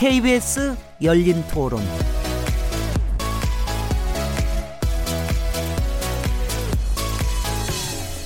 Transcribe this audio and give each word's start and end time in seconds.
KBS 0.00 0.78
열린 1.02 1.46
토론. 1.48 1.82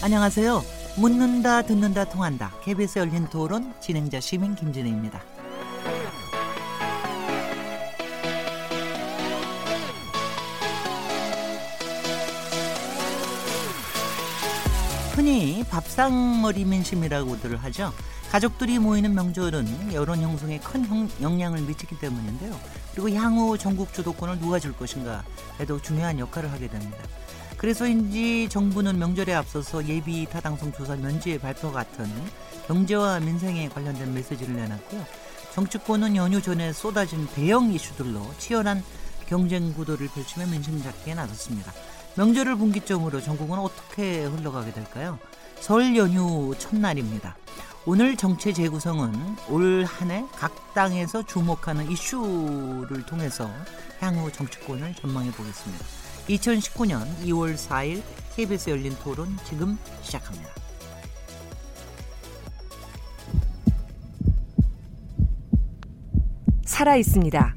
안녕하세요. 0.00 0.62
묻는다, 0.96 1.62
듣는다, 1.62 2.04
통한다. 2.04 2.52
KBS 2.62 3.00
열린 3.00 3.26
토론 3.26 3.74
진행자 3.80 4.20
시민 4.20 4.54
김진혜입니다. 4.54 5.20
흔히 15.16 15.64
밥상머리 15.68 16.66
민심이라고들 16.66 17.56
하죠. 17.64 17.92
가족들이 18.34 18.80
모이는 18.80 19.14
명절은 19.14 19.92
여론 19.92 20.20
형성에 20.20 20.58
큰 20.58 20.84
형- 20.86 21.08
영향을 21.22 21.60
미치기 21.60 22.00
때문인데요. 22.00 22.58
그리고 22.90 23.08
향후 23.10 23.56
전국 23.56 23.94
주도권을 23.94 24.40
누가 24.40 24.58
줄 24.58 24.72
것인가에도 24.76 25.80
중요한 25.80 26.18
역할을 26.18 26.50
하게 26.50 26.66
됩니다. 26.66 26.98
그래서인지 27.56 28.48
정부는 28.50 28.98
명절에 28.98 29.32
앞서서 29.34 29.86
예비 29.86 30.26
타당성 30.26 30.72
조사 30.72 30.96
면제 30.96 31.38
발표 31.38 31.70
같은 31.70 32.10
경제와 32.66 33.20
민생에 33.20 33.68
관련된 33.68 34.12
메시지를 34.12 34.56
내놨고요. 34.56 35.06
정치권은 35.54 36.16
연휴 36.16 36.42
전에 36.42 36.72
쏟아진 36.72 37.28
대형 37.36 37.72
이슈들로 37.72 38.20
치열한 38.38 38.82
경쟁 39.28 39.72
구도를 39.72 40.08
펼치며 40.08 40.46
민심 40.46 40.82
잡기에 40.82 41.14
나섰습니다. 41.14 41.72
명절을 42.16 42.56
분기점으로 42.56 43.20
전국은 43.22 43.60
어떻게 43.60 44.24
흘러가게 44.24 44.72
될까요? 44.72 45.20
설 45.60 45.96
연휴 45.96 46.52
첫날입니다. 46.58 47.36
오늘 47.86 48.16
정체 48.16 48.52
재구성은 48.52 49.12
올 49.50 49.84
한 49.84 50.10
해 50.10 50.24
각 50.38 50.72
당에서 50.74 51.22
주목하는 51.24 51.90
이슈를 51.90 53.04
통해서 53.06 53.50
향후 54.00 54.30
정치권을 54.32 54.94
전망해 54.94 55.30
보겠습니다. 55.32 55.84
2019년 56.28 57.04
2월 57.26 57.54
4일 57.54 58.02
KBS 58.34 58.70
열린 58.70 58.94
토론 59.02 59.36
지금 59.44 59.78
시작합니다. 60.02 60.50
살아 66.64 66.96
있습니다. 66.96 67.54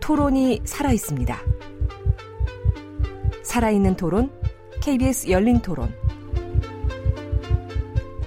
토론이 0.00 0.62
살아 0.64 0.92
있습니다. 0.92 1.38
살아있는 3.42 3.96
토론, 3.96 4.30
KBS 4.82 5.30
열린 5.30 5.60
토론. 5.62 5.92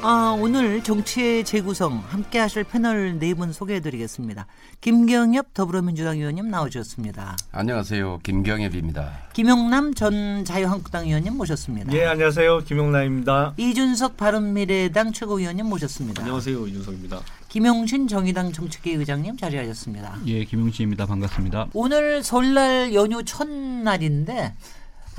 아, 0.00 0.36
오늘 0.40 0.82
정치의 0.82 1.44
재구성 1.44 1.98
함께 2.08 2.38
하실 2.38 2.62
패널 2.62 3.18
네 3.18 3.34
분 3.34 3.52
소개해 3.52 3.80
드리겠습니다. 3.80 4.46
김경엽 4.80 5.52
더불어민주당 5.54 6.16
의원님 6.18 6.48
나오셨습니다. 6.50 7.36
안녕하세요. 7.50 8.20
김경엽입니다. 8.22 9.12
김용남 9.32 9.94
전 9.94 10.44
자유한국당 10.44 11.06
의원님 11.06 11.36
모셨습니다. 11.36 11.92
예, 11.94 12.06
안녕하세요. 12.06 12.60
김용남입니다. 12.60 13.54
이준석 13.56 14.16
바른미래당 14.16 15.12
최고위원님 15.12 15.66
모셨습니다. 15.66 16.22
안녕하세요. 16.22 16.66
이준석입니다. 16.68 17.20
김용신 17.48 18.06
정의당 18.06 18.52
정책위 18.52 18.92
의장님 18.94 19.36
자리하셨습니다. 19.36 20.18
예, 20.26 20.44
김용진입니다. 20.44 21.06
반갑습니다. 21.06 21.66
오늘 21.74 22.22
설날 22.22 22.94
연휴 22.94 23.24
첫날인데 23.24 24.54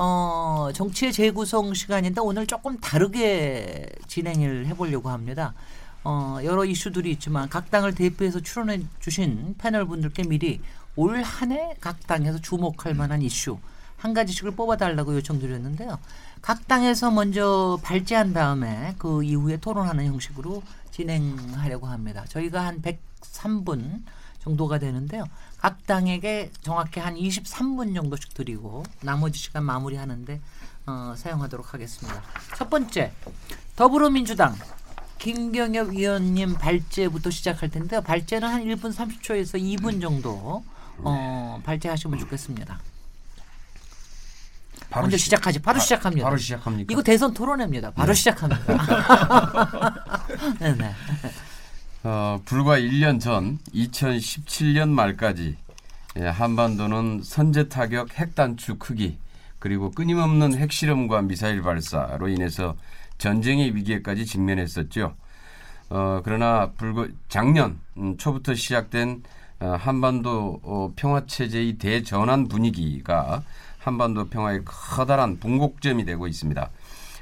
어, 0.01 0.69
정치의 0.73 1.11
재구성 1.11 1.73
시간인데 1.73 2.21
오늘 2.21 2.47
조금 2.47 2.79
다르게 2.79 3.85
진행을 4.07 4.65
해보려고 4.67 5.09
합니다. 5.09 5.53
어, 6.05 6.37
여러 6.45 6.63
이슈들이 6.63 7.11
있지만 7.11 7.49
각 7.49 7.69
당을 7.69 7.93
대표해서 7.95 8.39
출연해 8.39 8.83
주신 9.01 9.55
패널 9.57 9.85
분들께 9.85 10.23
미리 10.23 10.61
올 10.95 11.21
한 11.21 11.51
해 11.51 11.73
각 11.81 12.07
당에서 12.07 12.39
주목할 12.39 12.93
만한 12.93 13.21
이슈 13.21 13.57
한 13.97 14.13
가지씩을 14.13 14.51
뽑아달라고 14.51 15.15
요청드렸는데요. 15.15 15.99
각 16.41 16.65
당에서 16.69 17.11
먼저 17.11 17.77
발제한 17.83 18.31
다음에 18.31 18.95
그 18.97 19.21
이후에 19.25 19.57
토론하는 19.57 20.05
형식으로 20.05 20.63
진행하려고 20.91 21.87
합니다. 21.87 22.23
저희가 22.29 22.65
한 22.65 22.81
103분 22.81 24.03
정도가 24.41 24.79
되는데요. 24.79 25.25
각 25.61 25.85
당에게 25.85 26.51
정확히 26.61 26.99
한 26.99 27.15
23분 27.15 27.93
정도씩 27.95 28.33
드리고 28.33 28.83
나머지 29.01 29.39
시간 29.39 29.63
마무리하는데 29.65 30.39
어, 30.85 31.13
사용하도록 31.17 31.73
하겠습니다. 31.73 32.21
첫 32.55 32.69
번째 32.69 33.11
더불어민주당 33.75 34.55
김경엽 35.17 35.89
의원님 35.89 36.55
발제부터 36.55 37.29
시작할 37.29 37.69
텐데요. 37.69 38.01
발제는 38.01 38.47
한 38.47 38.63
1분 38.63 38.93
30초에서 38.95 39.59
2분 39.61 40.01
정도 40.01 40.63
어, 40.99 41.61
발제하시면 41.65 42.19
좋겠습니다. 42.19 42.79
먼저 44.91 45.17
시- 45.17 45.25
시작하지. 45.25 45.59
바로 45.59 45.77
바- 45.77 45.83
시작합니다. 45.83 46.23
바로 46.25 46.37
시작합니까? 46.37 46.91
이거 46.91 47.03
대선 47.03 47.33
토론회입니다. 47.33 47.91
바로 47.91 48.13
시작합니다. 48.13 48.63
네네. 50.59 50.95
어, 52.01 52.39
불과 52.45 52.77
1년 52.77 53.19
전 53.19 53.59
2017년 53.73 54.87
말까지 54.89 55.57
예, 56.17 56.23
한반도는 56.23 57.21
선제 57.23 57.67
타격 57.67 58.17
핵 58.17 58.35
단추 58.35 58.77
크기 58.77 59.17
그리고 59.59 59.91
끊임없는 59.91 60.55
핵실험과 60.55 61.23
미사일 61.23 61.61
발사로 61.61 62.29
인해서 62.29 62.77
전쟁의 63.17 63.75
위기에까지 63.75 64.25
직면했었죠. 64.25 65.13
어, 65.89 66.21
그러나 66.23 66.71
불과 66.77 67.07
작년 67.27 67.79
음, 67.97 68.15
초부터 68.15 68.55
시작된 68.55 69.23
어, 69.59 69.75
한반도 69.77 70.61
어, 70.63 70.93
평화 70.95 71.25
체제의 71.25 71.79
대전환 71.79 72.47
분위기가 72.47 73.43
한반도 73.77 74.29
평화의 74.29 74.61
커다란 74.63 75.37
분곡점이 75.37 76.05
되고 76.05 76.27
있습니다. 76.27 76.69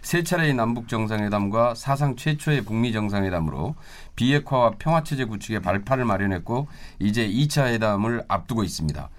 세 0.07 0.23
차례의 0.23 0.53
남북 0.53 0.87
정상회담과 0.87 1.75
사상 1.75 2.15
최초의 2.15 2.61
북미 2.61 2.93
정상회담으로 2.93 3.75
비핵화와 4.17 4.71
평화 4.77 5.03
체제 5.03 5.23
구축의 5.23 5.61
발판을 5.61 6.03
마련했고 6.03 6.67
이제 6.99 7.25
2차 7.25 7.67
회담을 7.67 8.25
앞두고 8.27 8.65
있습니다. 8.65 9.09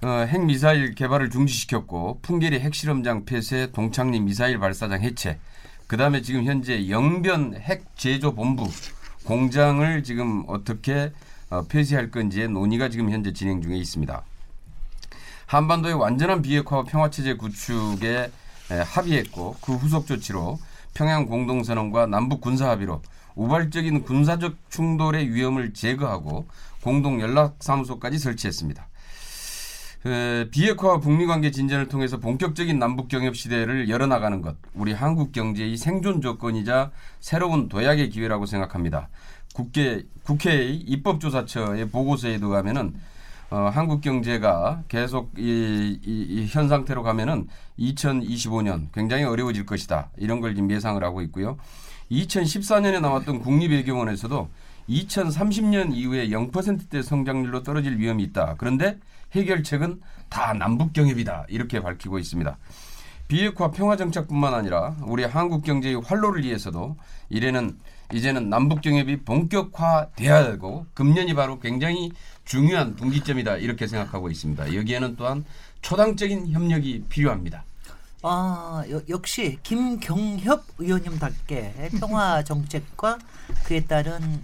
어, 0.00 0.08
핵 0.28 0.44
미사일 0.44 0.94
개발을 0.94 1.28
중지시켰고 1.28 2.20
풍계리 2.22 2.60
핵실험장 2.60 3.26
폐쇄, 3.26 3.70
동창리 3.72 4.20
미사일 4.20 4.58
발사장 4.58 5.02
해체, 5.02 5.38
그 5.88 5.96
다음에 5.96 6.22
지금 6.22 6.44
현재 6.44 6.88
영변 6.88 7.56
핵 7.56 7.84
제조 7.96 8.34
본부 8.34 8.64
공장을 9.24 10.02
지금 10.04 10.44
어떻게 10.46 11.12
어, 11.50 11.62
폐쇄할 11.62 12.10
건지의 12.10 12.48
논의가 12.48 12.88
지금 12.90 13.10
현재 13.10 13.32
진행 13.32 13.60
중에 13.60 13.76
있습니다. 13.76 14.22
한반도의 15.46 15.94
완전한 15.94 16.42
비핵화와 16.42 16.84
평화체제 16.84 17.34
구축에 17.34 18.30
에, 18.70 18.74
합의했고 18.80 19.56
그 19.60 19.74
후속 19.74 20.06
조치로 20.06 20.60
평양 20.94 21.26
공동선언과 21.26 22.06
남북 22.06 22.40
군사 22.40 22.68
합의로 22.68 23.02
우발적인 23.38 24.02
군사적 24.02 24.56
충돌의 24.68 25.32
위험을 25.32 25.72
제거하고 25.72 26.46
공동 26.82 27.20
연락사무소까지 27.20 28.18
설치했습니다. 28.18 28.88
에, 30.06 30.48
비핵화와 30.50 30.98
북미 31.00 31.26
관계 31.26 31.50
진전을 31.50 31.88
통해서 31.88 32.18
본격적인 32.18 32.78
남북 32.78 33.08
경협 33.08 33.36
시대를 33.36 33.88
열어나가는 33.88 34.42
것, 34.42 34.56
우리 34.74 34.92
한국 34.92 35.32
경제의 35.32 35.76
생존 35.76 36.20
조건이자 36.20 36.90
새로운 37.20 37.68
도약의 37.68 38.10
기회라고 38.10 38.46
생각합니다. 38.46 39.08
국회 39.54 40.02
국회의 40.24 40.76
입법조사처의 40.76 41.88
보고서에도 41.90 42.48
가면은 42.48 42.94
어, 43.50 43.70
한국 43.72 44.02
경제가 44.02 44.82
계속 44.88 45.32
이, 45.38 45.98
이, 46.04 46.26
이 46.28 46.46
현 46.50 46.68
상태로 46.68 47.02
가면은 47.02 47.48
2025년 47.78 48.88
굉장히 48.92 49.24
어려워질 49.24 49.64
것이다. 49.64 50.10
이런 50.18 50.40
걸 50.40 50.54
지금 50.54 50.70
예상을 50.70 51.02
하고 51.02 51.22
있고요. 51.22 51.56
2014년에 52.10 53.00
나왔던 53.00 53.40
국립외교원에서도 53.40 54.48
2030년 54.88 55.94
이후에 55.94 56.28
0%대 56.28 57.02
성장률로 57.02 57.62
떨어질 57.62 57.98
위험이 57.98 58.22
있다. 58.24 58.54
그런데 58.58 58.98
해결책은 59.32 60.00
다 60.28 60.54
남북 60.54 60.92
경협이다. 60.92 61.46
이렇게 61.48 61.80
밝히고 61.80 62.18
있습니다. 62.18 62.56
비핵화 63.28 63.70
평화 63.70 63.96
정책뿐만 63.96 64.54
아니라 64.54 64.96
우리 65.02 65.22
한국 65.24 65.62
경제의 65.62 65.96
활로를 65.96 66.44
위해서도 66.44 66.96
이래는 67.28 67.76
이제는 68.14 68.48
남북 68.48 68.80
경협이 68.80 69.20
본격화돼야 69.24 70.50
되고 70.50 70.86
금년이 70.94 71.34
바로 71.34 71.60
굉장히 71.60 72.10
중요한 72.46 72.96
분기점이다 72.96 73.58
이렇게 73.58 73.86
생각하고 73.86 74.30
있습니다. 74.30 74.74
여기에는 74.74 75.16
또한 75.16 75.44
초당적인 75.82 76.50
협력이 76.52 77.04
필요합니다. 77.10 77.64
아, 78.22 78.82
여- 78.90 79.02
역시 79.08 79.58
김경협 79.62 80.64
의원님답게 80.78 81.90
평화 82.00 82.42
정책과 82.44 83.18
그에 83.64 83.84
따른 83.84 84.40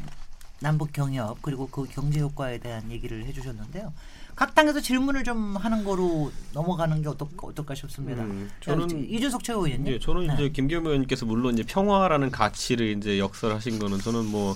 남북 0.60 0.92
경협 0.92 1.42
그리고 1.42 1.66
그 1.68 1.84
경제 1.90 2.20
효과에 2.20 2.58
대한 2.58 2.90
얘기를 2.90 3.24
해주셨는데요. 3.26 3.92
각 4.36 4.54
당에서 4.54 4.80
질문을 4.80 5.22
좀 5.24 5.56
하는 5.56 5.84
거로 5.84 6.32
넘어가는 6.54 7.02
게 7.02 7.08
어떨, 7.08 7.28
어떨까 7.40 7.74
싶습니다. 7.74 8.22
음, 8.22 8.50
저는- 8.60 9.08
이준석 9.10 9.44
최고위원님. 9.44 9.92
예, 9.92 9.98
저는 9.98 10.26
네. 10.28 10.34
이제 10.34 10.48
김경민 10.50 10.86
의원님께서 10.86 11.26
물론 11.26 11.54
이제 11.54 11.62
평화라는 11.64 12.30
가치를 12.30 12.96
이제 12.96 13.18
역설하신 13.18 13.78
거는 13.78 13.98
저는 13.98 14.24
뭐 14.26 14.54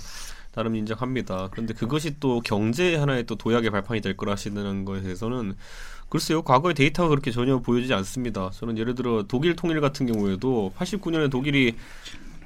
나름 0.52 0.74
인정합니다. 0.74 1.48
그런데 1.52 1.74
그것이 1.74 2.16
또 2.18 2.40
경제 2.40 2.96
하나의 2.96 3.26
또 3.26 3.36
도약의 3.36 3.70
발판이 3.70 4.00
될 4.00 4.16
거라 4.16 4.32
하시는 4.32 4.84
거에 4.84 5.02
대해서는 5.02 5.54
글쎄요, 6.08 6.42
과거의 6.42 6.74
데이터가 6.74 7.08
그렇게 7.10 7.30
전혀 7.30 7.58
보여지지 7.58 7.92
않습니다. 7.92 8.50
저는 8.50 8.78
예를 8.78 8.94
들어 8.94 9.24
독일 9.28 9.56
통일 9.56 9.80
같은 9.80 10.06
경우에도 10.06 10.72
89년에 10.78 11.30
독일이 11.30 11.74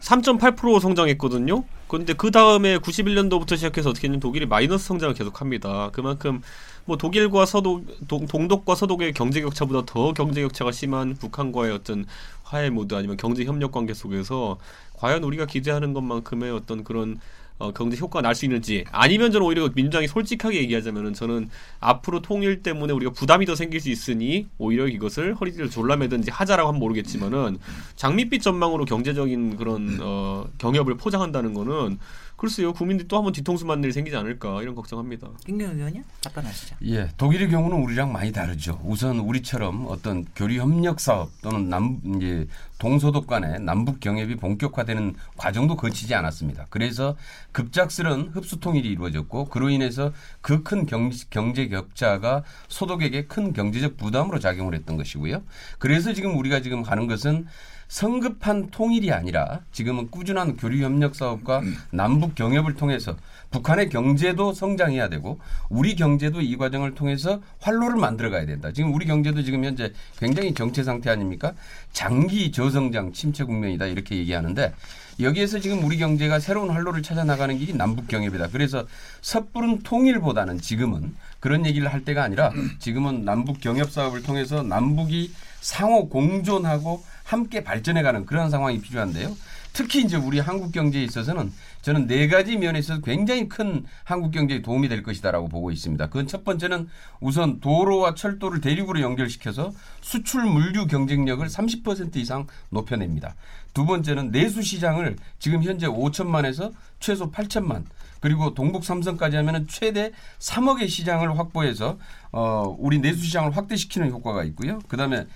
3.8% 0.01 0.81
성장했거든요. 0.81 1.63
그런데 1.87 2.13
그 2.13 2.33
다음에 2.33 2.79
91년도부터 2.79 3.57
시작해서 3.57 3.91
어떻게 3.91 4.09
했냐면 4.09 4.21
독일이 4.21 4.47
마이너스 4.47 4.87
성장을 4.87 5.15
계속합니다. 5.15 5.91
그만큼 5.93 6.43
뭐 6.85 6.97
독일과 6.97 7.47
서독, 7.47 7.87
동, 8.09 8.27
동독과 8.27 8.75
서독의 8.75 9.13
경제 9.13 9.41
격차보다 9.41 9.83
더 9.87 10.13
경제 10.13 10.43
격차가 10.43 10.73
심한 10.73 11.15
북한과의 11.15 11.73
어떤 11.73 12.05
화해 12.43 12.71
모드 12.71 12.95
아니면 12.95 13.17
경제 13.17 13.45
협력 13.45 13.71
관계 13.71 13.95
속에서 13.95 14.59
과연 14.95 15.23
우리가 15.23 15.47
기대하는 15.47 15.93
것만큼의 15.93 16.51
어떤 16.51 16.83
그런 16.83 17.19
어, 17.63 17.73
경제 17.73 17.97
효과가 17.97 18.21
날 18.23 18.33
수 18.33 18.47
있는지 18.47 18.85
아니면 18.91 19.31
저는 19.31 19.47
오히려 19.47 19.69
민주당이 19.75 20.09
솔직하게 20.09 20.59
얘기하자면은 20.63 21.13
저는 21.13 21.51
앞으로 21.81 22.23
통일 22.23 22.63
때문에 22.63 22.93
우리가 22.95 23.13
부담이 23.13 23.45
더 23.45 23.55
생길 23.55 23.79
수 23.79 23.91
있으니 23.91 24.49
오히려 24.59 24.89
이것을 24.89 25.35
허리띠를 25.35 25.69
졸라매든지 25.69 26.31
하자라고 26.31 26.69
하면 26.69 26.81
모르겠지만은 26.81 27.59
장밋빛 27.97 28.41
전망으로 28.43 28.87
경제적인 28.87 29.57
그런 29.59 29.99
어, 30.01 30.47
경협을 30.59 30.97
포장한다는 30.97 31.53
거는 31.53 31.99
글쎄요 32.37 32.73
국민들이 32.73 33.07
또 33.07 33.17
한번 33.19 33.33
뒤통수 33.33 33.67
맞는 33.67 33.85
일이 33.85 33.93
생기지 33.93 34.17
않을까 34.17 34.63
이런 34.63 34.75
걱정합니다. 34.75 35.29
김경민 35.45 35.79
의원님 35.79 36.05
답변하시죠. 36.23 36.77
예, 36.87 37.09
독일의 37.17 37.51
경우는 37.51 37.77
우리랑 37.85 38.13
많이 38.13 38.33
다르죠. 38.33 38.81
우선 38.85 39.19
우리처럼 39.21 39.87
어떤 39.89 40.25
교류 40.35 40.61
협력 40.61 40.99
사업 40.99 41.31
또는 41.43 41.69
남 41.69 42.01
이제 42.17 42.49
동서독 42.79 43.29
간의 43.29 43.61
남북 43.61 44.01
경협이 44.01 44.37
본격화되는 44.37 45.15
과정도 45.37 45.77
거치지 45.77 46.15
않았습니다. 46.17 46.67
그래서 46.71 47.15
급작스런 47.53 48.31
흡수 48.35 48.59
통일이 48.59 48.89
이루어졌고 48.89 49.45
그로 49.47 49.69
인해서 49.71 50.13
그 50.41 50.63
큰 50.63 50.87
경제 50.87 51.69
격차가 51.69 52.45
소독에게 52.69 53.27
큰 53.27 53.53
경제적 53.53 53.97
부담으로 53.97 54.39
작용을 54.39 54.75
했던 54.75 54.97
것이고요. 54.97 55.43
그래서 55.79 56.13
지금 56.13 56.39
우리가 56.39 56.61
지금 56.63 56.83
가는 56.83 57.07
것은 57.07 57.47
성급한 57.89 58.71
통일이 58.71 59.13
아니라 59.13 59.61
지금은 59.73 60.11
꾸준한 60.11 60.57
교류 60.57 60.83
협력 60.85 61.15
사업과 61.15 61.63
남북 61.91 62.35
경협을 62.35 62.75
통해서 62.75 63.17
북한의 63.51 63.91
경제도 63.91 64.53
성장해야 64.53 65.09
되고 65.09 65.39
우리 65.69 65.95
경제도 65.95 66.41
이 66.41 66.57
과정을 66.57 66.95
통해서 66.95 67.41
활로를 67.61 67.97
만들어 67.97 68.31
가야 68.31 68.47
된다. 68.47 68.73
지금 68.73 68.95
우리 68.95 69.07
경제도 69.07 69.43
지금 69.43 69.65
현재 69.65 69.93
굉장히 70.19 70.55
정체 70.55 70.83
상태 70.83 71.11
아닙니까? 71.11 71.53
장기 71.93 72.51
저성장 72.51 73.13
침체 73.13 73.45
국면이다 73.45 73.87
이렇게 73.87 74.17
얘기하는데 74.17 74.73
여기에서 75.21 75.59
지금 75.59 75.85
우리 75.85 75.99
경제가 75.99 76.41
새로운 76.41 76.71
활로를 76.71 77.03
찾아 77.03 77.25
나가는 77.25 77.57
길이 77.59 77.75
남북 77.75 78.09
경협이다. 78.09 78.49
그래서 78.49 78.87
섣부른 79.21 79.83
통일보다는 79.83 80.59
지금은 80.59 81.15
그런 81.39 81.67
얘기를 81.67 81.93
할 81.93 82.05
때가 82.05 82.23
아니라 82.23 82.53
지금은 82.79 83.25
남북 83.27 83.61
경협 83.61 83.91
사업을 83.91 84.23
통해서 84.23 84.63
남북이 84.63 85.33
상호 85.61 86.09
공존하고 86.09 87.05
함께 87.33 87.65
발전해가는 87.65 88.27
그런 88.27 88.51
상황이 88.51 88.81
필요한데요. 88.81 89.35
특히 89.73 90.03
이제 90.03 90.19
우리 90.19 90.39
한국 90.39 90.71
경제에 90.71 91.03
있어서는 91.03 91.51
저는 91.81 92.07
네 92.07 92.29
가지 92.29 92.59
면에 92.59 92.79
있어서 92.79 93.01
굉장히 93.01 93.49
큰 93.49 93.87
한국 94.05 94.31
경제에 94.31 94.61
도움이 94.61 94.89
될 94.91 95.03
것이다라고 95.03 95.49
보고 95.49 95.71
있습니다. 95.71 96.09
그건 96.09 96.27
첫 96.27 96.45
번째는 96.45 96.91
우선 97.21 97.59
도로와 97.61 98.15
철도를 98.15 98.61
대륙으로 98.61 99.01
연결시켜서 99.01 99.73
수출 100.03 100.45
물류 100.45 100.87
경쟁력을 100.87 101.47
30% 101.47 102.17
이상 102.17 102.47
높여냅니다. 102.69 103.35
두 103.73 103.87
번째는 103.87 104.31
내수 104.31 104.61
시장을 104.61 105.17
지금 105.39 105.63
현재 105.63 105.87
5천만에서 105.87 106.73
최소 107.01 107.31
8천만 107.31 107.85
그리고 108.21 108.53
동북 108.53 108.85
삼성까지 108.85 109.37
하면은 109.37 109.67
최대 109.69 110.13
3억의 110.39 110.89
시장을 110.89 111.39
확보해서 111.39 111.99
어 112.31 112.77
우리 112.79 112.99
내수 112.99 113.25
시장을 113.25 113.57
확대시키는 113.57 114.11
효과가 114.11 114.45
있고요. 114.45 114.81
그다음에 114.89 115.27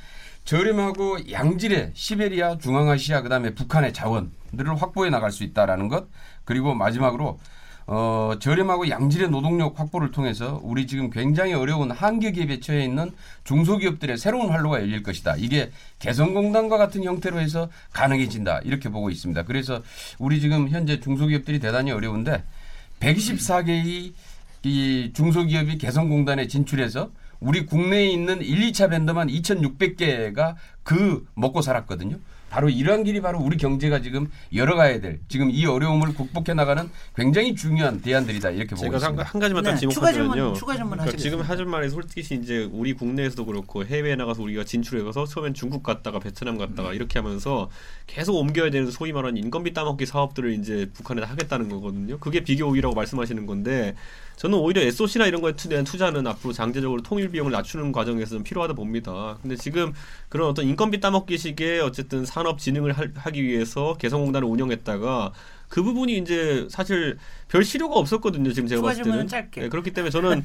저렴하고 0.47 1.31
양질의 1.33 1.91
시베리아, 1.95 2.57
중앙아시아 2.59 3.23
그다음에 3.23 3.51
북한의 3.55 3.93
자원들을 3.93 4.81
확보해 4.81 5.11
나갈 5.11 5.33
수 5.33 5.43
있다라는 5.43 5.89
것 5.89 6.07
그리고 6.45 6.73
마지막으로 6.73 7.41
어, 7.89 8.33
저렴하고 8.41 8.89
양질의 8.89 9.31
노동력 9.31 9.79
확보를 9.79 10.13
통해서 10.13 10.61
우리 10.63 10.87
지금 10.87 11.11
굉장히 11.11 11.53
어려운 11.53 11.91
한계 11.91 12.31
기업에 12.33 12.61
처해 12.61 12.85
있는 12.85 13.11
중소기업들의 13.45 14.19
새로운 14.19 14.51
활로가 14.51 14.81
열릴 14.81 15.03
것이다. 15.03 15.35
이게 15.37 15.71
개성공단과 15.99 16.79
같은 16.79 17.05
형태로 17.05 17.41
해서 17.41 17.69
가능해진다. 17.93 18.61
이렇게 18.65 18.89
보고 18.89 19.11
있습니다. 19.11 19.45
그래서 19.45 19.83
우리 20.19 20.41
지금 20.41 20.69
현재 20.69 20.99
중소기업들이 21.01 21.61
대단히 21.61 21.93
어려운데 21.93 22.45
124개의 23.01 24.13
이 24.65 25.13
중소기업이 25.15 25.79
개성공단에 25.79 26.49
진출해서 26.49 27.11
우리 27.41 27.67
국내에 27.67 28.07
있는 28.09 28.43
1, 28.43 28.71
2차 28.73 28.91
벤더만 28.91 29.29
2,600개가 29.29 30.55
그 30.83 31.27
먹고 31.35 31.63
살았거든요. 31.63 32.19
바로 32.49 32.69
이러한 32.71 33.05
길이 33.05 33.21
바로 33.21 33.41
우리 33.41 33.57
경제가 33.57 34.01
지금 34.01 34.31
열어가야 34.55 35.01
될 35.01 35.19
지금 35.29 35.51
이 35.51 35.67
어려움을 35.67 36.15
극복해 36.15 36.55
나가는 36.55 36.89
굉장히 37.15 37.55
중요한 37.55 38.01
대안들이다 38.01 38.51
이렇게 38.51 38.71
보고 38.71 38.83
제가 38.83 38.95
한, 38.95 39.01
있습니다. 39.03 39.23
한 39.25 39.41
가지만 39.41 39.65
딱 39.65 39.75
네, 39.75 39.89
추가 39.89 40.13
질문, 40.13 40.33
지목하면요. 40.33 40.55
추가 40.55 40.75
질문 40.75 40.93
그러니까 40.93 41.19
지금. 41.19 41.41
하실 41.41 41.67
말이 41.67 41.91
솔직히 41.91 42.37
이제 42.37 42.69
우리 42.73 42.93
국내에서도 42.95 43.45
그렇고 43.45 43.85
해외에 43.85 44.15
나가서 44.15 44.43
우리가 44.43 44.65
진출해서 44.65 45.27
처음엔 45.27 45.55
중국 45.55 45.83
갔다가 45.83 46.21
베트남 46.21 46.57
갔다가 46.57 46.95
이렇게 46.95 47.19
하면서 47.19 47.69
계속 48.07 48.37
옮겨야 48.37 48.71
되는 48.71 48.91
소위 48.91 49.13
말하는 49.13 49.37
인건비 49.37 49.75
따먹기 49.75 50.07
사업들을 50.07 50.53
이제 50.55 50.89
북한에다 50.95 51.29
하겠다는 51.29 51.69
거거든요. 51.69 52.19
그게 52.21 52.41
비교 52.41 52.67
우위라고 52.67 52.95
말씀하시는 52.95 53.45
건데 53.45 53.97
저는 54.37 54.59
오히려 54.59 54.83
SOC나 54.83 55.27
이런 55.27 55.41
거에 55.41 55.55
대한 55.57 55.85
투자는 55.85 56.27
앞으로 56.27 56.53
장제적으로 56.53 57.01
통일 57.03 57.31
비용을 57.31 57.53
낮추는 57.53 57.91
과정에서 57.93 58.33
좀 58.37 58.43
필요하다 58.45 58.75
봅니다. 58.75 59.39
근데 59.41 59.57
지금 59.57 59.95
그런 60.29 60.49
어떤 60.51 60.67
인건비 60.67 61.01
따먹기식의 61.01 61.81
어쨌든 61.81 62.27
산업 62.27 62.59
진흥을 62.59 62.93
할- 62.93 63.13
하기 63.17 63.43
위해서 63.43 63.97
개성공단을 63.99 64.47
운영했다가 64.47 65.33
그 65.69 65.83
부분이 65.83 66.19
이제 66.19 66.67
사실 66.71 67.17
별 67.49 67.65
실효가 67.65 67.95
없었거든요. 67.97 68.53
지금 68.53 68.69
제가 68.69 68.83
봤을 68.83 69.05
때는. 69.05 69.19
네, 69.63 69.69
그렇기 69.69 69.93
때문에 69.93 70.11
저는 70.11 70.45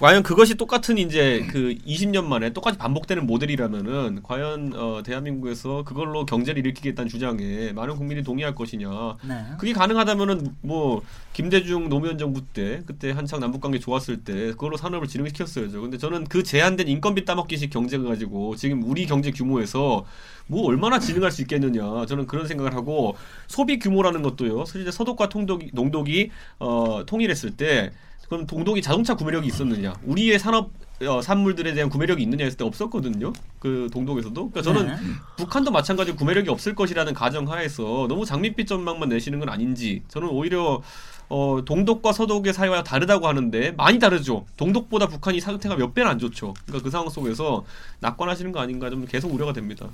과연 0.00 0.22
그것이 0.22 0.54
똑같은 0.54 0.96
이제 0.96 1.46
그 1.50 1.74
20년 1.86 2.24
만에 2.24 2.50
똑같이 2.54 2.78
반복되는 2.78 3.26
모델이라면은 3.26 4.22
과연 4.22 4.72
어, 4.74 5.02
대한민국에서 5.04 5.84
그걸로 5.84 6.24
경제를 6.24 6.60
일으키겠다는 6.60 7.08
주장에 7.08 7.72
많은 7.72 7.96
국민이 7.96 8.22
동의할 8.22 8.54
것이냐. 8.54 8.88
네. 9.24 9.44
그게 9.58 9.74
가능하다면은 9.74 10.54
뭐 10.62 11.02
김대중 11.34 11.88
노무현 11.88 12.16
정부 12.16 12.42
때 12.42 12.82
그때 12.86 13.10
한창 13.10 13.40
남북 13.40 13.60
관계 13.60 13.78
좋았을 13.78 14.24
때 14.24 14.52
그걸로 14.52 14.76
산업을 14.78 15.06
진흥시켰어야죠. 15.06 15.82
근데 15.82 15.98
저는 15.98 16.24
그 16.24 16.42
제한된 16.42 16.88
인건비 16.88 17.26
따먹기식 17.26 17.70
경제가 17.70 18.04
가지고 18.04 18.56
지금 18.56 18.82
우리 18.84 19.06
경제 19.06 19.30
규모에서 19.30 20.06
뭐 20.48 20.66
얼마나 20.66 20.98
진흥할 20.98 21.30
수 21.30 21.42
있겠느냐. 21.42 22.06
저는 22.06 22.26
그런 22.26 22.46
생각을 22.46 22.74
하고 22.74 23.16
소비 23.46 23.78
규모라는 23.78 24.22
것도요. 24.22 24.64
실제 24.64 24.90
서독과 24.90 25.28
통독이 25.28 25.70
농독이 25.72 26.30
어, 26.58 27.02
통일했을 27.06 27.56
때 27.56 27.92
그럼 28.28 28.46
동독이 28.46 28.82
자동차 28.82 29.14
구매력이 29.14 29.48
있었느냐? 29.48 29.94
우리의 30.04 30.38
산업 30.38 30.70
어, 31.06 31.22
산물들에 31.22 31.74
대한 31.74 31.88
구매력이 31.88 32.22
있느냐 32.24 32.44
했을 32.44 32.58
때 32.58 32.64
없었거든요. 32.64 33.32
그 33.60 33.88
동독에서도. 33.92 34.50
그러니까 34.50 34.62
저는 34.62 34.88
네. 34.88 34.96
북한도 35.36 35.70
마찬가지로 35.70 36.16
구매력이 36.16 36.50
없을 36.50 36.74
것이라는 36.74 37.14
가정하에서 37.14 38.06
너무 38.08 38.24
장밋빛 38.24 38.66
전망만 38.66 39.08
내시는 39.08 39.38
건 39.38 39.48
아닌지 39.48 40.02
저는 40.08 40.28
오히려 40.28 40.82
어, 41.28 41.62
동독과 41.64 42.12
서독의 42.12 42.52
사이와 42.52 42.82
다르다고 42.82 43.28
하는데 43.28 43.72
많이 43.72 43.98
다르죠. 43.98 44.46
동독보다 44.56 45.08
북한이 45.08 45.40
상태가 45.40 45.76
몇 45.76 45.92
배는 45.94 46.10
안 46.10 46.18
좋죠. 46.18 46.54
그러니까 46.66 46.84
그 46.84 46.90
상황 46.90 47.08
속에서 47.10 47.64
낙관하시는 48.00 48.50
거 48.52 48.60
아닌가 48.60 48.88
좀 48.88 49.04
계속 49.04 49.32
우려가 49.32 49.52
됩니다. 49.52 49.88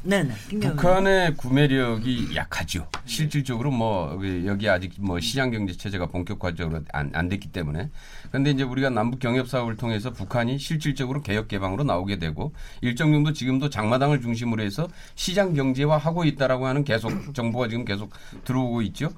의원. 0.52 0.76
북한의 0.76 1.34
구매력이 1.36 2.36
약하죠. 2.36 2.86
실질적으로 3.04 3.70
뭐 3.70 4.18
여기 4.46 4.68
아직 4.68 4.92
뭐 4.98 5.18
시장 5.18 5.50
경제 5.50 5.76
체제가 5.76 6.06
본격화적으로 6.06 6.82
안, 6.92 7.10
안 7.14 7.28
됐기 7.28 7.48
때문에. 7.48 7.90
그런데 8.28 8.50
이제 8.50 8.62
우리가 8.62 8.90
남북 8.90 9.18
경협 9.18 9.48
사업을 9.48 9.76
통해서 9.76 10.10
북한이 10.10 10.58
실질적으로 10.58 11.22
개혁 11.22 11.48
개방으로 11.48 11.84
나오게 11.84 12.18
되고 12.18 12.52
일정 12.80 13.12
정도 13.12 13.32
지금도 13.32 13.70
장마당을 13.70 14.20
중심으로 14.20 14.62
해서 14.62 14.88
시장 15.16 15.54
경제화 15.54 15.96
하고 15.96 16.24
있다라고 16.24 16.66
하는 16.66 16.84
계속 16.84 17.34
정보가 17.34 17.68
지금 17.68 17.84
계속 17.84 18.10
들어오고 18.44 18.82
있죠. 18.82 19.10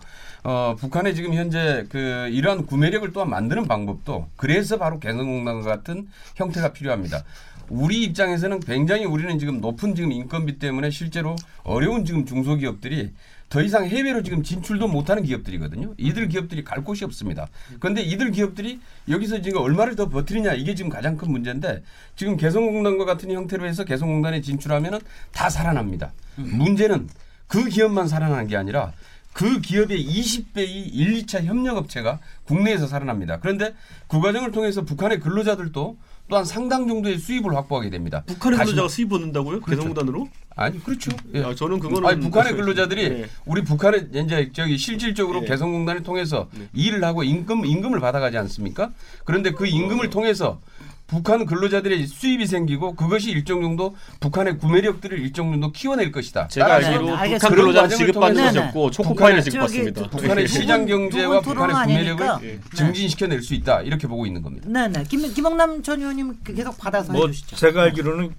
어, 0.48 0.76
북한의 0.78 1.16
지금 1.16 1.34
현재 1.34 1.86
그그 1.88 2.28
이러한 2.30 2.66
구매력을 2.66 3.12
또한 3.12 3.28
만드는 3.30 3.66
방법도 3.66 4.28
그래서 4.36 4.78
바로 4.78 5.00
개성공단과 5.00 5.68
같은 5.68 6.06
형태가 6.36 6.72
필요합니다. 6.72 7.24
우리 7.68 8.04
입장에서는 8.04 8.60
굉장히 8.60 9.06
우리는 9.06 9.40
지금 9.40 9.60
높은 9.60 9.96
지금 9.96 10.12
인건비 10.12 10.60
때문에 10.60 10.90
실제로 10.90 11.34
어려운 11.64 12.04
지금 12.04 12.24
중소기업들이 12.24 13.10
더 13.48 13.60
이상 13.60 13.86
해외로 13.86 14.22
지금 14.22 14.44
진출도 14.44 14.86
못하는 14.86 15.24
기업들이거든요. 15.24 15.94
이들 15.96 16.28
기업들이 16.28 16.62
갈 16.62 16.84
곳이 16.84 17.04
없습니다. 17.04 17.48
그런데 17.80 18.02
이들 18.02 18.30
기업들이 18.30 18.78
여기서 19.08 19.42
지금 19.42 19.62
얼마를 19.62 19.96
더 19.96 20.08
버티느냐 20.08 20.52
이게 20.52 20.76
지금 20.76 20.88
가장 20.92 21.16
큰 21.16 21.32
문제인데 21.32 21.82
지금 22.14 22.36
개성공단과 22.36 23.04
같은 23.04 23.32
형태로 23.32 23.66
해서 23.66 23.82
개성공단에 23.82 24.42
진출하면은 24.42 25.00
다 25.32 25.50
살아납니다. 25.50 26.12
문제는 26.36 27.08
그 27.48 27.64
기업만 27.64 28.06
살아나는 28.06 28.46
게 28.46 28.56
아니라 28.56 28.92
그 29.36 29.60
기업의 29.60 30.02
20배의 30.02 30.88
1, 30.94 31.24
2차 31.26 31.44
협력업체가 31.44 32.20
국내에서 32.44 32.86
살아납니다. 32.86 33.38
그런데 33.38 33.74
그 34.08 34.18
과정을 34.18 34.50
통해서 34.50 34.80
북한의 34.80 35.20
근로자들도 35.20 35.98
또한 36.28 36.44
상당 36.46 36.88
정도의 36.88 37.18
수입을 37.18 37.54
확보하게 37.54 37.90
됩니다. 37.90 38.22
북한의 38.24 38.60
근로자가 38.60 38.88
수입 38.88 39.12
얻는다고요? 39.12 39.60
그렇죠. 39.60 39.82
개성공단으로? 39.82 40.28
아니 40.56 40.82
그렇죠. 40.82 41.10
예. 41.34 41.42
아, 41.42 41.54
저는 41.54 41.80
그거는 41.80 42.08
아니 42.08 42.20
북한의 42.20 42.54
근로자들이 42.54 43.08
네. 43.10 43.26
우리 43.44 43.62
북한의 43.62 44.08
이제 44.14 44.50
저기 44.54 44.78
실질적으로 44.78 45.40
네. 45.40 45.48
개성공단을 45.48 46.02
통해서 46.02 46.48
네. 46.54 46.68
일을 46.72 47.04
하고 47.04 47.22
임금 47.22 47.66
임금을 47.66 48.00
받아가지 48.00 48.38
않습니까? 48.38 48.90
그런데 49.26 49.50
그 49.50 49.66
임금을 49.66 50.08
통해서 50.08 50.62
북한 51.06 51.46
근로자들의 51.46 52.04
수입이 52.08 52.46
생기고 52.46 52.96
그것이 52.96 53.30
일정 53.30 53.62
정도 53.62 53.94
북한의 54.18 54.58
구매력들을 54.58 55.18
일정 55.20 55.52
정도 55.52 55.70
키워낼 55.70 56.10
것이다. 56.10 56.48
제가 56.48 56.74
알기로 56.76 57.16
네, 57.16 57.32
북한. 57.34 57.50
근로자 57.54 57.88
지급받는 57.88 58.44
것이 58.44 58.58
없고 58.58 58.88
북한의- 58.88 58.92
초코파이를 58.92 59.42
지급받습니다. 59.42 60.02
두- 60.02 60.10
북한의 60.10 60.46
두 60.46 60.52
분- 60.52 60.60
시장 60.60 60.86
두 60.86 60.92
경제와 60.96 61.40
분 61.40 61.54
북한의 61.54 61.86
구매력을. 61.86 62.26
예. 62.48 62.58
증진시켜낼 62.74 63.40
수 63.42 63.54
있다 63.54 63.82
이렇게 63.82 64.08
보고 64.08 64.26
있는 64.26 64.42
겁니다. 64.42 64.68
네네. 64.68 65.04
김 65.08 65.32
김영남 65.32 65.80
전 65.84 66.00
의원님 66.00 66.38
계속 66.42 66.76
받아서 66.76 67.12
뭐 67.12 67.26
해주시죠. 67.28 67.54
제가 67.56 67.82
알기로는 67.84 68.34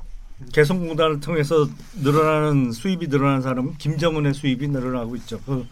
개성공단을 0.52 1.22
통해서 1.22 1.68
늘어나는 2.02 2.74
수입이 2.74 3.08
늘어나는 3.08 3.42
사람은 3.42 3.78
김정은의 3.78 4.34
수입이 4.34 4.68
늘어나고 4.68 5.16
있죠. 5.18 5.40
그 5.46 5.66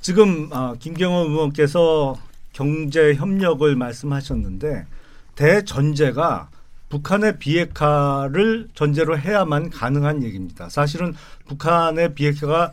지금 0.00 0.48
아, 0.52 0.74
김경호 0.78 1.30
의원께서 1.30 2.16
경제 2.52 3.14
협력을 3.14 3.74
말씀하셨는데 3.76 4.86
대전제가 5.34 6.48
북한의 6.88 7.38
비핵화를 7.38 8.68
전제로 8.74 9.18
해야만 9.18 9.70
가능한 9.70 10.22
얘기입니다. 10.24 10.68
사실은 10.68 11.14
북한의 11.46 12.14
비핵화가 12.14 12.72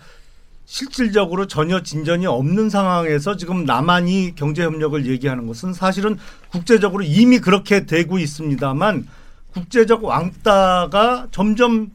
실질적으로 0.66 1.48
전혀 1.48 1.82
진전이 1.82 2.28
없는 2.28 2.70
상황에서 2.70 3.38
지금 3.38 3.66
남한이 3.66 4.34
경제 4.36 4.64
협력을 4.64 5.04
얘기하는 5.08 5.48
것은 5.48 5.74
사실은 5.74 6.18
국제적으로 6.52 7.02
이미 7.04 7.40
그렇게 7.40 7.86
되고 7.86 8.20
있습니다만 8.20 9.08
국제적 9.54 10.04
왕따가 10.04 11.28
점점 11.32 11.92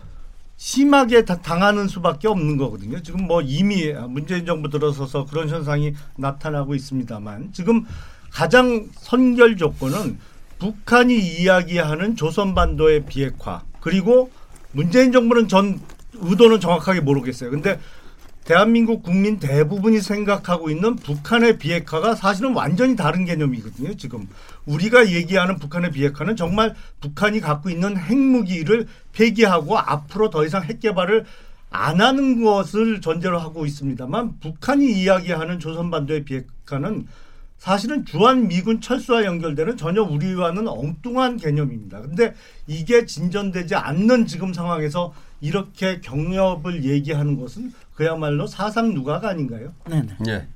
심하게 0.56 1.24
다- 1.24 1.40
당하는 1.40 1.86
수밖에 1.88 2.26
없는 2.26 2.56
거거든요. 2.56 3.00
지금 3.02 3.26
뭐 3.26 3.42
이미 3.42 3.92
문재인 3.92 4.46
정부 4.46 4.70
들어서서 4.70 5.26
그런 5.26 5.48
현상이 5.48 5.94
나타나고 6.16 6.74
있습니다만 6.74 7.50
지금 7.52 7.84
가장 8.30 8.88
선결 8.94 9.56
조건은 9.56 10.18
북한이 10.58 11.18
이야기하는 11.18 12.16
조선 12.16 12.54
반도의 12.54 13.06
비핵화 13.06 13.62
그리고 13.80 14.30
문재인 14.72 15.12
정부는 15.12 15.48
전 15.48 15.80
의도는 16.14 16.60
정확하게 16.60 17.00
모르겠어요. 17.00 17.50
근데 17.50 17.78
대한민국 18.44 19.02
국민 19.02 19.38
대부분이 19.38 20.00
생각하고 20.00 20.68
있는 20.68 20.96
북한의 20.96 21.58
비핵화가 21.58 22.14
사실은 22.14 22.52
완전히 22.52 22.94
다른 22.94 23.24
개념이거든요. 23.24 23.96
지금 23.96 24.28
우리가 24.66 25.10
얘기하는 25.10 25.58
북한의 25.58 25.92
비핵화는 25.92 26.36
정말 26.36 26.74
북한이 27.00 27.40
갖고 27.40 27.70
있는 27.70 27.96
핵무기를 27.96 28.86
폐기하고 29.12 29.78
앞으로 29.78 30.28
더 30.28 30.44
이상 30.44 30.62
핵 30.62 30.80
개발을 30.80 31.24
안 31.70 32.00
하는 32.00 32.44
것을 32.44 33.00
전제로 33.00 33.38
하고 33.38 33.64
있습니다만 33.64 34.38
북한이 34.40 34.92
이야기하는 34.92 35.58
조선반도의 35.58 36.24
비핵화는 36.24 37.06
사실은 37.58 38.04
주한 38.04 38.48
미군 38.48 38.80
철수와 38.80 39.24
연결되는 39.24 39.76
전혀 39.76 40.02
우리와는 40.02 40.68
엉뚱한 40.68 41.38
개념입니다. 41.38 42.02
근데 42.02 42.34
이게 42.66 43.06
진전되지 43.06 43.74
않는 43.74 44.26
지금 44.26 44.52
상황에서 44.52 45.14
이렇게 45.40 46.00
경협을 46.00 46.84
얘기하는 46.84 47.38
것은 47.38 47.72
그야말로 47.94 48.46
사상 48.46 48.92
누가가 48.92 49.30
아닌가요? 49.30 49.72
네네. 49.88 50.08
예. 50.28 50.46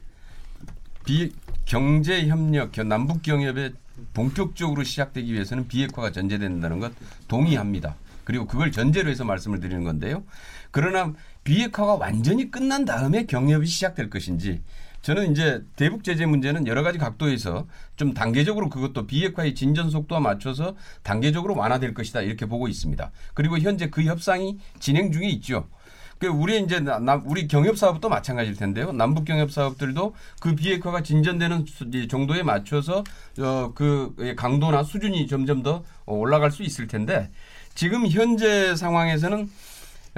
비 1.04 1.32
경제 1.64 2.26
협력 2.26 2.72
남북 2.86 3.22
경협에 3.22 3.72
본격적으로 4.14 4.84
시작되기 4.84 5.32
위해서는 5.32 5.68
비핵화가 5.68 6.12
전제된다는 6.12 6.80
것 6.80 6.92
동의합니다. 7.26 7.96
그리고 8.24 8.46
그걸 8.46 8.72
전제로 8.72 9.08
해서 9.08 9.24
말씀을 9.24 9.60
드리는 9.60 9.84
건데요. 9.84 10.22
그러나 10.70 11.14
비핵화가 11.44 11.94
완전히 11.94 12.50
끝난 12.50 12.84
다음에 12.84 13.24
경협이 13.24 13.66
시작될 13.66 14.10
것인지 14.10 14.60
저는 15.02 15.30
이제 15.32 15.62
대북 15.76 16.04
제재 16.04 16.26
문제는 16.26 16.66
여러 16.66 16.82
가지 16.82 16.98
각도에서 16.98 17.66
좀 17.96 18.14
단계적으로 18.14 18.68
그것도 18.68 19.06
비핵화의 19.06 19.54
진전 19.54 19.90
속도와 19.90 20.20
맞춰서 20.20 20.74
단계적으로 21.02 21.54
완화될 21.56 21.94
것이다 21.94 22.20
이렇게 22.22 22.46
보고 22.46 22.68
있습니다. 22.68 23.10
그리고 23.34 23.58
현재 23.58 23.88
그 23.90 24.02
협상이 24.02 24.58
진행 24.80 25.12
중에 25.12 25.28
있죠. 25.30 25.68
그 26.18 26.26
우리 26.26 26.60
이제 26.60 26.80
나- 26.80 26.98
나- 26.98 27.22
우리 27.24 27.46
경협 27.46 27.78
사업도 27.78 28.08
마찬가지일 28.08 28.56
텐데요. 28.56 28.90
남북 28.90 29.24
경협 29.24 29.52
사업들도 29.52 30.14
그 30.40 30.56
비핵화가 30.56 31.04
진전되는 31.04 31.64
정도에 32.10 32.42
맞춰서 32.42 33.04
어 33.38 33.72
그 33.74 34.34
강도나 34.36 34.82
수준이 34.82 35.28
점점 35.28 35.62
더 35.62 35.84
올라갈 36.06 36.50
수 36.50 36.64
있을 36.64 36.88
텐데 36.88 37.30
지금 37.76 38.08
현재 38.08 38.74
상황에서는 38.74 39.48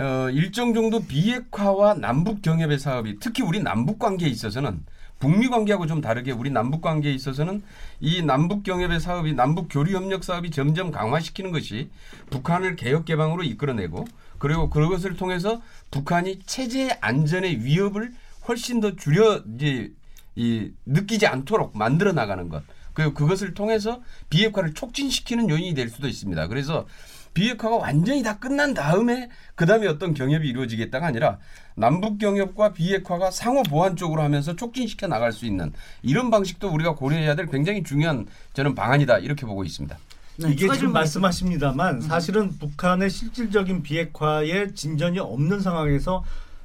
어 0.00 0.30
일정 0.30 0.72
정도 0.72 1.04
비핵화와 1.04 1.92
남북 1.92 2.40
경협의 2.40 2.78
사업이 2.78 3.18
특히 3.20 3.42
우리 3.42 3.60
남북 3.60 3.98
관계에 3.98 4.30
있어서는 4.30 4.82
북미 5.18 5.48
관계하고 5.48 5.86
좀 5.86 6.00
다르게 6.00 6.32
우리 6.32 6.48
남북 6.48 6.80
관계에 6.80 7.12
있어서는 7.12 7.62
이 8.00 8.22
남북 8.22 8.62
경협의 8.62 8.98
사업이 8.98 9.34
남북 9.34 9.68
교류 9.70 9.94
협력 9.94 10.24
사업이 10.24 10.52
점점 10.52 10.90
강화시키는 10.90 11.52
것이 11.52 11.90
북한을 12.30 12.76
개혁 12.76 13.04
개방으로 13.04 13.42
이끌어내고 13.42 14.06
그리고 14.38 14.70
그것을 14.70 15.16
통해서 15.16 15.60
북한이 15.90 16.38
체제 16.46 16.96
안전의 17.02 17.62
위협을 17.62 18.10
훨씬 18.48 18.80
더 18.80 18.96
줄여 18.96 19.42
이제 19.54 19.92
이 20.34 20.70
느끼지 20.86 21.26
않도록 21.26 21.76
만들어 21.76 22.12
나가는 22.12 22.48
것. 22.48 22.62
그리고 22.94 23.12
그것을 23.12 23.52
통해서 23.52 24.00
비핵화를 24.30 24.72
촉진시키는 24.72 25.50
요인이 25.50 25.74
될 25.74 25.90
수도 25.90 26.08
있습니다. 26.08 26.48
그래서 26.48 26.86
비핵화가 27.34 27.76
완전히 27.76 28.22
다 28.22 28.38
끝난 28.38 28.74
다음에 28.74 29.28
그다음에 29.54 29.86
어떤 29.86 30.14
경협이 30.14 30.48
이루어지겠다가 30.48 31.06
아니라 31.06 31.38
남북 31.74 32.18
경협과 32.18 32.72
비핵화가 32.72 33.30
상호 33.30 33.62
보완 33.62 33.96
쪽으로 33.96 34.22
하면서 34.22 34.54
촉진시켜 34.56 35.06
나갈 35.06 35.32
수 35.32 35.46
있는 35.46 35.72
이런 36.02 36.30
방식도 36.30 36.68
우리가 36.68 36.94
고려해야 36.94 37.34
될 37.34 37.46
굉장히 37.46 37.82
중요한 37.82 38.26
저는 38.52 38.74
방안이다. 38.74 39.18
이렇게 39.18 39.46
보고 39.46 39.64
있습니다. 39.64 39.96
네, 40.38 40.52
이게 40.52 40.68
지금 40.72 40.92
말씀하십니다만 40.92 42.00
사실은 42.00 42.56
북한의 42.58 43.10
실질적인 43.10 43.82
비핵화에 43.82 44.72
진전이 44.72 45.18
없는 45.18 45.60
상황에서 45.60 46.24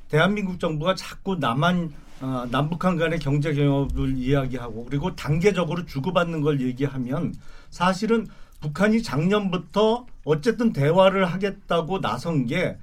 대한민국 0.09 0.59
정부가 0.59 0.95
자꾸 0.95 1.35
남한 1.35 1.91
어, 2.21 2.47
남북한 2.49 2.97
간의 2.97 3.19
경제 3.19 3.53
경협을 3.53 4.17
이야기하고 4.17 4.85
그리고 4.85 5.15
단계적으로 5.15 5.85
주고받는 5.85 6.41
걸 6.41 6.61
얘기하면 6.61 7.33
사실은 7.69 8.27
북한이 8.61 9.03
작년부터 9.03 10.05
어쨌든 10.25 10.73
대화를 10.73 11.25
하겠다고 11.25 12.01
나선 12.01 12.45
게 12.45 12.77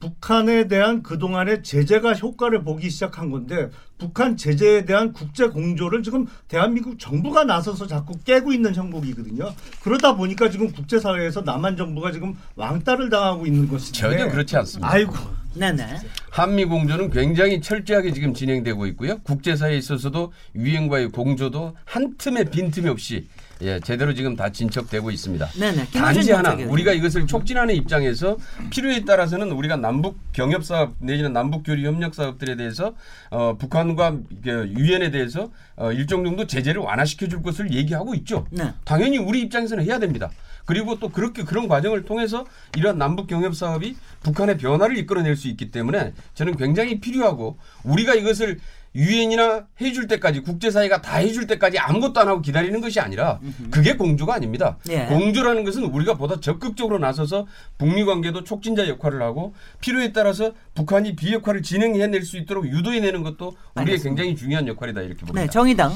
북한에 0.00 0.66
대한 0.66 1.02
그동안의 1.02 1.62
제재가 1.62 2.14
효과를 2.14 2.64
보기 2.64 2.90
시작한 2.90 3.30
건데 3.30 3.70
북한 3.98 4.36
제재에 4.36 4.84
대한 4.84 5.12
국제 5.12 5.46
공조를 5.46 6.02
지금 6.02 6.26
대한민국 6.48 6.98
정부가 6.98 7.44
나서서 7.44 7.86
자꾸 7.86 8.18
깨고 8.24 8.52
있는 8.52 8.74
형국이거든요. 8.74 9.52
그러다 9.80 10.16
보니까 10.16 10.50
지금 10.50 10.72
국제사회에서 10.72 11.42
남한 11.42 11.76
정부가 11.76 12.10
지금 12.10 12.34
왕따를 12.56 13.10
당하고 13.10 13.46
있는 13.46 13.68
것인데 13.68 13.96
전혀 13.96 14.28
그렇지 14.28 14.56
않습니다. 14.56 14.90
아이고 14.90 15.14
네네. 15.54 15.98
한미 16.30 16.64
공조는 16.64 17.10
굉장히 17.10 17.60
철저하게 17.60 18.12
지금 18.12 18.34
진행되고 18.34 18.86
있고요. 18.86 19.18
국제사회에 19.18 19.76
있어서도 19.76 20.32
유엔과의 20.56 21.10
공조도 21.10 21.76
한 21.84 22.16
틈에 22.18 22.44
빈틈이 22.44 22.88
없이 22.88 23.28
예, 23.62 23.78
제대로 23.80 24.12
지금 24.12 24.34
다 24.34 24.50
진척되고 24.50 25.10
있습니다. 25.10 25.46
네네. 25.46 25.86
단지 25.92 26.20
김호준 26.20 26.34
하나. 26.34 26.54
우리가 26.54 26.92
이것을 26.92 27.26
촉진하는 27.26 27.74
입장에서 27.76 28.36
필요에 28.70 29.04
따라서는 29.04 29.52
우리가 29.52 29.76
남북 29.76 30.18
경협 30.32 30.64
사업 30.64 30.94
내지는 30.98 31.32
남북 31.32 31.62
교류 31.64 31.86
협력 31.86 32.14
사업들에 32.14 32.56
대해서 32.56 32.94
어, 33.30 33.56
북한과 33.56 34.18
유엔에 34.44 35.10
대해서 35.12 35.50
어, 35.76 35.92
일정 35.92 36.24
정도 36.24 36.46
제재를 36.46 36.80
완화시켜 36.80 37.28
줄 37.28 37.42
것을 37.42 37.72
얘기하고 37.72 38.14
있죠. 38.16 38.46
네. 38.50 38.72
당연히 38.84 39.18
우리 39.18 39.40
입장에서는 39.42 39.84
해야 39.84 39.98
됩니다. 40.00 40.30
그리고 40.64 40.98
또 40.98 41.08
그렇게 41.08 41.42
그런 41.44 41.68
과정을 41.68 42.04
통해서 42.04 42.44
이러한 42.76 42.98
남북 42.98 43.26
경협 43.26 43.54
사업이 43.54 43.96
북한의 44.22 44.58
변화를 44.58 44.96
이끌어낼 44.96 45.36
수 45.36 45.48
있기 45.48 45.70
때문에 45.70 46.12
저는 46.34 46.56
굉장히 46.56 47.00
필요하고 47.00 47.58
우리가 47.84 48.14
이것을 48.14 48.58
유엔이나 48.94 49.66
해줄 49.80 50.06
때까지 50.06 50.40
국제사회가 50.40 51.00
다 51.00 51.16
해줄 51.16 51.46
때까지 51.46 51.78
아무것도 51.78 52.20
안 52.20 52.28
하고 52.28 52.42
기다리는 52.42 52.80
것이 52.80 53.00
아니라 53.00 53.40
그게 53.70 53.94
공조가 53.96 54.34
아닙니다. 54.34 54.76
예. 54.90 55.06
공조라는 55.06 55.64
것은 55.64 55.84
우리가 55.84 56.14
보다 56.14 56.38
적극적으로 56.40 56.98
나서서 56.98 57.46
북미 57.78 58.04
관계도 58.04 58.44
촉진자 58.44 58.88
역할을 58.88 59.22
하고 59.22 59.54
필요에 59.80 60.12
따라서 60.12 60.52
북한이 60.74 61.16
비역할을 61.16 61.62
진행해낼 61.62 62.22
수 62.22 62.36
있도록 62.36 62.66
유도해내는 62.66 63.22
것도 63.22 63.46
우리의 63.48 63.56
알겠습니다. 63.76 64.08
굉장히 64.22 64.36
중요한 64.36 64.68
역할이다 64.68 65.00
이렇게 65.00 65.20
봅니다. 65.20 65.40
네, 65.40 65.48
정의당. 65.50 65.92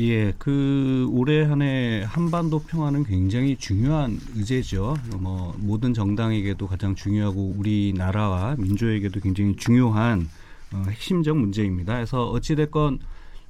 예, 0.00 0.32
그 0.38 1.08
올해 1.10 1.42
한 1.44 1.60
해 1.62 2.04
한반도 2.06 2.60
평화는 2.60 3.04
굉장히 3.04 3.56
중요한 3.56 4.20
의제죠. 4.36 4.96
뭐 5.18 5.56
모든 5.58 5.92
정당에게도 5.92 6.68
가장 6.68 6.94
중요하고 6.94 7.54
우리나라와 7.56 8.54
민주에게도 8.58 9.18
굉장히 9.20 9.56
중요한 9.56 10.28
어, 10.74 10.82
핵심적 10.88 11.36
문제입니다. 11.36 11.94
그래서 11.94 12.28
어찌 12.28 12.56
됐건 12.56 12.98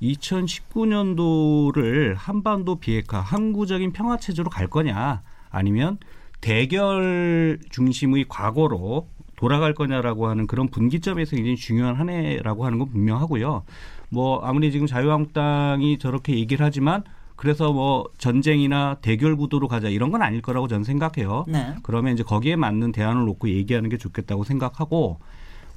2019년도를 0.02 2.14
한반도 2.16 2.76
비핵화 2.76 3.20
항구적인 3.20 3.92
평화 3.92 4.16
체제로 4.16 4.50
갈 4.50 4.68
거냐 4.68 5.22
아니면 5.50 5.98
대결 6.40 7.58
중심의 7.70 8.26
과거로 8.28 9.08
돌아갈 9.36 9.74
거냐라고 9.74 10.28
하는 10.28 10.46
그런 10.46 10.68
분기점에서 10.68 11.36
굉장히 11.36 11.56
중요한 11.56 11.96
한 11.96 12.08
해라고 12.08 12.64
하는 12.64 12.78
건 12.78 12.88
분명하고요. 12.90 13.64
뭐 14.10 14.40
아무리 14.40 14.72
지금 14.72 14.86
자유한국당이 14.86 15.98
저렇게 15.98 16.34
얘기를 16.36 16.64
하지만 16.64 17.04
그래서 17.36 17.72
뭐 17.72 18.08
전쟁이나 18.18 18.96
대결 19.00 19.36
구도로 19.36 19.68
가자 19.68 19.88
이런 19.88 20.10
건 20.10 20.22
아닐 20.22 20.42
거라고 20.42 20.66
저는 20.66 20.82
생각해요. 20.82 21.44
네. 21.46 21.76
그러면 21.84 22.14
이제 22.14 22.24
거기에 22.24 22.56
맞는 22.56 22.90
대안을 22.90 23.26
놓고 23.26 23.50
얘기하는 23.50 23.90
게 23.90 23.96
좋겠다고 23.96 24.42
생각하고 24.42 25.20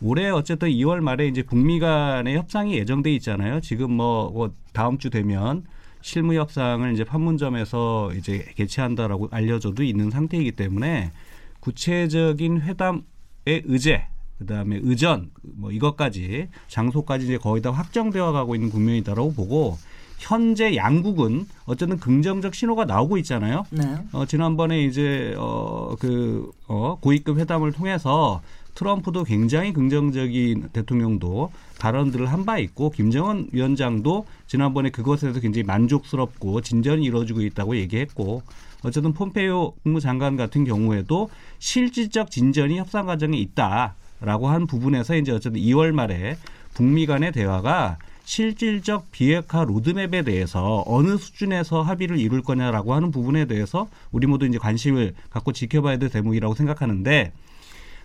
올해 0.02 0.30
어쨌든 0.30 0.70
2월 0.70 1.00
말에 1.00 1.28
이제 1.28 1.44
북미 1.44 1.80
간의 1.80 2.36
협상이 2.36 2.76
예정돼 2.76 3.14
있잖아요. 3.16 3.62
지금 3.62 3.92
뭐, 3.92 4.32
뭐 4.32 4.52
다음 4.74 4.98
주 4.98 5.10
되면 5.10 5.64
실무 6.02 6.34
협상을 6.34 6.92
이제 6.94 7.04
판문점에서 7.04 8.12
이제 8.16 8.46
개최한다라고 8.56 9.30
알려져도 9.32 9.84
있는 9.84 10.10
상태이기 10.10 10.54
때문에 10.54 11.12
구체적인 11.60 12.62
회담의 12.62 13.04
의제 13.46 14.08
그다음에 14.40 14.80
의전 14.82 15.30
뭐 15.44 15.72
이것까지 15.72 16.48
장소까지 16.68 17.26
이제 17.26 17.38
거의 17.38 17.62
다 17.62 17.70
확정되어 17.70 18.32
가고 18.32 18.56
있는 18.56 18.72
국면이다라고 18.72 19.34
보고 19.34 19.78
현재 20.18 20.76
양국은 20.76 21.48
어쨌든 21.66 21.98
긍정적 21.98 22.54
신호가 22.54 22.86
나오고 22.86 23.18
있잖아요. 23.20 23.66
네. 23.72 23.84
어, 24.12 24.26
지난번에 24.26 24.84
이제 24.84 25.36
어, 25.38 25.96
그 26.00 26.52
어, 26.68 26.98
고위급 27.02 27.40
회담을 27.40 27.72
통해서 27.72 28.42
트럼프도 28.76 29.24
굉장히 29.24 29.74
긍정적인 29.74 30.70
대통령도 30.74 31.52
발언들을 31.80 32.26
한 32.32 32.42
바 32.46 32.58
있고 32.58 32.90
김정은 32.90 33.50
위원장도 33.52 34.26
지난번에 34.48 34.90
그것에 34.90 35.22
대해서 35.28 35.40
굉장히 35.40 35.64
만족스럽고 35.64 36.62
진전이 36.62 37.04
이루어지고 37.06 37.42
있다고 37.42 37.76
얘기했고 37.78 38.42
어쨌든 38.84 39.14
폼페이오 39.14 39.74
국무장관 39.84 40.38
같은 40.38 40.64
경우에도 40.66 41.30
실질적 41.60 42.32
진전이 42.32 42.78
협상 42.80 43.06
과정에 43.06 43.38
있다라고 43.38 44.48
한 44.48 44.66
부분에서 44.66 45.16
이제 45.18 45.32
어쨌든 45.32 45.62
2월 45.62 45.92
말에 45.92 46.38
북미 46.74 47.06
간의 47.06 47.32
대화가 47.32 47.98
실질적 48.24 49.12
비핵화 49.12 49.64
로드맵에 49.66 50.24
대해서 50.24 50.84
어느 50.88 51.18
수준에서 51.18 51.82
합의를 51.82 52.18
이룰 52.18 52.42
거냐라고 52.42 52.94
하는 52.94 53.12
부분에 53.12 53.46
대해서 53.46 53.88
우리 54.12 54.26
모두 54.26 54.46
이제 54.48 54.58
관심을 54.58 55.14
갖고 55.30 55.52
지켜봐야 55.52 55.98
될 55.98 56.10
대목이라고 56.10 56.56
생각하는데 56.56 57.34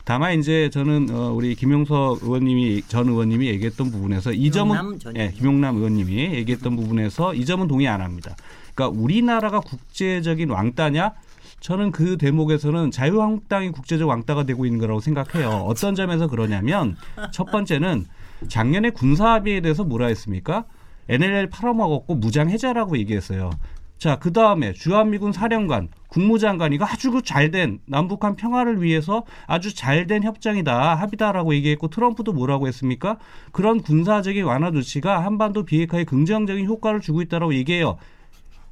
다만 0.06 0.38
이제 0.38 0.70
저는 0.70 1.08
어 1.10 1.32
우리 1.32 1.56
김용석 1.56 2.22
의원님이 2.22 2.82
전 2.86 3.08
의원님이 3.08 3.48
얘기했던 3.48 3.90
부분에서 3.90 4.32
이 4.32 4.52
점은 4.52 5.00
예. 5.16 5.32
김용남 5.32 5.78
의원님이 5.78 6.32
얘기했던 6.36 6.76
부분에서 6.76 7.34
이 7.34 7.44
점은 7.44 7.66
동의 7.66 7.88
안 7.88 8.00
합니다. 8.00 8.36
그러니까 8.72 9.00
우리나라가 9.02 9.58
국제적인 9.58 10.48
왕따냐? 10.50 11.12
저는 11.58 11.90
그 11.90 12.18
대목에서는 12.18 12.92
자유한국당이 12.92 13.72
국제적 13.72 14.08
왕따가 14.08 14.44
되고 14.44 14.64
있는 14.64 14.78
거라고 14.78 15.00
생각해요. 15.00 15.48
어떤 15.66 15.96
점에서 15.96 16.28
그러냐면 16.28 16.96
첫 17.32 17.50
번째는 17.50 18.06
작년에 18.46 18.90
군사 18.90 19.32
합의에 19.32 19.60
대해서 19.60 19.82
뭐라 19.82 20.06
했습니까? 20.06 20.66
NLL 21.08 21.50
팔아먹었고 21.50 22.14
무장 22.14 22.48
해제라고 22.48 22.96
얘기했어요. 22.98 23.50
자, 23.98 24.20
그 24.20 24.32
다음에 24.32 24.72
주한미군 24.72 25.32
사령관, 25.32 25.88
국무장관이가 26.08 26.90
아주 26.90 27.10
그 27.10 27.22
잘된 27.22 27.80
남북한 27.86 28.36
평화를 28.36 28.82
위해서 28.82 29.24
아주 29.46 29.74
잘된 29.74 30.22
협정이다, 30.22 30.94
합의다라고 30.94 31.54
얘기했고 31.54 31.88
트럼프도 31.88 32.32
뭐라고 32.32 32.66
했습니까? 32.68 33.18
그런 33.52 33.80
군사적인 33.80 34.44
완화 34.44 34.70
조치가 34.70 35.24
한반도 35.24 35.64
비핵화에 35.64 36.04
긍정적인 36.04 36.66
효과를 36.66 37.00
주고 37.00 37.22
있다라고 37.22 37.54
얘기해요. 37.54 37.98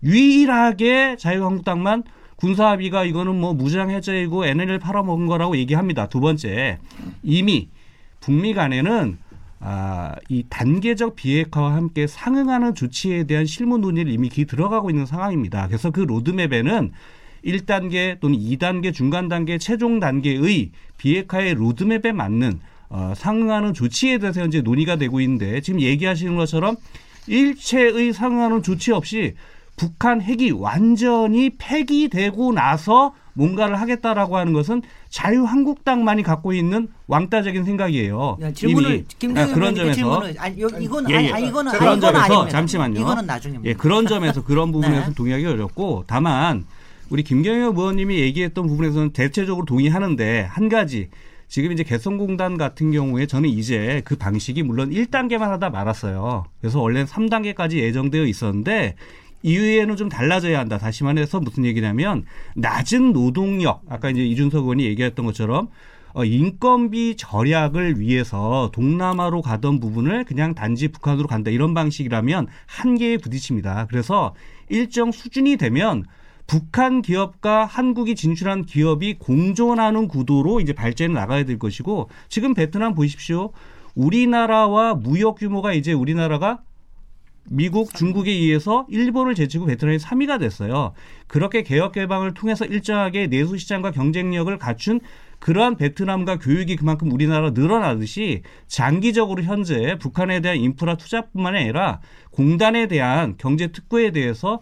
유일하게 0.02 1.16
자유한국당만 1.18 2.04
군사 2.36 2.68
합의가 2.70 3.04
이거는 3.04 3.40
뭐 3.40 3.54
무장 3.54 3.90
해제이고 3.90 4.44
NLL 4.44 4.78
팔아먹은 4.78 5.26
거라고 5.26 5.56
얘기합니다. 5.56 6.08
두 6.08 6.20
번째, 6.20 6.78
이미 7.22 7.68
북미 8.20 8.54
간에는 8.54 9.18
아, 9.66 10.14
이 10.28 10.44
단계적 10.50 11.16
비핵화와 11.16 11.74
함께 11.74 12.06
상응하는 12.06 12.74
조치에 12.74 13.24
대한 13.24 13.46
실무 13.46 13.78
논의를 13.78 14.12
이미 14.12 14.28
기 14.28 14.44
들어가고 14.44 14.90
있는 14.90 15.06
상황입니다. 15.06 15.68
그래서 15.68 15.90
그 15.90 16.00
로드맵에는 16.00 16.92
1단계 17.44 18.18
또는 18.20 18.38
2단계 18.38 18.92
중간 18.92 19.28
단계 19.28 19.58
최종 19.58 20.00
단계의 20.00 20.70
비핵화의 20.98 21.54
로드맵에 21.54 22.12
맞는 22.12 22.60
어, 22.88 23.12
상응하는 23.16 23.74
조치에 23.74 24.18
대해서 24.18 24.40
현재 24.40 24.60
논의가 24.60 24.96
되고 24.96 25.20
있는데 25.20 25.60
지금 25.60 25.80
얘기하시는 25.80 26.36
것처럼 26.36 26.76
일체의 27.26 28.12
상응하는 28.12 28.62
조치 28.62 28.92
없이 28.92 29.34
북한 29.76 30.22
핵이 30.22 30.52
완전히 30.52 31.50
폐기되고 31.58 32.52
나서 32.52 33.14
뭔가를 33.32 33.80
하겠다라고 33.80 34.36
하는 34.36 34.52
것은 34.52 34.82
자유한국당만이 35.08 36.22
갖고 36.22 36.52
있는 36.52 36.88
왕따적인 37.08 37.64
생각이에요. 37.64 38.38
야, 38.40 38.52
질문을. 38.52 39.04
김경희 39.18 39.50
아, 39.50 39.54
그런 39.54 39.74
점에서 39.74 39.94
질문을 39.94 40.34
아니 40.38 40.60
요, 40.60 40.68
이건 40.78 41.10
예, 41.10 41.14
예. 41.14 41.32
아니 41.32 41.48
이거는 41.48 41.72
그런 41.72 41.98
이건 41.98 42.14
점에서. 42.14 42.48
잠시만요. 42.48 43.00
이거는 43.00 43.26
나중입니다. 43.26 43.68
예, 43.68 43.74
그런 43.74 44.06
점에서 44.06 44.44
그런 44.44 44.70
부분에서 44.70 45.08
네. 45.10 45.14
동의하기 45.14 45.46
어렵고 45.46 46.04
다만 46.06 46.64
우리 47.10 47.22
김경엽 47.22 47.76
의원님이 47.76 48.18
얘기했던 48.20 48.66
부분에서는 48.66 49.10
대체적으로 49.12 49.66
동의하는데 49.66 50.42
한 50.42 50.68
가지 50.68 51.08
지금 51.48 51.72
이제 51.72 51.82
개성공단 51.82 52.56
같은 52.56 52.90
경우에 52.90 53.26
저는 53.26 53.48
이제 53.48 54.02
그 54.04 54.16
방식이 54.16 54.62
물론 54.62 54.90
1단계만 54.90 55.40
하다 55.40 55.70
말았어요. 55.70 56.46
그래서 56.60 56.80
원래는 56.80 57.06
3단계까지 57.06 57.74
예정되어 57.74 58.24
있었는데 58.24 58.96
이후에는 59.42 59.96
좀 59.96 60.08
달라져야 60.08 60.58
한다. 60.58 60.78
다시 60.78 61.04
말해서 61.04 61.38
무슨 61.38 61.66
얘기냐면 61.66 62.24
낮은 62.56 63.12
노동력 63.12 63.82
아까 63.88 64.08
이제 64.10 64.24
이준석 64.24 64.62
의원이 64.62 64.84
얘기했던 64.86 65.26
것처럼 65.26 65.68
어, 66.14 66.24
인건비 66.24 67.16
절약을 67.18 68.00
위해서 68.00 68.70
동남아로 68.72 69.42
가던 69.42 69.80
부분을 69.80 70.24
그냥 70.24 70.54
단지 70.54 70.88
북한으로 70.88 71.26
간다 71.26 71.50
이런 71.50 71.74
방식이라면 71.74 72.46
한계에 72.66 73.18
부딪힙니다. 73.18 73.88
그래서 73.90 74.34
일정 74.68 75.12
수준이 75.12 75.56
되면 75.56 76.04
북한 76.46 77.02
기업과 77.02 77.64
한국이 77.64 78.14
진출한 78.14 78.64
기업이 78.64 79.18
공존하는 79.18 80.08
구도로 80.08 80.60
이제 80.60 80.72
발전해 80.72 81.14
나가야 81.14 81.44
될 81.44 81.58
것이고 81.58 82.10
지금 82.28 82.54
베트남 82.54 82.94
보십시오. 82.94 83.52
우리나라와 83.94 84.94
무역 84.94 85.36
규모가 85.38 85.72
이제 85.72 85.92
우리나라가 85.92 86.62
미국, 87.50 87.94
중국에 87.94 88.30
의해서 88.30 88.86
일본을 88.88 89.34
제치고 89.34 89.66
베트남이 89.66 89.98
3위가 89.98 90.40
됐어요. 90.40 90.94
그렇게 91.26 91.62
개혁 91.62 91.92
개방을 91.92 92.32
통해서 92.32 92.64
일정하게 92.64 93.26
내수 93.26 93.58
시장과 93.58 93.90
경쟁력을 93.90 94.56
갖춘 94.58 95.00
그러한 95.40 95.76
베트남과 95.76 96.38
교육이 96.38 96.76
그만큼 96.76 97.12
우리나라 97.12 97.50
늘어나듯이 97.50 98.42
장기적으로 98.66 99.42
현재 99.42 99.98
북한에 100.00 100.40
대한 100.40 100.56
인프라 100.56 100.96
투자뿐만 100.96 101.56
아니라 101.56 102.00
공단에 102.30 102.88
대한 102.88 103.34
경제 103.36 103.66
특구에 103.66 104.10
대해서 104.10 104.60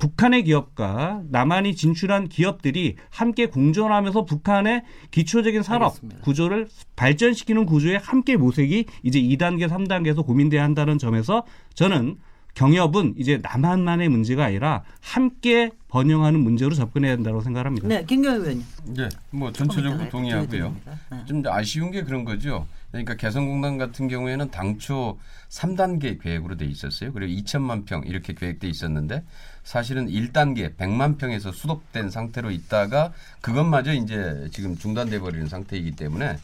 북한의 0.00 0.44
기업과 0.44 1.22
남한이 1.30 1.76
진출한 1.76 2.28
기업들이 2.28 2.96
함께 3.10 3.46
공존하면서 3.46 4.24
북한의 4.24 4.82
기초적인 5.12 5.62
산업 5.62 5.88
알겠습니다. 5.88 6.20
구조를 6.22 6.68
발전시키는 6.96 7.66
구조에 7.66 7.96
함께 7.96 8.36
모색이 8.36 8.86
이제 9.04 9.20
2단계, 9.20 9.68
3단계에서 9.68 10.26
고민돼야 10.26 10.64
한다는 10.64 10.98
점에서 10.98 11.44
저는 11.74 12.16
경협은 12.54 13.14
이제 13.16 13.38
남한만의 13.42 14.08
문제가 14.08 14.44
아니라 14.46 14.82
함께 15.00 15.70
번영하는 15.88 16.40
문제로 16.40 16.74
접근해야 16.74 17.16
된다고 17.16 17.40
생각합니다. 17.40 17.88
네, 17.88 18.04
김경희 18.04 18.38
의원님. 18.38 18.64
예, 18.98 19.08
뭐 19.30 19.52
전체적으로 19.52 20.08
동의하고요. 20.08 20.76
네. 21.10 21.24
좀 21.26 21.42
아쉬운 21.46 21.90
게 21.90 22.02
그런 22.02 22.24
거죠. 22.24 22.66
그러니까 22.90 23.14
개성공단 23.14 23.78
같은 23.78 24.08
경우에는 24.08 24.50
당초 24.50 25.18
3단계 25.48 26.20
계획으로 26.20 26.56
돼 26.56 26.64
있었어요. 26.66 27.12
그리고 27.12 27.32
2천만 27.40 27.84
평 27.86 28.02
이렇게 28.04 28.34
계획돼 28.34 28.68
있었는데 28.68 29.24
사실은 29.64 30.08
1단계 30.08 30.76
100만 30.76 31.18
평에서 31.18 31.52
수독된 31.52 32.10
상태로 32.10 32.50
있다가 32.50 33.12
그것마저 33.40 33.92
이제 33.94 34.48
지금 34.52 34.76
중단돼 34.76 35.20
버리는 35.20 35.46
상태이기 35.46 35.92
때문에 35.92 36.30
어, 36.30 36.36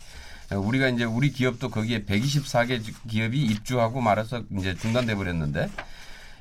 우리가 0.55 0.89
이제 0.89 1.05
우리 1.05 1.31
기업도 1.33 1.71
거기에 1.71 2.05
124개 2.05 2.81
기업이 3.09 3.43
입주하고 3.47 4.01
말아서 4.01 4.45
이제 4.59 4.75
중단돼 4.77 5.15
버렸는데 5.17 5.69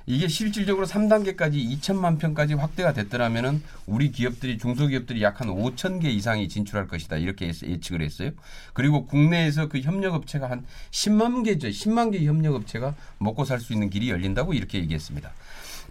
이게 0.07 0.27
실질적으로 0.27 0.85
3단계까지 0.85 1.53
2천만 1.79 2.19
평까지 2.19 2.53
확대가 2.53 2.93
됐더라면은 2.93 3.63
우리 3.87 4.11
기업들이 4.11 4.59
중소기업들이 4.59 5.23
약 5.23 5.41
한 5.41 5.47
5천 5.47 5.99
개 5.99 6.11
이상이 6.11 6.47
진출할 6.47 6.87
것이다 6.87 7.17
이렇게 7.17 7.47
예측- 7.47 7.67
예측을 7.67 8.03
했어요. 8.03 8.29
그리고 8.73 9.07
국내에서 9.07 9.67
그 9.67 9.79
협력업체가 9.79 10.47
한 10.51 10.63
10만 10.91 11.43
개죠. 11.43 11.69
10만 11.69 12.11
개 12.11 12.23
협력업체가 12.23 12.93
먹고 13.17 13.45
살 13.45 13.59
수 13.59 13.73
있는 13.73 13.89
길이 13.89 14.11
열린다고 14.11 14.53
이렇게 14.53 14.77
얘기했습니다. 14.77 15.31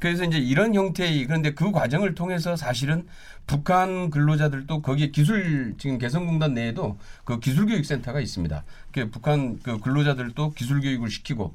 그래서 0.05 0.23
이제 0.23 0.37
이런 0.37 0.75
형태의 0.75 1.25
그런데 1.25 1.55
그 1.55 1.73
과정을 1.73 2.15
통해서 2.15 2.57
사실은 2.57 3.07
북한 3.47 4.11
근로자들도 4.11 4.83
거기에 4.83 5.07
기술 5.11 5.77
지금 5.79 5.97
개성공단 5.97 6.53
내에도 6.53 6.99
그 7.25 7.41
기술교육센터가 7.41 8.21
있습니다. 8.21 8.65
그 8.93 9.11
북한 9.11 9.59
그 9.63 9.79
근로자들도 9.81 10.53
기술교육을 10.53 11.11
시키고 11.11 11.55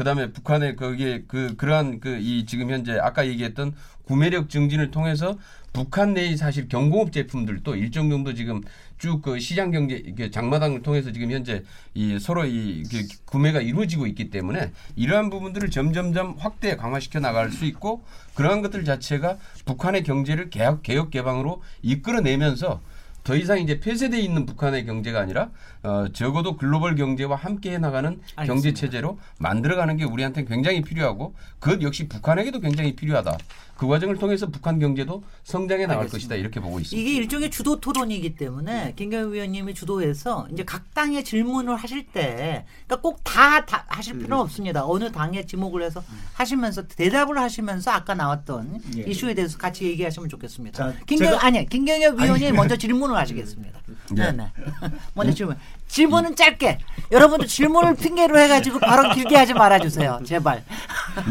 그다음에 0.00 0.32
북한의 0.32 0.76
거기에 0.76 1.24
그 1.28 1.56
그러한 1.56 2.00
그 2.00 2.20
이 2.20 2.46
지금 2.46 2.70
현재 2.70 2.98
아까 2.98 3.26
얘기했던 3.26 3.74
구매력 4.04 4.48
증진을 4.48 4.90
통해서 4.90 5.38
북한 5.74 6.14
내의 6.14 6.36
사실 6.38 6.68
경공업 6.68 7.12
제품들도 7.12 7.76
일정 7.76 8.08
정도 8.08 8.32
지금 8.32 8.62
쭉 8.98 9.20
그 9.22 9.38
시장 9.38 9.70
경제 9.70 10.30
장마당을 10.30 10.82
통해서 10.82 11.12
지금 11.12 11.30
현재 11.30 11.64
이 11.94 12.18
서로 12.18 12.46
이 12.46 12.82
구매가 13.26 13.60
이루어지고 13.60 14.06
있기 14.06 14.30
때문에 14.30 14.72
이러한 14.96 15.28
부분들을 15.28 15.70
점점점 15.70 16.36
확대 16.38 16.76
강화시켜 16.76 17.20
나갈 17.20 17.50
수 17.50 17.66
있고 17.66 18.02
그러한 18.34 18.62
것들 18.62 18.84
자체가 18.84 19.36
북한의 19.66 20.02
경제를 20.04 20.48
개혁 20.48 20.82
개혁 20.82 21.10
개방으로 21.10 21.62
이끌어내면서 21.82 22.80
더 23.24 23.36
이상 23.36 23.58
이제 23.60 23.80
폐쇄돼 23.80 24.18
있는 24.20 24.46
북한의 24.46 24.86
경제가 24.86 25.20
아니라 25.20 25.50
어, 25.82 26.06
적어도 26.12 26.56
글로벌 26.56 26.94
경제와 26.96 27.36
함께 27.36 27.78
나가는 27.78 28.20
경제. 28.46 28.72
체제로 28.74 29.18
만들어가는 29.38 29.96
게 29.96 30.04
우리한테는 30.04 30.48
굉장히 30.48 30.82
필요하고 30.82 31.34
그것 31.58 31.82
역시 31.82 32.08
북한에게도 32.08 32.60
굉장히 32.60 32.96
필요하다. 32.96 33.36
그 33.80 33.86
과정을 33.86 34.18
통해서 34.18 34.46
북한 34.46 34.78
경제도 34.78 35.22
성장해 35.42 35.86
나갈 35.86 36.00
알겠습니다. 36.02 36.18
것이다 36.18 36.34
이렇게 36.34 36.60
보고 36.60 36.80
있습니다. 36.80 37.00
이게 37.00 37.16
일종의 37.16 37.50
주도 37.50 37.80
토론이기 37.80 38.36
때문에 38.36 38.92
김경희 38.94 39.32
위원님이 39.32 39.72
주도해서 39.72 40.46
이제 40.52 40.62
각 40.66 40.92
당의 40.92 41.24
질문을 41.24 41.76
하실 41.76 42.06
때 42.06 42.66
그러니까 42.86 42.96
꼭다 43.00 43.64
다 43.64 43.86
하실 43.88 44.18
필요는 44.18 44.36
없습니다. 44.36 44.84
어느 44.86 45.10
당에 45.10 45.46
지목을 45.46 45.82
해서 45.82 46.04
하시면서 46.34 46.88
대답을 46.88 47.38
하시면서 47.38 47.90
아까 47.90 48.14
나왔던 48.14 48.82
예. 48.98 49.02
이슈에 49.04 49.32
대해서 49.32 49.56
같이 49.56 49.86
얘기하시면 49.86 50.28
좋겠습니다. 50.28 50.76
자, 50.76 50.94
김경 51.06 51.38
아니 51.40 51.66
김경엽 51.66 52.20
위원이 52.20 52.48
아니. 52.48 52.52
먼저 52.54 52.76
질문을 52.76 53.16
하시겠습니다. 53.16 53.80
예. 53.88 54.14
네, 54.14 54.32
네. 54.32 54.52
먼저 55.14 55.32
질문. 55.32 55.56
질문은 55.88 56.36
짧게. 56.36 56.80
여러분들 57.10 57.46
질문을 57.46 57.96
핑계로 57.96 58.38
해가지고 58.38 58.78
바로 58.80 59.14
길게 59.14 59.34
하지 59.36 59.54
말아주세요. 59.54 60.20
제발. 60.26 60.64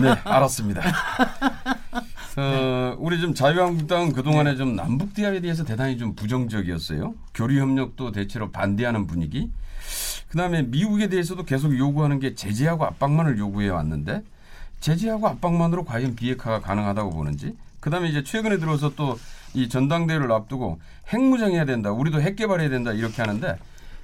네, 0.01 0.09
알았습니다. 0.23 0.81
어, 2.39 2.95
우리 2.99 3.19
좀 3.19 3.34
자유한국당은 3.34 4.13
그동안에 4.13 4.56
좀 4.56 4.75
남북 4.75 5.13
대화에 5.13 5.41
대해서 5.41 5.63
대단히 5.63 5.97
좀 5.97 6.15
부정적이었어요. 6.15 7.13
교류 7.34 7.60
협력도 7.60 8.12
대체로 8.12 8.52
반대하는 8.52 9.08
분위기. 9.08 9.52
그다음에 10.30 10.62
미국에 10.63 11.08
대해서도 11.10 11.43
계속 11.43 11.78
요구하는 11.78 12.19
게 12.19 12.36
제재하고 12.36 12.86
압박만을 12.86 13.38
요구해 13.39 13.69
왔는데 13.69 14.23
제재하고 14.80 15.28
압박만으로 15.28 15.84
과연 15.86 16.15
비핵화가 16.15 16.62
가능하다고 16.62 17.10
보는지. 17.12 17.56
그다음에 17.80 18.10
이제 18.10 18.23
최근에 18.23 18.58
들어서 18.58 18.93
또 18.95 19.17
이 19.54 19.67
전당대회를 19.67 20.32
앞두고 20.32 20.80
핵무장해야 21.12 21.65
된다. 21.65 21.91
우리도 21.91 22.21
핵 22.21 22.36
개발해야 22.36 22.69
된다. 22.69 22.93
이렇게 22.93 23.21
하는데 23.21 23.58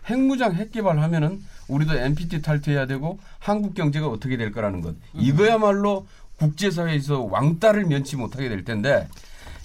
핵무장 0.09 0.53
핵 0.55 0.71
개발하면은 0.71 1.41
우리도 1.67 1.95
NPT 1.97 2.41
탈퇴해야 2.41 2.85
되고 2.87 3.19
한국 3.39 3.73
경제가 3.75 4.07
어떻게 4.07 4.37
될 4.37 4.51
거라는 4.51 4.81
것. 4.81 4.95
이거야말로 5.13 6.07
국제사회에서 6.37 7.21
왕따를 7.23 7.85
면치 7.85 8.15
못하게 8.15 8.49
될 8.49 8.63
텐데 8.63 9.07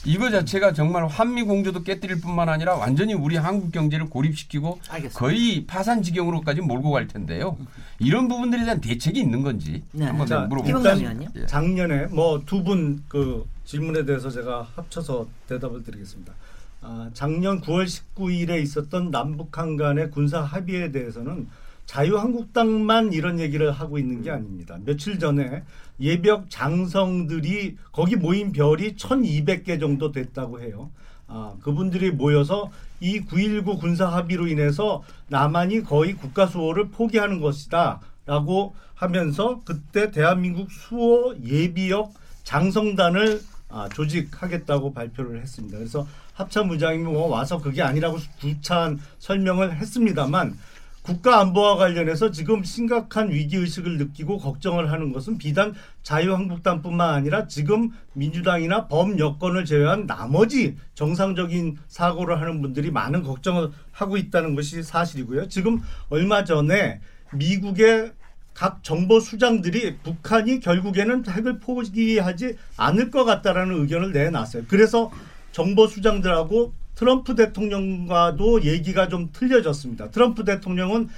이거 0.06 0.30
자체가 0.30 0.72
정말 0.72 1.06
한미 1.06 1.42
공조도 1.42 1.82
깨뜨릴 1.82 2.22
뿐만 2.22 2.48
아니라 2.48 2.74
완전히 2.74 3.12
우리 3.12 3.36
한국 3.36 3.70
경제를 3.70 4.08
고립시키고 4.08 4.80
알겠습니다. 4.88 5.18
거의 5.18 5.66
파산 5.66 6.02
지경으로까지 6.02 6.62
몰고 6.62 6.90
갈 6.90 7.06
텐데요. 7.06 7.58
이런 7.98 8.26
부분들에 8.28 8.64
대한 8.64 8.80
대책이 8.80 9.20
있는 9.20 9.42
건지 9.42 9.82
네. 9.92 10.06
한번 10.06 10.26
자, 10.26 10.48
의원님. 10.50 11.28
예. 11.36 11.46
작년에 11.46 12.06
뭐 12.06 12.42
두 12.46 12.64
분 12.64 13.04
그 13.08 13.46
질문에 13.66 14.06
대해서 14.06 14.30
제가 14.30 14.68
합쳐서 14.74 15.28
대답을 15.48 15.84
드리겠습니다. 15.84 16.32
아, 16.80 17.10
작년 17.12 17.60
9월 17.60 17.84
19일에 17.84 18.62
있었던 18.62 19.10
남북한 19.10 19.76
간의 19.76 20.10
군사 20.10 20.40
합의에 20.40 20.90
대해서는 20.92 21.46
자유한국당만 21.90 23.12
이런 23.12 23.40
얘기를 23.40 23.72
하고 23.72 23.98
있는 23.98 24.22
게 24.22 24.30
아닙니다. 24.30 24.78
며칠 24.84 25.18
전에 25.18 25.64
예벽 25.98 26.48
장성들이 26.48 27.78
거기 27.90 28.14
모인 28.14 28.52
별이 28.52 28.94
1,200개 28.94 29.80
정도 29.80 30.12
됐다고 30.12 30.60
해요. 30.60 30.92
아, 31.26 31.54
그분들이 31.60 32.12
모여서 32.12 32.70
이 33.00 33.20
9.19 33.22 33.80
군사 33.80 34.06
합의로 34.06 34.46
인해서 34.46 35.02
남한이 35.30 35.82
거의 35.82 36.14
국가 36.14 36.46
수호를 36.46 36.90
포기하는 36.90 37.40
것이다 37.40 38.00
라고 38.24 38.76
하면서 38.94 39.60
그때 39.64 40.12
대한민국 40.12 40.70
수호 40.70 41.34
예비역 41.44 42.12
장성단을 42.44 43.40
아, 43.68 43.88
조직하겠다고 43.88 44.94
발표를 44.94 45.40
했습니다. 45.40 45.76
그래서 45.76 46.06
합참 46.34 46.70
의장이 46.70 46.98
뭐 46.98 47.28
와서 47.28 47.58
그게 47.58 47.82
아니라고 47.82 48.18
구차한 48.40 49.00
설명을 49.18 49.76
했습니다만 49.76 50.56
국가 51.02 51.40
안보와 51.40 51.76
관련해서 51.76 52.30
지금 52.30 52.62
심각한 52.62 53.30
위기 53.30 53.56
의식을 53.56 53.96
느끼고 53.96 54.38
걱정을 54.38 54.92
하는 54.92 55.12
것은 55.12 55.38
비단 55.38 55.74
자유한국당뿐만 56.02 57.14
아니라 57.14 57.46
지금 57.46 57.90
민주당이나 58.12 58.86
범 58.86 59.18
여권을 59.18 59.64
제외한 59.64 60.06
나머지 60.06 60.76
정상적인 60.94 61.78
사고를 61.88 62.40
하는 62.40 62.60
분들이 62.60 62.90
많은 62.90 63.22
걱정을 63.22 63.70
하고 63.92 64.16
있다는 64.16 64.54
것이 64.54 64.82
사실이고요. 64.82 65.48
지금 65.48 65.80
얼마 66.10 66.44
전에 66.44 67.00
미국의 67.32 68.12
각 68.52 68.82
정보 68.82 69.20
수장들이 69.20 69.96
북한이 70.02 70.60
결국에는 70.60 71.24
핵을 71.26 71.60
포기하지 71.60 72.56
않을 72.76 73.10
것 73.10 73.24
같다라는 73.24 73.80
의견을 73.80 74.12
내놨어요. 74.12 74.64
그래서 74.68 75.10
정보 75.52 75.86
수장들하고 75.86 76.74
트럼프 77.00 77.34
대통령과도 77.34 78.64
얘기가 78.64 79.08
좀 79.08 79.30
틀려졌습니다. 79.32 80.10
트럼프 80.10 80.44
대통령은 80.44 81.08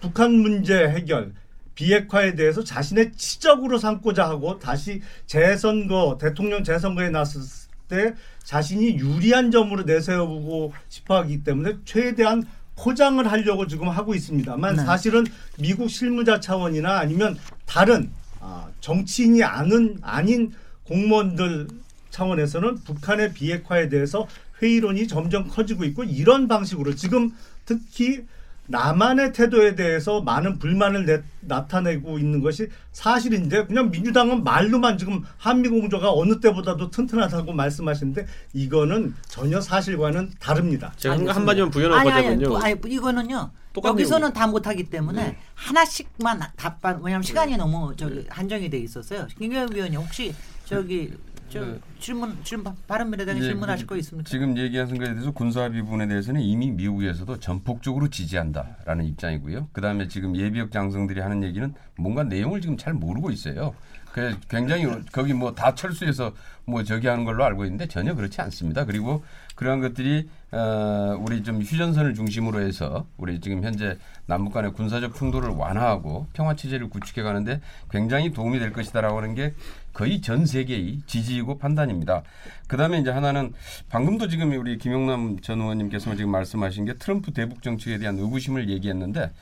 북한 0.00 0.32
문제 0.32 0.88
해결, 0.88 1.32
비핵화에 1.76 2.34
대해서 2.34 2.64
자신의 2.64 3.12
치적으로 3.12 3.78
삼고자 3.78 4.28
하고 4.28 4.58
다시 4.58 5.00
재선거, 5.26 6.18
대통령 6.20 6.64
재선거에 6.64 7.10
나섰을 7.10 7.68
때 7.86 8.14
자신이 8.42 8.98
유리한 8.98 9.52
점으로 9.52 9.84
내세우고 9.84 10.72
싶어 10.88 11.18
하기 11.18 11.44
때문에 11.44 11.76
최대한 11.84 12.42
포장을 12.74 13.24
하려고 13.30 13.68
지금 13.68 13.88
하고 13.88 14.16
있습니다만 14.16 14.74
네. 14.74 14.84
사실은 14.84 15.24
미국 15.56 15.88
실무자 15.88 16.40
차원이나 16.40 16.98
아니면 16.98 17.38
다른 17.64 18.10
아, 18.40 18.68
정치인이 18.80 19.44
아는 19.44 19.98
아닌 20.02 20.52
공무원들 20.82 21.68
차원에서는 22.10 22.82
북한의 22.82 23.34
비핵화에 23.34 23.88
대해서 23.88 24.26
회의론이 24.62 25.06
점점 25.08 25.48
커지고 25.48 25.84
있고 25.84 26.04
이런 26.04 26.48
방식으로 26.48 26.94
지금 26.94 27.32
특히 27.64 28.22
남한의 28.70 29.32
태도에 29.32 29.74
대해서 29.76 30.20
많은 30.20 30.58
불만을 30.58 31.06
내- 31.06 31.22
나타내고 31.40 32.18
있는 32.18 32.42
것이 32.42 32.68
사실인데 32.92 33.64
그냥 33.64 33.90
민주당은 33.90 34.44
말로만 34.44 34.98
지금 34.98 35.24
한미 35.38 35.68
공조가 35.70 36.12
어느 36.12 36.38
때보다도 36.38 36.90
튼튼하다고 36.90 37.54
말씀하시는데 37.54 38.26
이거는 38.52 39.14
전혀 39.26 39.58
사실과는 39.62 40.32
다릅니다. 40.38 40.92
제가 40.98 41.14
한, 41.14 41.20
알겠습니다. 41.20 41.34
한마디만 41.40 41.70
부연을 41.70 41.96
아니, 41.96 42.10
아니, 42.10 42.26
아니, 42.26 42.76
이거는요. 42.94 43.50
여기서는 43.82 44.32
다 44.34 44.46
못하기 44.46 44.90
때문에 44.90 45.24
네. 45.28 45.38
하나씩만 45.54 46.40
답변. 46.56 46.96
왜냐하면 47.02 47.22
시간이 47.22 47.56
너무 47.56 47.94
저기 47.96 48.26
한정이 48.28 48.68
돼 48.68 48.78
있었어요. 48.80 49.28
김경현 49.38 49.72
위원님 49.74 50.00
혹시 50.00 50.34
저기 50.66 51.10
저 51.50 51.64
네. 51.64 51.78
질문 51.98 52.36
질문 52.44 52.74
바른미래당에 52.86 53.38
예, 53.40 53.42
질문하실 53.42 53.86
그- 53.86 53.94
거 53.94 53.98
있습니까? 54.00 54.28
지금 54.28 54.56
얘기하신 54.56 54.98
것에 54.98 55.12
대해서 55.12 55.30
군사합의 55.30 55.82
부분에 55.82 56.06
대해서는 56.06 56.40
이미 56.42 56.70
미국에서도 56.70 57.40
전폭적으로 57.40 58.08
지지한다라는 58.08 59.06
입장이고요. 59.06 59.68
그다음에 59.72 60.08
지금 60.08 60.36
예비역 60.36 60.70
장성들이 60.70 61.20
하는 61.20 61.42
얘기는 61.42 61.72
뭔가 61.96 62.22
내용을 62.22 62.60
지금 62.60 62.76
잘 62.76 62.92
모르고 62.92 63.30
있어요. 63.30 63.74
그래서 64.12 64.36
굉장히 64.48 64.84
거기 65.12 65.32
뭐 65.32 65.54
다 65.54 65.74
철수해서 65.74 66.32
뭐 66.64 66.82
저기 66.82 67.06
하는 67.06 67.24
걸로 67.24 67.44
알고 67.44 67.64
있는데 67.64 67.86
전혀 67.86 68.14
그렇지 68.14 68.40
않습니다. 68.42 68.84
그리고 68.84 69.22
그러한 69.54 69.80
것들이 69.80 70.28
어, 70.50 71.16
우리 71.20 71.42
좀 71.42 71.60
휴전선을 71.60 72.14
중심으로 72.14 72.60
해서 72.60 73.06
우리 73.16 73.38
지금 73.40 73.62
현재 73.64 73.98
남북 74.26 74.52
간의 74.54 74.72
군사적 74.72 75.14
충돌을 75.14 75.50
완화하고 75.50 76.26
평화 76.32 76.54
체제를 76.56 76.88
구축해 76.90 77.22
가는데 77.22 77.60
굉장히 77.90 78.32
도움이 78.32 78.58
될 78.58 78.72
것이다라고 78.72 79.18
하는 79.18 79.34
게 79.34 79.54
거의 79.98 80.20
전 80.20 80.46
세계의 80.46 81.00
지지이고 81.06 81.58
판단입니다. 81.58 82.22
그다음에 82.68 83.00
이제 83.00 83.10
하나는 83.10 83.52
방금도 83.88 84.28
지금 84.28 84.52
우리 84.52 84.78
김용남 84.78 85.40
전 85.40 85.60
의원님께서 85.60 86.14
지금 86.14 86.30
말씀하신 86.30 86.84
게 86.84 86.94
트럼프 86.94 87.32
대북 87.32 87.64
정책에 87.64 87.98
대한 87.98 88.16
의구심을 88.16 88.70
얘기했는데 88.70 89.32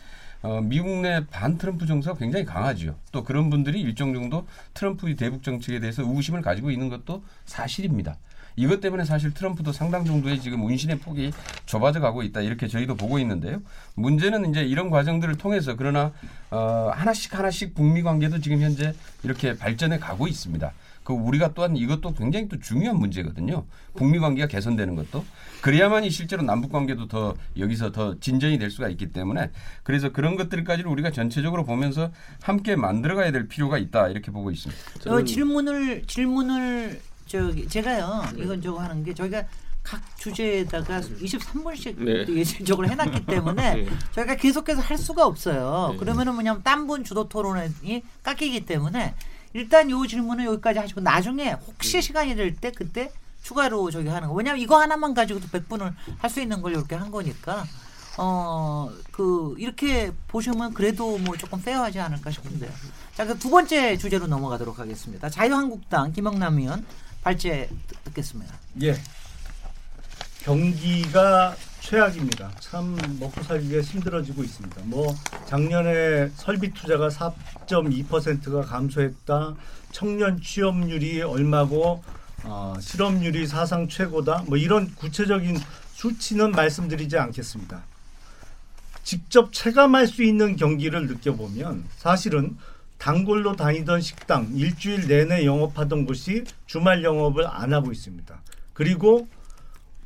어, 0.40 0.62
미국 0.62 1.03
내 1.03 1.21
반 1.31 1.59
트럼프 1.59 1.85
정서가 1.85 2.19
굉장히 2.19 2.47
강하죠. 2.47 2.97
또 3.12 3.23
그런 3.23 3.51
분들이 3.51 3.83
일정 3.83 4.14
정도 4.14 4.47
트럼프 4.73 5.14
대북 5.14 5.42
정책에 5.42 5.79
대해서 5.79 6.03
의구심을 6.03 6.40
가지고 6.40 6.71
있는 6.71 6.88
것도 6.88 7.23
사실입니다. 7.45 8.16
이것 8.57 8.81
때문에 8.81 9.05
사실 9.05 9.33
트럼프도 9.33 9.73
상당 9.73 10.05
정도의 10.05 10.40
지금 10.40 10.64
운신의 10.64 10.99
폭이 10.99 11.31
좁아져 11.66 12.01
가고 12.01 12.23
있다 12.23 12.40
이렇게 12.40 12.66
저희도 12.66 12.97
보고 12.97 13.19
있는데요. 13.19 13.61
문제는 13.95 14.51
이제 14.51 14.62
이런 14.62 14.90
과정들을 14.90 15.37
통해서 15.37 15.77
그러나 15.77 16.12
어, 16.51 16.90
하나씩 16.95 17.38
하나씩 17.38 17.75
북미 17.75 18.03
관계도 18.03 18.40
지금 18.40 18.61
현재 18.61 18.95
이렇게 19.23 19.57
발전해 19.57 19.99
가고 19.99 20.27
있습니다. 20.27 20.73
그 21.05 21.12
우리가 21.12 21.55
또한 21.55 21.77
이것도 21.77 22.14
굉장히 22.14 22.49
또 22.49 22.59
중요한 22.59 22.99
문제거든요. 22.99 23.64
북미 23.95 24.19
관계가 24.19 24.49
개선되는 24.49 24.97
것도 24.97 25.25
그래야만이 25.61 26.11
실제로 26.11 26.42
남북 26.42 26.73
관계도 26.73 27.07
더 27.07 27.37
여기서 27.57 27.92
더 27.92 28.19
진전이 28.19 28.59
될 28.59 28.73
수가 28.73 28.88
있기 28.88 29.12
때문에 29.12 29.51
그래서 29.85 30.11
그런 30.11 30.35
것들까지를 30.35 30.90
우리가 30.90 31.12
전체적으로 31.12 31.64
보면서 31.64 32.11
함께 32.42 32.75
만들어가야 32.75 33.31
될 33.31 33.47
필요가 33.47 33.79
있다 33.79 34.09
이렇게 34.09 34.33
보고 34.33 34.51
있습니다. 34.51 34.83
어, 35.09 35.23
질문을 35.23 36.07
질문을 36.07 37.01
저기 37.26 37.68
제가요 37.68 38.24
이건 38.36 38.60
저거 38.62 38.80
하는 38.80 39.02
게 39.04 39.12
저희가 39.14 39.44
각 39.82 40.00
주제에다가 40.18 41.00
23분씩 41.00 41.96
네. 42.02 42.26
예술적으로 42.34 42.88
해놨기 42.88 43.26
때문에 43.26 43.74
네. 43.84 43.88
저희가 44.12 44.34
계속해서 44.36 44.80
할 44.80 44.98
수가 44.98 45.24
없어요. 45.26 45.90
네. 45.92 45.96
그러면은 45.98 46.34
뭐냐면 46.34 46.62
딴 46.64 46.86
분 46.88 47.04
주도 47.04 47.28
토론이 47.28 48.02
깎이기 48.24 48.66
때문에 48.66 49.14
일단 49.52 49.88
요 49.90 50.04
질문은 50.06 50.44
여기까지 50.44 50.78
하시고 50.80 51.00
나중에 51.02 51.52
혹시 51.52 52.02
시간이 52.02 52.34
될 52.34 52.54
때 52.56 52.72
그때 52.72 53.12
추가로 53.42 53.90
저기 53.92 54.08
하는 54.08 54.28
거. 54.28 54.34
왜냐면 54.34 54.60
이거 54.60 54.80
하나만 54.80 55.14
가지고도 55.14 55.46
100분을 55.48 55.94
할 56.18 56.30
수 56.30 56.40
있는 56.40 56.60
걸 56.62 56.72
이렇게 56.72 56.96
한 56.96 57.10
거니까 57.12 57.64
어 58.18 58.90
그 59.12 59.54
이렇게 59.58 60.12
보시면 60.28 60.74
그래도 60.74 61.16
뭐 61.18 61.36
조금 61.36 61.60
페어하지 61.62 62.00
않을까 62.00 62.30
싶은데요. 62.30 62.70
자, 63.14 63.24
그 63.24 63.38
두 63.38 63.48
번째 63.50 63.96
주제로 63.96 64.26
넘어가도록 64.26 64.78
하겠습니다. 64.78 65.30
자유한국당 65.30 66.12
김영남 66.12 66.58
의원 66.58 66.84
발제 67.30 67.68
듣- 67.88 68.04
듣겠습니다. 68.04 68.54
예. 68.82 68.94
경기가 70.44 71.56
최악입니다. 71.80 72.52
참 72.60 72.96
먹고 73.18 73.42
살기가 73.42 73.80
힘들어지고 73.82 74.44
있습니다. 74.44 74.82
뭐 74.84 75.12
작년에 75.48 76.28
설비 76.36 76.72
투자가 76.72 77.08
4.2%가 77.08 78.60
감소했다. 78.62 79.56
청년 79.90 80.40
취업률이 80.40 81.22
얼마고 81.22 82.04
어, 82.44 82.74
실업률이 82.80 83.48
사상 83.48 83.88
최고다. 83.88 84.44
뭐 84.46 84.56
이런 84.56 84.94
구체적인 84.94 85.58
수치는 85.94 86.52
말씀드리지 86.52 87.18
않겠습니다. 87.18 87.82
직접 89.02 89.52
체감할 89.52 90.06
수 90.06 90.22
있는 90.22 90.54
경기를 90.54 91.08
느껴보면 91.08 91.86
사실은 91.96 92.56
단골로 92.98 93.56
다니던 93.56 94.00
식당 94.00 94.50
일주일 94.54 95.06
내내 95.06 95.44
영업하던 95.44 96.06
곳이 96.06 96.44
주말 96.66 97.04
영업을 97.04 97.46
안 97.46 97.72
하고 97.72 97.92
있습니다. 97.92 98.42
그리고 98.72 99.28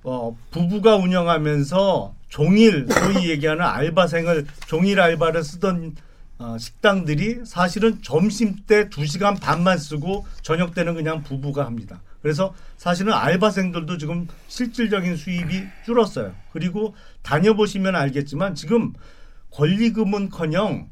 어, 0.03 0.37
부부가 0.50 0.96
운영하면서 0.96 2.14
종일 2.29 2.87
소위 2.88 3.29
얘기하는 3.31 3.64
알바생을 3.64 4.46
종일 4.66 5.00
알바를 5.00 5.42
쓰던 5.42 5.96
어, 6.38 6.57
식당들이 6.59 7.40
사실은 7.44 8.00
점심 8.03 8.57
때 8.66 8.88
2시간 8.88 9.38
반만 9.38 9.76
쓰고 9.76 10.26
저녁 10.40 10.74
때는 10.74 10.94
그냥 10.94 11.22
부부가 11.22 11.66
합니다. 11.66 12.00
그래서 12.22 12.55
사실은 12.79 13.12
알바생들도 13.12 13.98
지금 13.98 14.26
실질적인 14.48 15.16
수입이 15.16 15.64
줄었어요. 15.85 16.35
그리고 16.53 16.94
다녀보시면 17.22 17.94
알겠지만 17.94 18.55
지금 18.55 18.94
권리금은커녕 19.50 20.88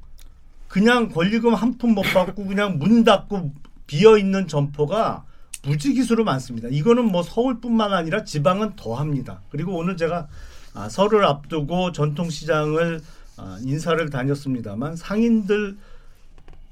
그냥 0.68 1.09
권리금 1.09 1.54
한 1.54 1.78
푼 1.78 1.94
못 1.94 2.02
받고 2.02 2.46
그냥 2.46 2.78
문 2.78 3.04
닫고 3.04 3.52
비어 3.87 4.18
있는 4.18 4.46
점포가 4.46 5.24
무지기수로 5.64 6.24
많습니다. 6.24 6.68
이거는 6.70 7.07
뭐 7.07 7.22
서울뿐만 7.22 7.92
아니라 7.92 8.24
지방은 8.24 8.76
더 8.76 8.94
합니다. 8.94 9.40
그리고 9.50 9.76
오늘 9.76 9.96
제가 9.96 10.28
아, 10.74 10.88
설을 10.88 11.24
앞두고 11.24 11.92
전통시장을 11.92 13.00
아, 13.38 13.59
인사를 13.62 14.09
다녔습니다만 14.11 14.96
상인들 14.96 15.76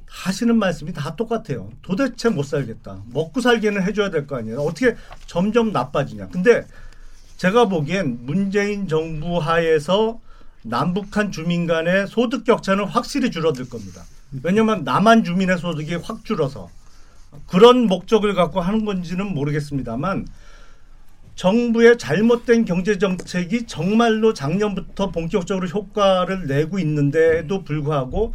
하시는 0.09 0.56
말씀이 0.56 0.92
다 0.92 1.16
똑같아요. 1.16 1.70
도대체 1.82 2.28
못 2.28 2.44
살겠다. 2.44 3.02
먹고 3.12 3.40
살기는 3.40 3.82
해줘야 3.82 4.11
될 4.11 4.26
거 4.26 4.37
아니에요. 4.37 4.61
어떻게 4.61 4.94
점점 5.26 5.72
나빠지냐. 5.72 6.28
근데 6.28 6.66
제가 7.37 7.66
보기엔 7.68 8.20
문재인 8.24 8.88
정부 8.88 9.38
하에서 9.38 10.20
남북한 10.68 11.31
주민 11.31 11.66
간의 11.66 12.07
소득 12.09 12.44
격차는 12.44 12.85
확실히 12.85 13.31
줄어들 13.31 13.68
겁니다. 13.68 14.05
왜냐하면 14.42 14.85
남한 14.85 15.24
주민의 15.24 15.59
소득이 15.59 15.94
확 15.96 16.24
줄어서 16.24 16.68
그런 17.46 17.87
목적을 17.87 18.35
갖고 18.35 18.61
하는 18.61 18.85
건지는 18.85 19.35
모르겠습니다만 19.35 20.26
정부의 21.35 21.98
잘못된 21.98 22.64
경제 22.64 22.98
정책이 22.98 23.66
정말로 23.66 24.33
작년부터 24.33 25.11
본격적으로 25.11 25.68
효과를 25.68 26.46
내고 26.46 26.79
있는데도 26.79 27.62
불구하고 27.62 28.35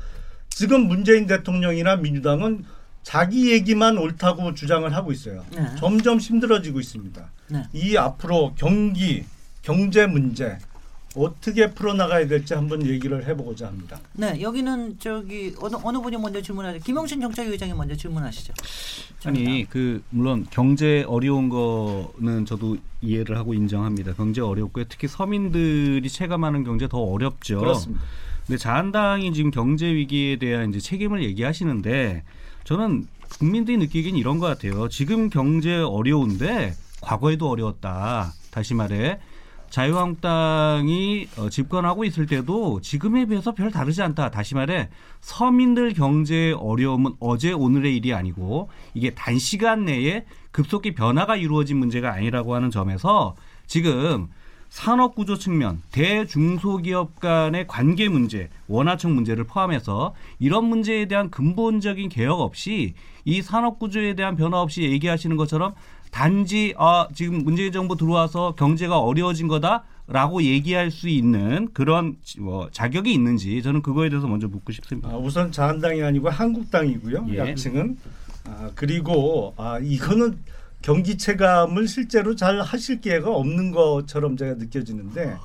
지금 0.49 0.87
문재인 0.87 1.25
대통령이나 1.25 1.95
민주당은 1.95 2.63
자기 3.01 3.51
얘기만 3.51 3.97
옳다고 3.97 4.53
주장을 4.53 4.93
하고 4.93 5.11
있어요. 5.11 5.43
네. 5.55 5.65
점점 5.79 6.19
힘들어지고 6.19 6.79
있습니다. 6.79 7.31
네. 7.47 7.63
이 7.73 7.97
앞으로 7.97 8.53
경기, 8.55 9.25
경제 9.63 10.05
문제 10.05 10.59
어떻게 11.15 11.69
풀어나가야 11.71 12.27
될지 12.27 12.53
한번 12.53 12.85
얘기를 12.85 13.25
해보고자 13.27 13.67
합니다. 13.67 13.99
네, 14.13 14.41
여기는 14.41 14.97
저기 14.99 15.53
어느 15.59 15.75
어느 15.83 15.97
분이 15.99 16.17
먼저 16.17 16.41
질문하죠. 16.41 16.79
김용신 16.79 17.19
정책위 17.19 17.49
의장이 17.51 17.73
먼저 17.73 17.95
질문하시죠. 17.95 18.53
아니 19.25 19.65
그 19.69 20.01
물론 20.09 20.47
경제 20.49 21.03
어려운 21.07 21.49
거는 21.49 22.45
저도 22.45 22.77
이해를 23.01 23.37
하고 23.37 23.53
인정합니다. 23.53 24.13
경제 24.13 24.41
어렵고요. 24.41 24.85
특히 24.87 25.07
서민들이 25.07 26.07
체감하는 26.07 26.63
경제 26.63 26.87
더 26.87 26.99
어렵죠. 26.99 27.59
그렇습니다. 27.59 28.03
근데 28.47 28.57
자한당이 28.57 29.33
지금 29.33 29.51
경제 29.51 29.87
위기에 29.87 30.37
대한 30.37 30.69
이제 30.69 30.79
책임을 30.79 31.23
얘기하시는데 31.23 32.23
저는 32.63 33.07
국민들이 33.37 33.77
느끼기엔 33.77 34.15
이런 34.15 34.39
것 34.39 34.47
같아요. 34.47 34.87
지금 34.89 35.29
경제 35.29 35.75
어려운데 35.77 36.73
과거에도 37.01 37.49
어려웠다. 37.49 38.33
다시 38.51 38.73
말해 38.73 39.19
자유한국당이 39.71 41.27
어, 41.37 41.49
집권하고 41.49 42.03
있을 42.03 42.27
때도 42.27 42.81
지금에 42.81 43.25
비해서 43.25 43.53
별 43.53 43.71
다르지 43.71 44.01
않다. 44.03 44.29
다시 44.29 44.53
말해 44.53 44.89
서민들 45.21 45.93
경제 45.93 46.53
어려움은 46.57 47.13
어제 47.19 47.51
오늘의 47.51 47.95
일이 47.95 48.13
아니고 48.13 48.69
이게 48.93 49.11
단시간 49.11 49.85
내에 49.85 50.25
급속히 50.51 50.93
변화가 50.93 51.37
이루어진 51.37 51.77
문제가 51.77 52.13
아니라고 52.13 52.53
하는 52.53 52.69
점에서 52.69 53.35
지금 53.65 54.27
산업 54.71 55.15
구조 55.15 55.37
측면, 55.37 55.81
대중소기업 55.91 57.19
간의 57.19 57.67
관계 57.67 58.07
문제, 58.07 58.49
원화청 58.69 59.13
문제를 59.13 59.43
포함해서 59.43 60.13
이런 60.39 60.63
문제에 60.63 61.07
대한 61.07 61.29
근본적인 61.29 62.07
개혁 62.07 62.39
없이 62.39 62.93
이 63.25 63.41
산업 63.41 63.79
구조에 63.79 64.15
대한 64.15 64.37
변화 64.37 64.61
없이 64.61 64.83
얘기하시는 64.83 65.35
것처럼 65.35 65.73
단지 66.11 66.73
아 66.77 67.07
지금 67.13 67.39
문재인 67.43 67.71
정부 67.71 67.95
들어와서 67.95 68.53
경제가 68.55 68.99
어려워진 68.99 69.47
거다라고 69.47 70.43
얘기할 70.43 70.91
수 70.91 71.07
있는 71.07 71.69
그런 71.73 72.17
뭐 72.37 72.69
자격이 72.71 73.11
있는지 73.11 73.61
저는 73.63 73.81
그거에 73.81 74.09
대해서 74.09 74.27
먼저 74.27 74.47
묻고 74.47 74.71
싶습니다. 74.73 75.09
아, 75.09 75.17
우선 75.17 75.51
자한당이 75.51 76.03
아니고 76.03 76.29
한국당이고요. 76.29 77.27
예. 77.31 77.37
약칭은 77.37 77.97
아, 78.45 78.71
그리고 78.75 79.53
아, 79.57 79.79
이거는 79.81 80.37
경기 80.81 81.17
체감을 81.17 81.87
실제로 81.87 82.35
잘 82.35 82.59
하실 82.59 83.01
기회가 83.01 83.31
없는 83.31 83.71
것처럼 83.71 84.35
제가 84.35 84.55
느껴지는데 84.55 85.37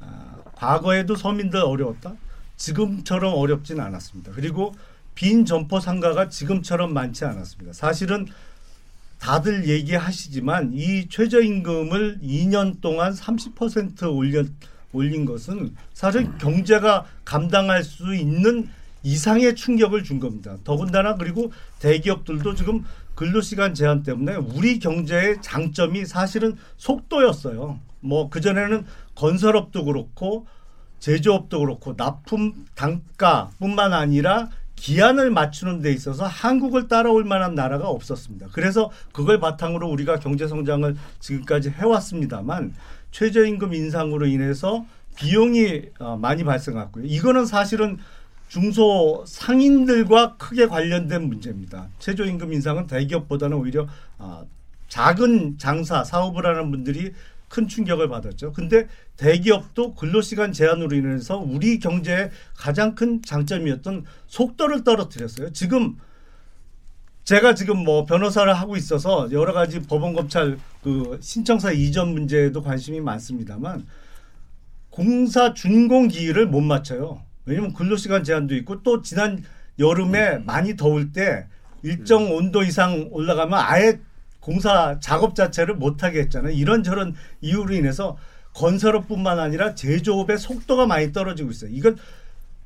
아, 0.00 0.34
과거에도 0.54 1.16
서민들 1.16 1.60
어려웠다. 1.60 2.12
지금처럼 2.56 3.34
어렵진 3.34 3.80
않았습니다. 3.80 4.32
그리고 4.32 4.74
빈 5.14 5.44
점포 5.46 5.80
상가가 5.80 6.28
지금처럼 6.28 6.92
많지 6.92 7.24
않았습니다. 7.24 7.72
사실은 7.72 8.26
다들 9.22 9.68
얘기하시지만 9.68 10.72
이 10.74 11.08
최저임금을 11.08 12.18
2년 12.24 12.80
동안 12.80 13.12
30% 13.12 14.12
올려 14.16 14.42
올린 14.92 15.24
것은 15.24 15.76
사실 15.94 16.36
경제가 16.38 17.06
감당할 17.24 17.84
수 17.84 18.16
있는 18.16 18.68
이상의 19.04 19.54
충격을 19.54 20.02
준 20.02 20.18
겁니다. 20.18 20.56
더군다나 20.64 21.14
그리고 21.14 21.52
대기업들도 21.78 22.56
지금 22.56 22.84
근로시간 23.14 23.74
제한 23.74 24.02
때문에 24.02 24.34
우리 24.34 24.80
경제의 24.80 25.40
장점이 25.40 26.04
사실은 26.04 26.56
속도였어요. 26.76 27.78
뭐 28.00 28.28
그전에는 28.28 28.84
건설업도 29.14 29.84
그렇고 29.84 30.46
제조업도 30.98 31.60
그렇고 31.60 31.94
납품 31.96 32.66
단가뿐만 32.74 33.92
아니라 33.92 34.50
기한을 34.82 35.30
맞추는 35.30 35.80
데 35.80 35.92
있어서 35.92 36.26
한국을 36.26 36.88
따라올 36.88 37.22
만한 37.22 37.54
나라가 37.54 37.88
없었습니다. 37.88 38.48
그래서 38.50 38.90
그걸 39.12 39.38
바탕으로 39.38 39.88
우리가 39.88 40.18
경제 40.18 40.48
성장을 40.48 40.96
지금까지 41.20 41.70
해왔습니다만 41.70 42.74
최저임금 43.12 43.74
인상으로 43.74 44.26
인해서 44.26 44.84
비용이 45.14 45.82
어, 46.00 46.16
많이 46.16 46.42
발생했고요. 46.42 47.04
이거는 47.04 47.46
사실은 47.46 47.98
중소 48.48 49.22
상인들과 49.24 50.36
크게 50.36 50.66
관련된 50.66 51.28
문제입니다. 51.28 51.86
최저임금 52.00 52.52
인상은 52.52 52.88
대기업보다는 52.88 53.56
오히려 53.56 53.86
아, 54.18 54.42
작은 54.88 55.58
장사 55.58 56.02
사업을 56.02 56.44
하는 56.44 56.72
분들이 56.72 57.12
큰 57.52 57.68
충격을 57.68 58.08
받았죠. 58.08 58.54
근데 58.54 58.88
대기업도 59.18 59.94
근로시간 59.94 60.54
제한으로 60.54 60.96
인해서 60.96 61.36
우리 61.36 61.78
경제의 61.78 62.30
가장 62.56 62.94
큰 62.94 63.20
장점이었던 63.22 64.06
속도를 64.26 64.84
떨어뜨렸어요. 64.84 65.52
지금 65.52 65.98
제가 67.24 67.54
지금 67.54 67.84
뭐 67.84 68.06
변호사를 68.06 68.52
하고 68.54 68.76
있어서 68.76 69.30
여러 69.32 69.52
가지 69.52 69.80
법원 69.82 70.14
검찰 70.14 70.58
그 70.82 71.18
신청사 71.20 71.72
이전 71.72 72.14
문제에도 72.14 72.62
관심이 72.62 73.00
많습니다만 73.00 73.86
공사 74.88 75.52
준공 75.52 76.08
기일을 76.08 76.46
못 76.46 76.62
맞춰요. 76.62 77.22
왜냐면 77.44 77.74
근로시간 77.74 78.24
제한도 78.24 78.56
있고 78.56 78.82
또 78.82 79.02
지난 79.02 79.44
여름에 79.78 80.38
많이 80.38 80.74
더울 80.74 81.12
때 81.12 81.46
일정 81.82 82.34
온도 82.34 82.62
이상 82.62 83.08
올라가면 83.10 83.58
아예 83.58 84.00
공사 84.42 84.98
작업 85.00 85.34
자체를 85.34 85.76
못하게 85.76 86.20
했잖아요. 86.20 86.52
이런저런 86.52 87.14
이유로 87.40 87.74
인해서 87.74 88.18
건설업뿐만 88.54 89.38
아니라 89.38 89.74
제조업의 89.74 90.36
속도가 90.36 90.86
많이 90.86 91.12
떨어지고 91.12 91.50
있어요. 91.50 91.70
이건 91.72 91.96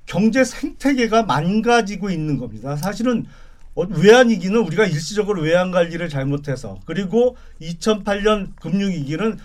경제 0.06 0.42
생태계가 0.42 1.24
망가지고 1.24 2.10
있는 2.10 2.38
겁니다. 2.38 2.76
사실은 2.76 3.26
어, 3.74 3.82
외환위기는 3.82 4.58
우리가 4.58 4.86
일시적으로 4.86 5.42
외환 5.42 5.70
관리를 5.70 6.08
잘못해서 6.08 6.78
그리고 6.86 7.36
2008년 7.60 8.56
금융위기는 8.56 9.38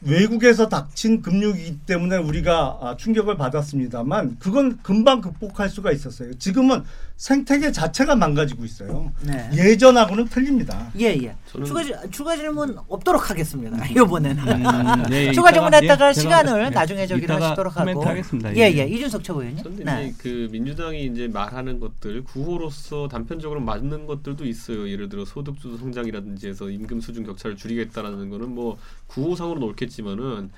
외국에서 0.00 0.68
닥친 0.68 1.22
금융위기 1.22 1.78
때문에 1.86 2.16
우리가 2.16 2.78
아, 2.80 2.96
충격을 2.96 3.36
받았습니다만 3.36 4.38
그건 4.40 4.78
금방 4.82 5.20
극복할 5.20 5.68
수가 5.68 5.92
있었어요. 5.92 6.34
지금은 6.38 6.82
생태계 7.28 7.72
자체가 7.72 8.14
망가지고 8.14 8.64
있어요. 8.64 9.12
네. 9.22 9.50
예전하고는 9.52 10.26
틀립니다. 10.28 10.88
예, 11.00 11.06
예. 11.20 11.34
추가, 11.64 11.82
질- 11.82 11.96
추가 12.12 12.36
질문 12.36 12.78
없도록 12.86 13.28
하겠습니다. 13.28 13.84
이번에는. 13.86 14.38
음, 14.48 15.02
네, 15.10 15.32
추가 15.34 15.50
이따가, 15.50 15.52
질문 15.52 15.74
했다가 15.74 16.08
예, 16.10 16.12
시간을 16.12 16.64
예, 16.66 16.70
나중에 16.70 17.04
이따가 17.04 17.46
하시도록 17.46 17.76
하고. 17.76 18.04
하겠습니다. 18.04 18.54
예, 18.56 18.60
예. 18.72 18.86
이준석 18.86 19.24
최고위원님. 19.24 19.64
그런데 19.64 19.82
네. 19.84 20.06
이제 20.06 20.14
그 20.22 20.48
민주당이 20.52 21.06
이제 21.06 21.26
말하는 21.26 21.80
것들 21.80 22.22
구호로서 22.22 23.08
단편적으로 23.08 23.58
맞는 23.62 24.06
것들도 24.06 24.46
있어요. 24.46 24.88
예를 24.88 25.08
들어 25.08 25.24
소득주도 25.24 25.76
성장이라든지 25.76 26.46
해서 26.46 26.70
임금 26.70 27.00
수준 27.00 27.24
격차를 27.26 27.56
줄이겠다라는 27.56 28.30
거는 28.30 28.54
뭐 28.54 28.78
구호상으로는 29.08 29.66
옳겠지만은 29.66 30.50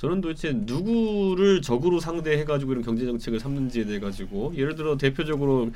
저는 0.00 0.22
도대체 0.22 0.54
누구를 0.54 1.60
적으로 1.60 2.00
상대해가지고 2.00 2.72
이런 2.72 2.82
경제 2.82 3.04
정책을 3.04 3.38
삼는지에 3.38 3.84
대해 3.84 4.00
가지고 4.00 4.50
예를 4.56 4.74
들어 4.74 4.96
대표적으로 4.96 5.70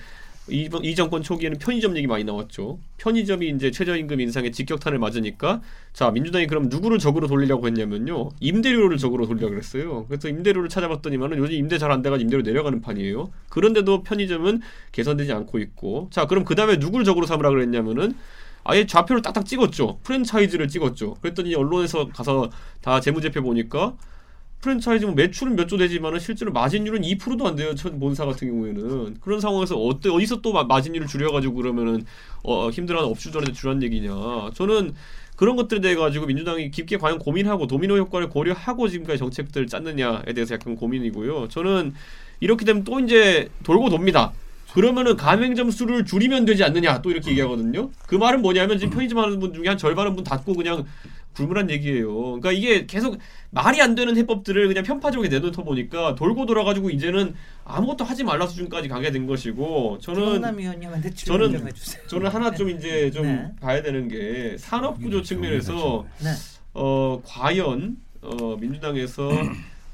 이번 0.48 0.82
이 0.82 0.94
정권 0.94 1.22
초기에는 1.22 1.58
편의점 1.58 1.94
얘기 1.98 2.06
많이 2.06 2.24
나왔죠. 2.24 2.78
편의점이 2.96 3.50
이제 3.50 3.70
최저임금 3.70 4.22
인상에 4.22 4.50
직격탄을 4.50 4.98
맞으니까 4.98 5.60
자 5.92 6.10
민주당이 6.10 6.46
그럼 6.46 6.70
누구를 6.70 6.98
적으로 6.98 7.26
돌리려고 7.26 7.66
했냐면요 7.66 8.30
임대료를 8.40 8.96
적으로 8.96 9.26
돌리려고 9.26 9.50
그랬어요. 9.50 10.06
그래서 10.06 10.28
임대료를 10.28 10.70
찾아봤더니만은 10.70 11.36
요즘 11.36 11.54
임대 11.56 11.76
잘 11.76 11.92
안 11.92 12.00
돼가지고 12.00 12.24
임대료 12.24 12.42
내려가는 12.42 12.80
판이에요. 12.80 13.30
그런데도 13.50 14.04
편의점은 14.04 14.62
개선되지 14.92 15.32
않고 15.32 15.58
있고 15.58 16.08
자 16.10 16.26
그럼 16.26 16.46
그 16.46 16.54
다음에 16.54 16.76
누구를 16.76 17.04
적으로 17.04 17.26
삼으라 17.26 17.50
그랬냐면은 17.50 18.14
아예 18.64 18.86
좌표를 18.86 19.20
딱딱 19.20 19.44
찍었죠. 19.44 19.98
프랜차이즈를 20.02 20.68
찍었죠. 20.68 21.16
그랬더니 21.20 21.54
언론에서 21.54 22.08
가서 22.08 22.50
다 22.80 23.00
재무제표 23.00 23.42
보니까 23.42 23.94
프랜차이즈 24.64 25.04
뭐 25.04 25.14
매출은 25.14 25.56
몇 25.56 25.68
조 25.68 25.76
되지만은 25.76 26.18
실제로 26.18 26.52
마진율은 26.52 27.02
2%도 27.02 27.46
안 27.46 27.56
돼요. 27.56 27.74
첫 27.74 27.98
본사 27.98 28.24
같은 28.24 28.48
경우에는 28.48 29.16
그런 29.20 29.40
상황에서 29.40 29.76
어때 29.76 30.08
어디서 30.08 30.40
또 30.40 30.52
마- 30.52 30.64
마진율을 30.64 31.06
줄여가지고 31.06 31.54
그러면은 31.54 32.04
어, 32.42 32.70
힘들어하는 32.70 33.10
업주들한테 33.10 33.52
주란 33.52 33.82
얘기냐? 33.82 34.12
저는 34.54 34.94
그런 35.36 35.56
것들에 35.56 35.80
대해 35.80 35.94
가지고 35.94 36.26
민주당이 36.26 36.70
깊게 36.70 36.96
과연 36.98 37.18
고민하고 37.18 37.66
도미노 37.66 37.96
효과를 37.98 38.28
고려하고 38.28 38.88
지금까지 38.88 39.18
정책들을 39.18 39.66
짰느냐에 39.66 40.32
대해서 40.34 40.54
약간 40.54 40.76
고민이고요. 40.76 41.48
저는 41.48 41.92
이렇게 42.40 42.64
되면 42.64 42.84
또 42.84 43.00
이제 43.00 43.48
돌고 43.64 43.90
돕니다. 43.90 44.32
그러면은 44.72 45.16
가맹점 45.16 45.70
수를 45.70 46.04
줄이면 46.04 46.44
되지 46.46 46.64
않느냐 46.64 47.00
또 47.00 47.10
이렇게 47.10 47.30
얘기하거든요. 47.30 47.90
그 48.06 48.16
말은 48.16 48.42
뭐냐면 48.42 48.78
지금 48.78 48.92
편의점 48.92 49.18
하는 49.18 49.38
분 49.38 49.54
중에 49.54 49.68
한 49.68 49.78
절반은 49.78 50.14
문 50.14 50.24
닫고 50.24 50.54
그냥 50.54 50.84
굶으란 51.34 51.70
얘기예요. 51.70 52.14
그러니까 52.14 52.52
이게 52.52 52.86
계속 52.86 53.18
말이 53.50 53.80
안 53.82 53.94
되는 53.94 54.16
해법들을 54.16 54.68
그냥 54.68 54.84
편파적으로 54.84 55.28
내놓다 55.28 55.62
보니까 55.62 56.14
돌고 56.14 56.46
돌아가지고 56.46 56.90
이제는 56.90 57.34
아무것도 57.64 58.04
하지 58.04 58.24
말라 58.24 58.46
수준까지 58.46 58.88
가게 58.88 59.10
된 59.10 59.26
것이고 59.26 59.98
저는 60.00 60.40
저는-. 61.26 62.08
저는 62.08 62.30
하나 62.30 62.50
좀 62.52 62.70
이제 62.70 63.10
좀 63.10 63.24
네. 63.24 63.52
봐야 63.60 63.82
되는 63.82 64.08
게 64.08 64.56
산업 64.58 65.00
구조 65.00 65.22
측면에서 65.22 66.04
네. 66.22 66.30
어 66.72 67.20
과연 67.24 67.96
어 68.22 68.56
민주당에서 68.56 69.30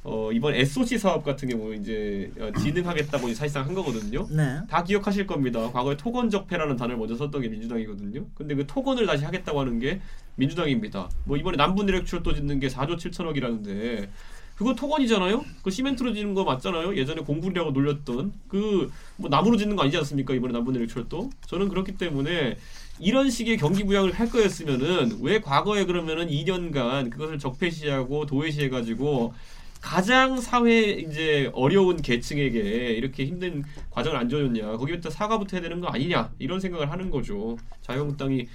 어 0.03 0.33
이번 0.33 0.55
SOC 0.55 0.97
사업 0.99 1.25
같은 1.25 1.49
경우 1.49 1.75
이제 1.75 2.31
어, 2.41 2.51
진행하겠다고 2.59 3.29
사실상 3.35 3.67
한 3.67 3.75
거거든요. 3.75 4.27
네. 4.31 4.61
다 4.69 4.83
기억하실 4.83 5.27
겁니다. 5.27 5.71
과거에 5.71 5.97
토건 5.97 6.31
적폐라는 6.31 6.77
단어를 6.77 6.97
먼저 6.97 7.15
썼던 7.17 7.43
게 7.43 7.49
민주당이거든요. 7.49 8.25
근데 8.35 8.55
그 8.55 8.67
토건을 8.67 9.07
다시 9.07 9.25
하겠다고 9.25 9.61
하는 9.61 9.79
게 9.79 10.01
민주당입니다. 10.37 11.11
뭐 11.25 11.37
이번에 11.37 11.57
남부 11.59 11.85
내력출도 11.85 12.35
짓는 12.35 12.61
게 12.61 12.69
4조 12.69 12.97
7천억이라는데 12.97 14.09
그거 14.57 14.75
토건이잖아요. 14.75 15.43
그 15.63 15.71
시멘트로 15.71 16.13
짓는 16.15 16.35
거 16.35 16.45
맞잖아요. 16.45 16.97
예전에 16.97 17.23
공군이라고 17.23 17.71
놀렸던 17.73 18.33
그 18.49 18.91
뭐 19.17 19.29
나무로 19.29 19.59
짓는 19.59 19.77
거 19.77 19.83
아니지 19.83 19.99
않습니까? 19.99 20.33
이번에 20.33 20.53
남부 20.55 20.73
내력출도. 20.73 21.29
저는 21.47 21.69
그렇기 21.69 21.99
때문에 21.99 22.57
이런 22.99 23.29
식의 23.31 23.59
경기 23.59 23.85
부양을 23.85 24.13
할 24.13 24.31
거였으면은 24.31 25.19
왜 25.21 25.41
과거에 25.43 25.85
그러면은 25.85 26.29
2년간 26.29 27.11
그것을 27.11 27.39
적폐시하고 27.39 28.25
도외시해 28.25 28.71
가지고 28.71 29.35
가장 29.81 30.41
사회 30.41 30.91
이제 30.91 31.51
어려운 31.55 31.97
계층에게 32.01 32.59
이렇게 32.93 33.25
힘든 33.25 33.65
과정을 33.91 34.19
안 34.19 34.29
줘줬냐 34.29 34.77
거기부터 34.77 35.11
사과부터 35.11 35.57
해야 35.57 35.63
되는 35.63 35.81
거 35.81 35.89
아니냐 35.89 36.31
이런 36.39 36.61
생각을 36.61 36.91
하는 36.91 37.11
거죠 37.11 37.57
자유한국당이 37.83 38.47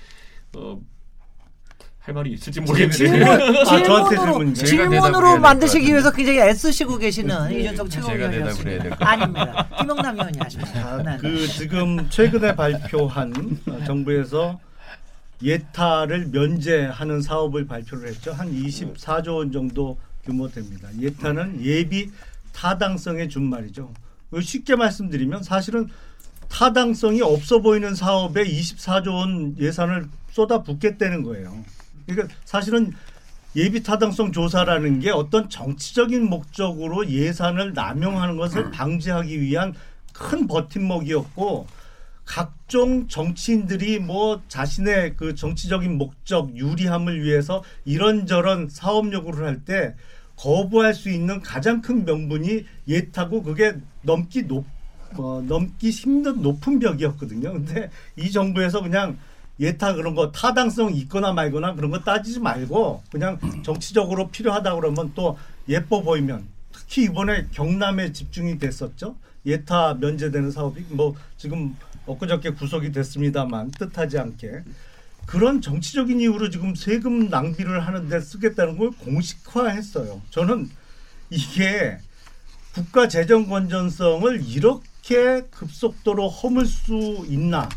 어, 0.56 0.80
할 2.00 2.14
말이 2.14 2.34
있을지 2.34 2.62
모르겠는데 2.62 2.96
질문, 2.96 3.28
아, 3.68 3.84
저한테 3.84 4.54
질문으로, 4.54 5.40
만드시기. 5.40 5.88
위해서 5.88 6.12
굉장히 6.12 6.40
애쓰시고 6.40 7.00
계시는 7.00 7.52
이준석 7.52 7.90
제가 7.90 8.08
대답을 8.08 8.34
해야 8.34 8.52
최고위원이었습니다. 8.54 8.98
아닙니다. 9.00 9.70
김영남 9.80 10.16
위원이 10.16 10.38
하십니다. 10.40 10.88
아, 10.88 11.02
네. 11.02 11.18
그 11.20 11.48
지금 11.48 12.08
최근에 12.12 12.56
발표한 12.56 13.34
어, 13.68 13.84
정부에서 13.88 14.60
예타를 15.42 16.28
면제하는 16.28 17.22
사업을 17.22 17.66
발표를 17.66 18.10
했죠. 18.10 18.34
한 18.34 18.52
24조 18.52 19.38
원 19.38 19.52
정도 19.52 19.98
규모 20.26 20.50
됩니다. 20.50 20.90
예타는 21.00 21.64
예비 21.64 22.10
타당성의 22.52 23.30
준말이죠. 23.30 23.94
쉽게 24.42 24.76
말씀드리면 24.76 25.44
사실은 25.44 25.88
타당성이 26.50 27.22
없어 27.22 27.62
보이는 27.62 27.96
사업에 27.96 28.44
24조 28.44 29.14
원 29.14 29.56
예산을 29.58 30.08
쏟아 30.32 30.64
붓겠다는 30.64 31.24
거예요. 31.24 31.64
그러니까 32.06 32.36
사실은 32.44 32.92
예비 33.56 33.84
타당성 33.84 34.32
조사라는 34.32 35.00
게 35.00 35.12
어떤 35.12 35.50
정치적인 35.50 36.28
목적으로 36.30 37.08
예산을 37.10 37.74
남용하는 37.74 38.36
것을 38.36 38.72
방지하기 38.72 39.40
위한 39.40 39.74
큰 40.12 40.48
버팀목이었고 40.48 41.68
각종 42.26 43.08
정치인들이 43.08 44.00
뭐 44.00 44.42
자신의 44.48 45.16
그 45.16 45.36
정치적인 45.36 45.98
목적 45.98 46.58
유리함을 46.58 47.24
위해서 47.24 47.64
이런저런 47.86 48.68
사업 48.70 49.14
요구를 49.14 49.46
할때 49.46 49.96
거부할 50.36 50.94
수 50.94 51.10
있는 51.10 51.42
가장 51.42 51.82
큰 51.82 52.06
명분이 52.06 52.66
예타고 52.88 53.44
그게 53.44 53.76
넘기 54.02 54.44
높 54.44 54.66
어, 55.18 55.42
넘기 55.48 55.92
힘든 55.92 56.42
높은 56.42 56.80
벽이었거든요. 56.80 57.54
근데 57.54 57.90
이 58.18 58.32
정부에서 58.32 58.82
그냥 58.82 59.18
예타 59.60 59.94
그런 59.94 60.16
거 60.16 60.32
타당성 60.32 60.94
있거나 60.96 61.32
말거나 61.32 61.76
그런 61.76 61.92
거 61.92 62.00
따지지 62.00 62.40
말고 62.40 63.04
그냥 63.10 63.40
정치적으로 63.64 64.28
필요하다 64.30 64.76
그러면 64.76 65.12
또 65.16 65.38
예뻐 65.70 66.02
보이면 66.02 66.46
특히 66.74 67.04
이번에 67.04 67.48
경남에 67.52 68.12
집중이 68.12 68.60
됐었죠. 68.60 69.16
예타 69.46 69.96
면제되는 69.96 70.52
사업이 70.52 70.86
뭐 70.90 71.16
지금 71.38 71.76
엊그저께 72.06 72.52
구속이 72.52 72.92
됐습니다만 72.92 73.72
뜻하지 73.72 74.18
않게 74.18 74.64
그런 75.26 75.62
정치적인 75.62 76.20
이유로 76.20 76.50
지금 76.50 76.76
세금 76.76 77.30
낭비를 77.30 77.86
하는데 77.86 78.20
쓰겠다는 78.20 78.78
걸 78.78 78.92
공식화했어요. 78.92 80.22
저는 80.30 80.70
이게 81.30 81.98
국가 82.74 83.08
재정 83.08 83.48
건전성을 83.48 84.44
이렇게 84.48 85.42
급속도로 85.50 86.30
허물 86.30 86.66
수 86.66 87.26
있나? 87.28 87.70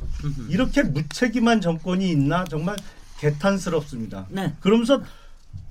이렇게 0.48 0.82
무책임한 0.82 1.60
정권이 1.60 2.10
있나? 2.10 2.44
정말 2.44 2.76
개탄스럽습니다. 3.18 4.26
네. 4.30 4.54
그러면서 4.60 5.02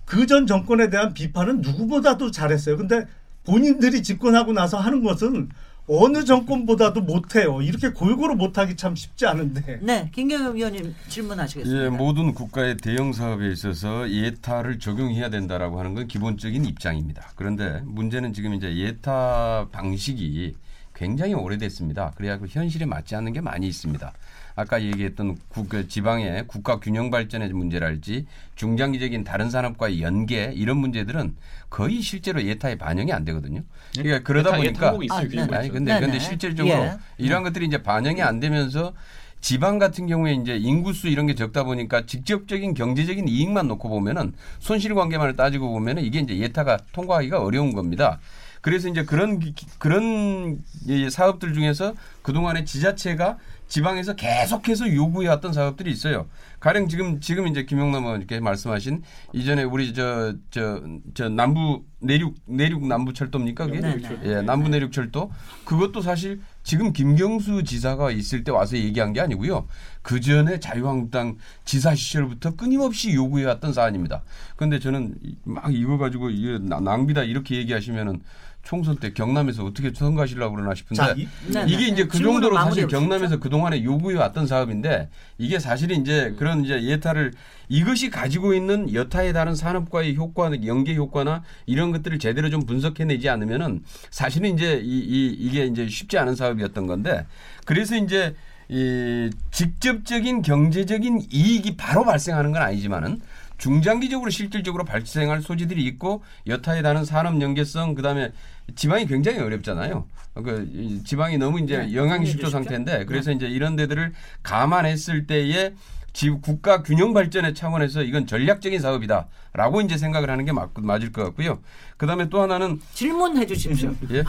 그 0.06 0.26
전 0.26 0.48
정권에 0.48 0.90
대한 0.90 1.14
비판은 1.14 1.62
누구보다도 1.62 2.32
잘했어요. 2.32 2.78
근데 2.78 3.06
본인들이 3.44 4.04
집권하고 4.04 4.54
나서 4.54 4.78
하는 4.78 5.04
것은 5.04 5.50
어느 5.88 6.26
정권보다도 6.26 7.02
못해요. 7.02 7.62
이렇게 7.62 7.90
골고루 7.90 8.36
못하기 8.36 8.76
참 8.76 8.96
쉽지 8.96 9.26
않은데. 9.26 9.80
네, 9.82 10.10
김경엽 10.14 10.56
위원님 10.56 10.94
질문하시겠습니다. 11.08 11.86
예, 11.86 11.90
모든 11.90 12.34
국가의 12.34 12.78
대형 12.78 13.14
사업에 13.14 13.50
있어서 13.52 14.10
예타를 14.10 14.80
적용해야 14.80 15.30
된다라고 15.30 15.80
하는 15.80 15.94
건 15.94 16.08
기본적인 16.08 16.66
입장입니다. 16.66 17.32
그런데 17.36 17.82
문제는 17.86 18.34
지금 18.34 18.54
이제 18.54 18.76
예타 18.76 19.68
방식이 19.72 20.56
굉장히 20.94 21.34
오래됐습니다. 21.36 22.12
그래야 22.16 22.38
그 22.38 22.48
현실에 22.50 22.86
맞지 22.86 23.16
않는 23.16 23.32
게 23.32 23.40
많이 23.40 23.68
있습니다. 23.68 24.12
아까 24.58 24.82
얘기했던 24.82 25.38
국, 25.50 25.70
그 25.70 25.88
지방의 25.88 26.46
국가 26.48 26.80
균형 26.80 27.12
발전의 27.12 27.50
문제랄지 27.50 28.26
중장기적인 28.56 29.24
다른 29.24 29.52
산업과의 29.52 30.02
연계 30.02 30.52
이런 30.56 30.78
문제들은 30.78 31.36
거의 31.70 32.02
실제로 32.02 32.42
예타에 32.44 32.76
반영이 32.76 33.14
안 33.14 33.24
되거든요. 33.24 33.62
그러니까 33.94 34.24
그러다 34.24 34.54
예타- 34.58 34.66
예타 34.66 34.92
보니까 34.94 35.22
있어요. 35.22 35.44
아, 35.44 35.46
네. 35.48 35.56
아니. 35.58 35.70
근데 35.70 35.94
네네. 35.94 36.06
근데 36.08 36.20
실질적으로 36.20 36.76
예. 36.76 36.98
이러한 37.20 37.44
것들이 37.44 37.68
이제 37.68 37.84
반영이 37.84 38.24
안 38.24 38.40
되면서 38.40 38.94
지방 39.42 39.78
같은 39.78 40.08
경우에 40.08 40.34
이제 40.34 40.58
인구수 40.58 41.08
이런 41.08 41.28
게 41.28 41.36
적다 41.36 41.64
보니까 41.64 42.08
직접적인 42.08 42.74
경제적인 42.74 43.28
이익만 43.28 43.68
놓고 43.68 43.90
보면은 43.90 44.34
손실 44.58 44.96
관계만을 44.96 45.36
따지고 45.36 45.70
보면은 45.72 46.04
이게 46.04 46.18
이제 46.20 46.36
예타가 46.36 46.80
통과하기가 46.94 47.40
어려운 47.44 47.74
겁니다. 47.76 48.20
그래서 48.62 48.90
이제 48.90 49.06
그런 49.06 49.38
기- 49.40 49.54
그런 49.78 50.64
이 50.88 51.10
사업들 51.12 51.54
중에서 51.54 51.94
그동안에 52.24 52.66
지자체가 52.66 53.38
지방에서 53.68 54.16
계속해서 54.16 54.94
요구해왔던 54.94 55.52
사업들이 55.54 55.92
있어요. 55.92 56.28
가령 56.60 56.88
지금 56.88 57.20
지금 57.20 57.48
이제 57.48 57.64
김용남 57.66 58.04
의원님께 58.06 58.40
말씀하신 58.40 59.04
이전에 59.34 59.64
우리 59.64 59.94
저 59.94 60.34
저 60.50 60.82
저 61.14 61.30
남부 61.30 61.84
내륙 62.00 62.36
내륙 62.46 62.88
남부 62.88 63.14
철도입니까 63.14 63.66
그게? 63.68 63.80
네, 63.80 63.98
네. 63.98 64.20
예, 64.24 64.42
남부 64.42 64.70
내륙 64.70 64.92
철도 64.92 65.32
그것도 65.66 66.02
사실 66.02 66.42
지금 66.64 66.94
김경수 66.94 67.64
지사가 67.64 68.12
있을 68.12 68.44
때 68.44 68.52
와서 68.52 68.78
얘기한 68.78 69.14
게 69.14 69.22
아니고요. 69.22 69.68
그 70.02 70.20
전에 70.22 70.60
자유한국당 70.60 71.38
지사 71.66 71.94
시절부터 71.94 72.56
끊임없이 72.56 73.14
요구해왔던 73.14 73.74
사안입니다. 73.74 74.24
그런데 74.56 74.80
저는 74.80 75.16
이- 75.22 75.36
막 75.44 75.74
이거 75.74 75.98
가지고 75.98 76.30
이게 76.30 76.58
나- 76.62 76.80
낭비다 76.80 77.24
이렇게 77.24 77.58
얘기하시면은 77.58 78.22
총선 78.68 78.98
때 78.98 79.14
경남에서 79.14 79.64
어떻게 79.64 79.94
선거하시려고 79.94 80.56
그러나 80.58 80.76
싶은데 80.76 81.02
자, 81.02 81.14
이- 81.16 81.26
네, 81.48 81.64
이게 81.68 81.78
네. 81.78 81.88
이제 81.88 82.06
그 82.06 82.20
정도로 82.20 82.58
사실 82.58 82.86
경남에서 82.88 83.20
주십시오. 83.28 83.40
그동안에 83.40 83.82
요구해 83.82 84.18
왔던 84.18 84.46
사업인데 84.46 85.08
이게 85.38 85.58
사실 85.58 85.90
이제 85.92 86.36
그런 86.38 86.66
이제 86.66 86.84
예타를 86.84 87.32
이것이 87.70 88.10
가지고 88.10 88.54
있는 88.54 88.94
여타의 88.94 89.32
다른 89.32 89.56
산업과의 89.56 90.18
효과, 90.18 90.52
연계 90.66 90.96
효과나 90.96 91.44
이런 91.66 91.94
것들을 91.94 92.20
제대로 92.20 92.50
좀 92.50 92.66
분석해내지 92.66 93.30
않으면은 93.30 93.84
사실은 94.10 94.54
이제 94.54 94.82
이, 94.84 94.98
이 95.00 95.28
이게 95.40 95.66
이제 95.66 95.88
쉽지 95.88 96.18
않은 96.18 96.36
사업이었던 96.36 96.88
건데 96.88 97.26
그래서 97.66 97.96
이제 97.96 98.36
이 98.68 99.30
직접적인 99.52 100.42
경제적인 100.42 101.28
이익이 101.32 101.78
바로 101.78 102.04
발생하는 102.04 102.52
건 102.52 102.62
아니지만은 102.64 103.22
중장기적으로 103.58 104.30
실질적으로 104.30 104.86
발생할 104.86 105.42
소지들이 105.42 105.84
있고 105.86 106.24
여타에 106.46 106.82
다른 106.82 107.06
산업 107.06 107.42
연계성 107.42 107.96
그다음에 107.96 108.32
지방이 108.76 109.08
굉장히 109.08 109.40
어렵잖아요. 109.40 110.06
그이 110.44 111.04
지방이 111.04 111.38
너무 111.38 111.60
이제 111.60 111.78
네, 111.80 111.96
영양 111.96 112.18
정리해 112.18 112.32
실조. 112.32 112.50
상태인데 112.50 113.06
그래서 113.06 113.32
이제 113.32 113.48
이런 113.48 113.76
데들을 113.76 114.14
감안했을 114.44 115.26
때에 115.26 115.74
지 116.14 116.30
국가 116.30 116.82
균형 116.82 117.14
발전의 117.14 117.54
차원에서 117.54 118.02
이건 118.04 118.26
전략적인 118.26 118.80
사업이다라고 118.80 119.82
이제 119.82 119.98
생각을 119.98 120.30
하는 120.30 120.46
게 120.46 120.52
맞, 120.52 120.70
맞을 120.76 121.12
것 121.12 121.24
같고요. 121.26 121.60
그다음에 121.98 122.30
또 122.30 122.42
하나는 122.42 122.80
질문해 122.94 123.46
주십시오. 123.46 123.94
예 124.12 124.24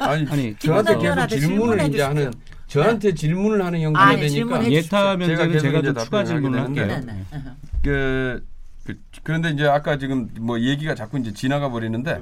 아니, 0.00 0.26
아니, 0.30 0.54
저한테 0.58 0.98
계속 0.98 1.28
질문을 1.28 1.88
이제 1.88 2.02
하는. 2.02 2.32
저한테 2.66 3.14
질문을 3.14 3.62
하는 3.64 3.80
형태가 3.82 4.02
아, 4.06 4.14
네, 4.14 4.28
되니까. 4.28 4.70
예타 4.70 5.16
면제는 5.16 5.52
제가 5.52 5.60
제가 5.60 5.78
이제 5.80 5.88
추가 5.88 6.04
답변을 6.04 6.26
질문을 6.26 6.60
하게 6.60 6.80
할게요. 6.80 6.86
되는데. 6.86 7.12
네, 7.12 7.38
네. 7.38 7.50
그, 7.82 8.46
그 8.84 8.98
그런데 9.22 9.50
이제 9.50 9.66
아까 9.66 9.98
지금 9.98 10.28
뭐 10.40 10.60
얘기가 10.60 10.94
자꾸 10.94 11.18
이제 11.18 11.32
지나가 11.32 11.70
버리는데 11.70 12.18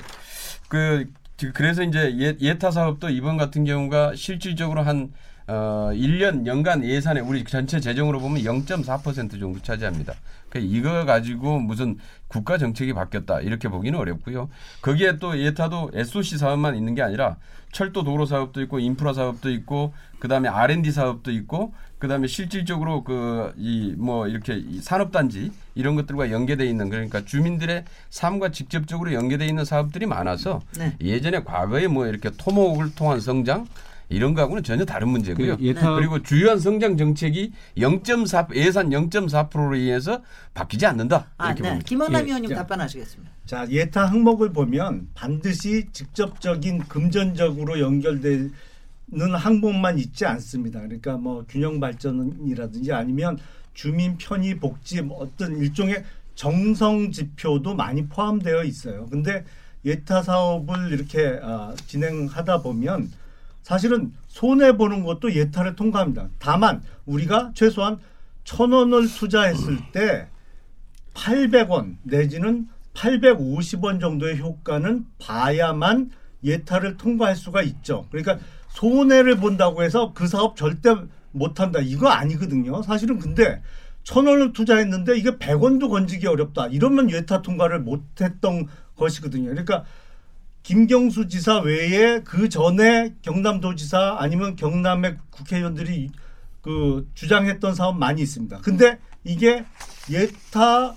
그 0.68 1.10
그래서 1.54 1.82
이제 1.82 2.16
예, 2.18 2.36
예타 2.40 2.70
사업도 2.70 3.08
이번 3.08 3.36
같은 3.36 3.64
경우가 3.64 4.14
실질적으로 4.14 4.82
한 4.82 5.12
어, 5.46 5.90
1년 5.92 6.46
연간 6.46 6.84
예산에 6.84 7.20
우리 7.20 7.42
전체 7.42 7.80
재정으로 7.80 8.20
보면 8.20 8.42
0.4% 8.42 9.40
정도 9.40 9.60
차지합니다. 9.60 10.14
그 10.48 10.58
이거 10.58 11.04
가지고 11.04 11.58
무슨 11.58 11.98
국가 12.28 12.56
정책이 12.56 12.92
바뀌었다 12.92 13.40
이렇게 13.40 13.68
보기는 13.68 13.98
어렵고요. 13.98 14.48
거기에 14.82 15.18
또 15.18 15.36
예타도 15.36 15.90
SOC 15.94 16.38
사업만 16.38 16.76
있는 16.76 16.94
게 16.94 17.02
아니라 17.02 17.36
철도 17.72 18.04
도로 18.04 18.26
사업도 18.26 18.60
있고 18.62 18.78
인프라 18.78 19.12
사업도 19.12 19.50
있고 19.50 19.92
그다음에 20.20 20.48
R&D 20.48 20.92
사업도 20.92 21.32
있고 21.32 21.74
그다음에 22.00 22.26
실질적으로 22.26 23.04
그 23.04 23.52
이 23.56 23.94
뭐 23.96 24.26
이렇게 24.26 24.56
이 24.56 24.80
산업단지 24.80 25.52
이런 25.74 25.94
것들과 25.96 26.30
연계돼 26.30 26.66
있는 26.66 26.88
그러니까 26.90 27.24
주민들의 27.24 27.84
삶과 28.08 28.50
직접적으로 28.50 29.12
연계돼 29.12 29.46
있는 29.46 29.64
사업들이 29.64 30.06
많아서 30.06 30.60
네. 30.78 30.96
예전에 31.00 31.42
과거에 31.44 31.86
뭐 31.86 32.06
이렇게 32.06 32.30
토목을 32.36 32.94
통한 32.94 33.20
성장 33.20 33.66
이런 34.08 34.34
거하고는 34.34 34.62
전혀 34.64 34.84
다른 34.84 35.08
문제고요. 35.08 35.56
그 35.58 35.74
그리고 35.96 36.20
주요한 36.22 36.58
성장 36.58 36.96
정책이 36.96 37.52
0.4 37.78 38.54
예산 38.56 38.90
0.4%로 38.90 39.76
인해서 39.76 40.20
바뀌지 40.54 40.84
않는다 40.86 41.26
아, 41.38 41.46
이렇게 41.48 41.62
네. 41.62 41.68
봅니다. 41.68 41.88
김원남 41.88 42.22
예, 42.22 42.26
위원님 42.26 42.50
자. 42.50 42.56
답변하시겠습니다. 42.56 43.30
자 43.46 43.66
예타 43.70 44.06
항목을 44.06 44.52
보면 44.52 45.08
반드시 45.14 45.86
직접적인 45.92 46.80
금전적으로 46.88 47.78
연결되는 47.80 48.52
항목만 49.12 49.98
있지 49.98 50.24
않습니다. 50.26 50.80
그러니까 50.80 51.16
뭐 51.16 51.44
균형 51.48 51.80
발전이라든지 51.80 52.92
아니면 52.92 53.38
주민 53.74 54.16
편의 54.16 54.58
복지 54.58 55.02
뭐 55.02 55.18
어떤 55.18 55.58
일종의 55.58 56.04
정성 56.34 57.10
지표도 57.10 57.74
많이 57.74 58.06
포함되어 58.06 58.64
있어요. 58.64 59.06
근데 59.06 59.44
예타 59.84 60.22
사업을 60.22 60.92
이렇게 60.92 61.38
아, 61.42 61.74
진행하다 61.86 62.62
보면 62.62 63.10
사실은 63.62 64.12
손해 64.28 64.76
보는 64.76 65.04
것도 65.04 65.34
예타를 65.34 65.76
통과합니다. 65.76 66.28
다만 66.38 66.82
우리가 67.06 67.52
최소한 67.54 67.98
천 68.44 68.72
원을 68.72 69.08
투자했을 69.08 69.78
때 69.92 70.28
800원 71.14 71.96
내지는 72.02 72.68
850원 72.94 74.00
정도의 74.00 74.38
효과는 74.38 75.06
봐야만 75.18 76.10
예타를 76.42 76.96
통과할 76.96 77.36
수가 77.36 77.62
있죠. 77.62 78.06
그러니까 78.10 78.38
손해를 78.70 79.36
본다고 79.36 79.82
해서 79.82 80.12
그 80.14 80.26
사업 80.26 80.56
절대 80.56 80.94
못한다 81.32 81.80
이거 81.80 82.08
아니거든요. 82.08 82.82
사실은 82.82 83.18
근데 83.18 83.62
천 84.02 84.26
원을 84.26 84.52
투자했는데 84.52 85.16
이게 85.18 85.30
100원도 85.32 85.90
건지기 85.90 86.26
어렵다. 86.26 86.68
이러면 86.68 87.10
예타 87.10 87.42
통과를 87.42 87.80
못했던 87.80 88.66
것이거든요. 88.96 89.50
그러니까 89.50 89.84
김경수 90.62 91.28
지사 91.28 91.60
외에 91.60 92.20
그 92.20 92.48
전에 92.48 93.14
경남도지사 93.22 94.16
아니면 94.18 94.56
경남의 94.56 95.16
국회의원들이 95.30 96.10
그 96.60 97.08
주장했던 97.14 97.74
사업 97.74 97.98
많이 97.98 98.22
있습니다. 98.22 98.58
근데 98.58 98.98
이게 99.24 99.64
예타 100.10 100.94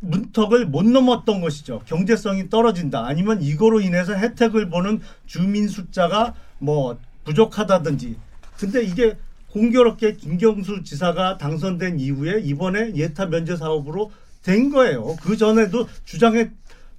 문턱을 0.00 0.66
못 0.66 0.84
넘었던 0.84 1.40
것이죠. 1.40 1.82
경제성이 1.86 2.50
떨어진다. 2.50 3.06
아니면 3.06 3.40
이거로 3.40 3.80
인해서 3.80 4.14
혜택을 4.14 4.68
보는 4.68 5.00
주민 5.26 5.68
숫자가 5.68 6.34
뭐 6.62 6.96
부족하다든지. 7.24 8.16
근데 8.56 8.82
이게 8.84 9.16
공교롭게 9.50 10.14
김경수 10.14 10.84
지사가 10.84 11.36
당선된 11.36 12.00
이후에 12.00 12.40
이번에 12.40 12.94
예타 12.94 13.26
면제 13.26 13.56
사업으로 13.56 14.10
된 14.42 14.70
거예요. 14.70 15.16
그 15.22 15.36
전에도 15.36 15.86
주장해 16.04 16.50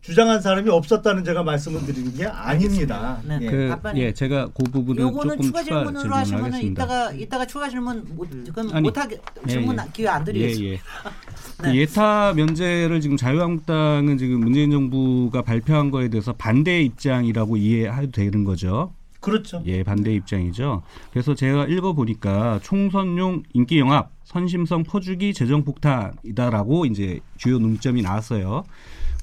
주장한 0.02 0.42
사람이 0.42 0.70
없었다는 0.70 1.24
제가 1.24 1.44
말씀을 1.44 1.86
드리는 1.86 2.14
게 2.14 2.26
아닙니다. 2.26 3.22
네. 3.26 3.40
예. 3.42 3.50
그, 3.50 3.74
예, 3.96 4.14
제가 4.14 4.50
그 4.54 4.64
부분은 4.64 5.02
요거는 5.02 5.38
조금 5.38 5.46
추가 5.46 5.64
질문으로 5.64 5.94
질문을 5.94 6.18
하시면은 6.18 6.46
하겠습니다. 6.52 6.84
이따가 6.84 7.12
이따가 7.14 7.46
추가 7.46 7.70
질문 7.70 8.04
못 8.10 8.30
그건 8.30 8.70
아니, 8.74 8.82
못하게 8.82 9.18
질문 9.48 9.78
예, 9.78 9.82
예. 9.82 9.90
기회 9.94 10.08
안 10.10 10.26
드리겠습니다. 10.26 10.66
예, 10.66 10.74
예. 10.74 10.80
네. 11.64 11.72
그 11.72 11.78
예타 11.78 12.34
면제를 12.34 13.00
지금 13.00 13.16
자유한국당은 13.16 14.18
지금 14.18 14.42
문재인 14.42 14.72
정부가 14.72 15.42
발표한 15.42 15.90
거에 15.90 16.10
대해서 16.10 16.34
반대 16.34 16.82
입장이라고 16.82 17.56
이해해도 17.56 18.12
되는 18.12 18.44
거죠. 18.44 18.92
그렇죠. 19.24 19.64
예, 19.66 19.84
반대 19.84 20.14
입장이죠. 20.14 20.84
그래서 21.12 21.34
제가 21.34 21.66
읽어 21.68 21.94
보니까 21.94 22.60
총선용 22.62 23.44
인기 23.54 23.80
영합, 23.80 24.12
선심성 24.26 24.84
퍼주기, 24.84 25.34
재정 25.34 25.64
폭탄이다라고 25.64 26.86
이제 26.86 27.22
주요 27.38 27.58
논점이 27.58 28.02
나왔어요. 28.02 28.66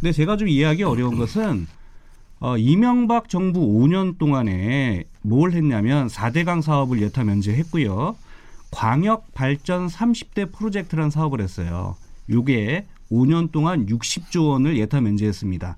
근데 0.00 0.12
제가 0.12 0.38
좀 0.38 0.48
이해하기 0.48 0.82
어려운 0.82 1.18
것은 1.18 1.66
어, 2.40 2.56
이명박 2.56 3.28
정부 3.28 3.60
5년 3.60 4.16
동안에 4.16 5.04
뭘 5.20 5.52
했냐면 5.52 6.06
4대강 6.08 6.62
사업을 6.62 7.02
예타 7.02 7.24
면제했고요. 7.24 8.16
광역 8.70 9.34
발전 9.34 9.86
30대 9.86 10.50
프로젝트라는 10.50 11.10
사업을 11.10 11.42
했어요. 11.42 11.96
요게 12.30 12.86
5년 13.10 13.52
동안 13.52 13.84
60조 13.84 14.48
원을 14.48 14.78
예타 14.78 15.02
면제했습니다. 15.02 15.76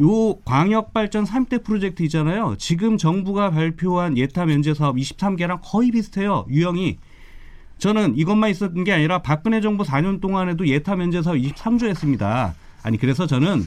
요 0.00 0.34
광역 0.44 0.92
발전 0.92 1.24
3대 1.24 1.62
프로젝트 1.62 2.02
있잖아요. 2.04 2.56
지금 2.58 2.98
정부가 2.98 3.50
발표한 3.50 4.18
예타 4.18 4.46
면제 4.46 4.74
사업 4.74 4.96
23개랑 4.96 5.60
거의 5.62 5.92
비슷해요. 5.92 6.46
유형이 6.48 6.98
저는 7.78 8.16
이것만 8.16 8.50
있었던 8.50 8.82
게 8.84 8.92
아니라 8.92 9.22
박근혜 9.22 9.60
정부 9.60 9.84
4년 9.84 10.20
동안에도 10.20 10.66
예타 10.66 10.96
면제 10.96 11.22
사업 11.22 11.36
23조 11.36 11.86
했습니다. 11.86 12.54
아니 12.82 12.98
그래서 12.98 13.26
저는 13.26 13.66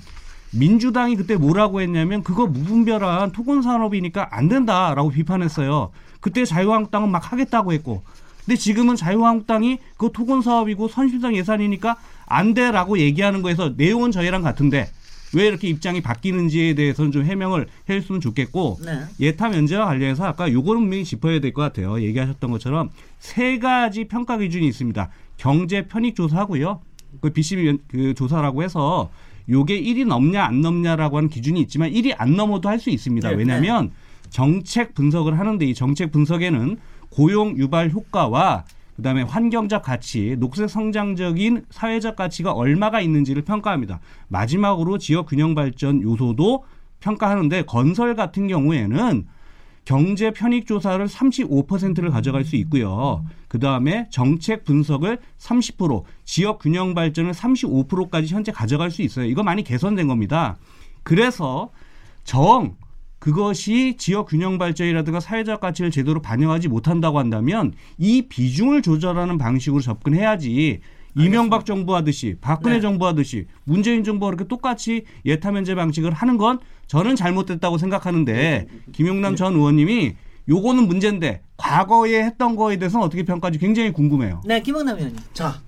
민주당이 0.54 1.16
그때 1.16 1.36
뭐라고 1.36 1.82
했냐면 1.82 2.24
그거 2.24 2.46
무분별한 2.48 3.32
토건 3.32 3.62
산업이니까 3.62 4.30
안 4.32 4.50
된다라고 4.50 5.10
비판했어요. 5.10 5.92
그때 6.20 6.46
자유한국당은 6.46 7.10
막 7.10 7.32
하겠다고 7.32 7.72
했고 7.74 8.04
근데 8.46 8.58
지금은 8.58 8.96
자유한국당이 8.96 9.80
그 9.98 10.12
토건 10.14 10.42
사업이고 10.42 10.88
선실성 10.88 11.36
예산이니까 11.36 11.98
안 12.26 12.54
돼라고 12.54 12.98
얘기하는 12.98 13.42
거에서 13.42 13.74
내용은 13.76 14.12
저희랑 14.12 14.42
같은데 14.42 14.90
왜 15.34 15.48
이렇게 15.48 15.68
입장이 15.68 16.02
바뀌는지에 16.02 16.74
대해서는 16.76 17.12
좀 17.12 17.26
해명을 17.26 17.68
해줬으면 17.90 18.22
좋겠고 18.22 18.80
네. 18.86 19.02
예타 19.20 19.50
면제와 19.50 19.86
관련해서 19.86 20.24
아까 20.26 20.52
요거는 20.52 20.82
분명히 20.82 21.04
짚어야 21.04 21.40
될 21.40 21.52
것 21.54 21.62
같아요. 21.62 22.02
얘기하셨던 22.02 22.52
것처럼 22.52 22.90
세 23.20 23.60
가지 23.60 24.06
평가 24.06 24.38
기준이 24.38 24.68
있습니다. 24.68 25.10
경제 25.38 25.88
편익 25.88 26.16
조사하고요. 26.16 26.82
그 27.22 27.32
BCB 27.32 27.64
면- 27.64 27.80
그 27.88 28.14
조사라고 28.14 28.64
해서 28.64 29.10
요게 29.50 29.82
1이 29.82 30.06
넘냐 30.06 30.44
안 30.44 30.62
넘냐라고 30.62 31.18
하는 31.18 31.30
기준이 31.30 31.60
있지만 31.62 31.92
1이 31.92 32.14
안 32.18 32.36
넘어도 32.36 32.70
할 32.70 32.80
수 32.80 32.90
있습니다. 32.90 33.30
네, 33.30 33.36
왜냐하면 33.36 33.92
정책 34.30 34.94
분석을 34.94 35.40
하는데 35.40 35.66
이 35.66 35.74
정책 35.74 36.12
분석에는 36.12 36.78
고용 37.10 37.58
유발 37.58 37.90
효과와 37.90 38.66
그다음에 38.98 39.22
환경적 39.22 39.84
가치, 39.84 40.36
녹색 40.40 40.70
성장적인 40.70 41.66
사회적 41.70 42.16
가치가 42.16 42.52
얼마가 42.52 43.00
있는지를 43.00 43.44
평가합니다. 43.44 44.00
마지막으로 44.28 44.98
지역 44.98 45.28
균형 45.28 45.56
발전 45.56 46.02
요소도 46.02 46.66
평가하는데 47.00 47.62
건설 47.64 48.16
같은 48.16 48.48
경우에는 48.48 49.28
경제 49.86 50.32
편익 50.32 50.66
조사를 50.66 51.06
35%를 51.06 52.10
가져갈 52.10 52.44
수 52.44 52.58
있고요. 52.58 53.24
그 53.48 53.60
다음에 53.60 54.08
정책 54.10 54.66
분석을 54.66 55.20
30%, 55.38 56.04
지역 56.26 56.60
균형 56.60 56.94
발전을 56.94 57.32
35%까지 57.32 58.34
현재 58.34 58.52
가져갈 58.52 58.92
수 58.92 59.04
있어요. 59.04 59.26
이거 59.26 59.44
많이 59.44 59.64
개선된 59.64 60.08
겁니다. 60.08 60.58
그래서 61.04 61.70
정 62.26 62.76
그것이 63.28 63.96
지역 63.98 64.30
균형 64.30 64.58
발전이라든가 64.58 65.20
사회적 65.20 65.60
가치를 65.60 65.92
제대로 65.92 66.22
반영하지 66.22 66.70
못한다고 66.70 67.20
한다면 67.20 67.74
이 67.98 68.22
비중을 68.22 68.82
조절하는 68.82 69.38
방식으로 69.38 69.82
접근해야지 69.82 70.80
이명박 71.14 71.66
정부 71.66 71.94
하듯이 71.94 72.38
박근혜 72.40 72.76
네. 72.76 72.82
정부 72.82 73.06
하듯이 73.06 73.48
문재인 73.66 74.06
정부가 74.06 74.32
그렇게 74.32 74.48
똑같이 74.48 75.04
예타 75.26 75.52
면제 75.52 75.76
방식을 75.76 76.14
하는 76.14 76.38
건 76.38 76.60
저는 76.86 77.18
잘못됐다고 77.18 77.78
생각하는데 77.78 78.68
김용남 78.94 79.36
전 79.36 79.56
의원님이 79.56 80.16
요거는 80.48 80.88
문제인데 80.88 81.42
과거에 81.58 82.24
했던 82.24 82.56
거에 82.56 82.78
대해서는 82.78 83.06
어떻게 83.06 83.24
평가할지 83.24 83.60
굉장히 83.60 83.92
궁금해요. 83.92 84.42
네, 84.46 84.62
김영남 84.62 84.96
의원님. 84.96 85.20
자, 85.34 85.60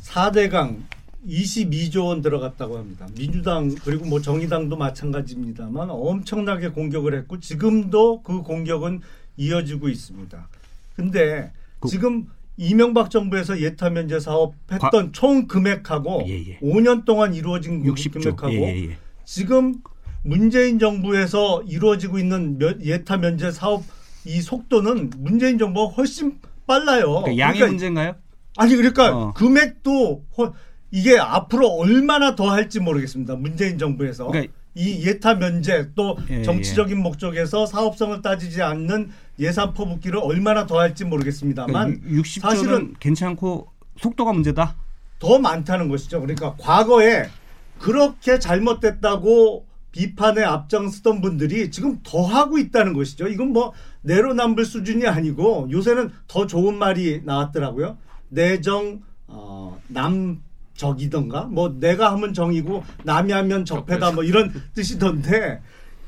4대강 0.00 0.78
22조 1.26 2.06
원 2.06 2.22
들어갔다고 2.22 2.78
합니다. 2.78 3.06
민주당 3.16 3.74
그리고 3.84 4.04
뭐 4.06 4.20
정의당도 4.20 4.76
마찬가지입니다만 4.76 5.90
엄청나게 5.90 6.68
공격을 6.68 7.14
했고 7.14 7.40
지금도 7.40 8.22
그 8.22 8.42
공격은 8.42 9.00
이어지고 9.36 9.88
있습니다. 9.88 10.48
근데 10.94 11.52
그- 11.80 11.88
지금 11.88 12.26
이명박 12.56 13.10
정부에서 13.10 13.60
예타 13.60 13.90
면제 13.90 14.18
사업 14.18 14.54
했던 14.72 15.12
총 15.12 15.46
금액하고 15.46 16.24
예, 16.26 16.38
예. 16.48 16.58
5년 16.60 17.04
동안 17.04 17.34
이루어진 17.34 17.82
60조. 17.84 18.12
금액하고 18.12 18.52
예, 18.54 18.76
예, 18.76 18.88
예. 18.90 18.96
지금 19.24 19.74
문재인 20.22 20.78
정부에서 20.78 21.62
이루어지고 21.64 22.18
있는 22.18 22.56
몇- 22.58 22.80
예타 22.82 23.18
면제 23.18 23.50
사업 23.50 23.82
이 24.24 24.40
속도는 24.40 25.10
문재인 25.18 25.58
정부가 25.58 25.92
훨씬 25.94 26.38
빨라요. 26.66 27.22
그러니까 27.22 27.38
양의 27.38 27.54
그러니까 27.58 27.66
문제인가요? 27.66 28.14
아니 28.56 28.74
그러니까 28.74 29.16
어. 29.16 29.32
금액도 29.34 30.24
허- 30.38 30.52
이게 30.90 31.18
앞으로 31.18 31.68
얼마나 31.68 32.34
더 32.34 32.50
할지 32.50 32.80
모르겠습니다. 32.80 33.34
문재인 33.36 33.78
정부에서 33.78 34.28
그러니까 34.28 34.52
이 34.74 35.06
예타 35.06 35.36
면제 35.36 35.90
또 35.94 36.18
예, 36.28 36.42
정치적인 36.42 36.98
목적에서 37.02 37.64
사업성을 37.66 38.20
따지지 38.20 38.62
않는 38.62 39.10
예산 39.38 39.72
퍼붓기를 39.72 40.20
얼마나 40.22 40.66
더 40.66 40.78
할지 40.78 41.04
모르겠습니다만 41.04 42.02
60조는 42.02 42.40
사실은 42.40 42.94
괜찮고 43.00 43.68
속도가 43.98 44.32
문제다. 44.32 44.76
더 45.18 45.38
많다는 45.38 45.88
것이죠. 45.88 46.20
그러니까 46.20 46.54
과거에 46.58 47.26
그렇게 47.78 48.38
잘못됐다고 48.38 49.64
비판에 49.92 50.44
앞장서던 50.44 51.22
분들이 51.22 51.70
지금 51.70 52.00
더 52.02 52.22
하고 52.22 52.58
있다는 52.58 52.92
것이죠. 52.92 53.28
이건 53.28 53.54
뭐 53.54 53.72
내로남불 54.02 54.66
수준이 54.66 55.06
아니고 55.06 55.68
요새는 55.70 56.10
더 56.28 56.46
좋은 56.46 56.76
말이 56.76 57.22
나왔더라고요. 57.24 57.96
내정 58.28 59.00
어, 59.26 59.80
남 59.88 60.42
적이던가 60.76 61.44
뭐 61.44 61.74
내가 61.80 62.12
하면 62.12 62.34
정이고 62.34 62.84
남이 63.04 63.32
하면 63.32 63.64
적폐다 63.64 64.12
뭐 64.12 64.24
이런 64.24 64.52
뜻이던데 64.74 65.60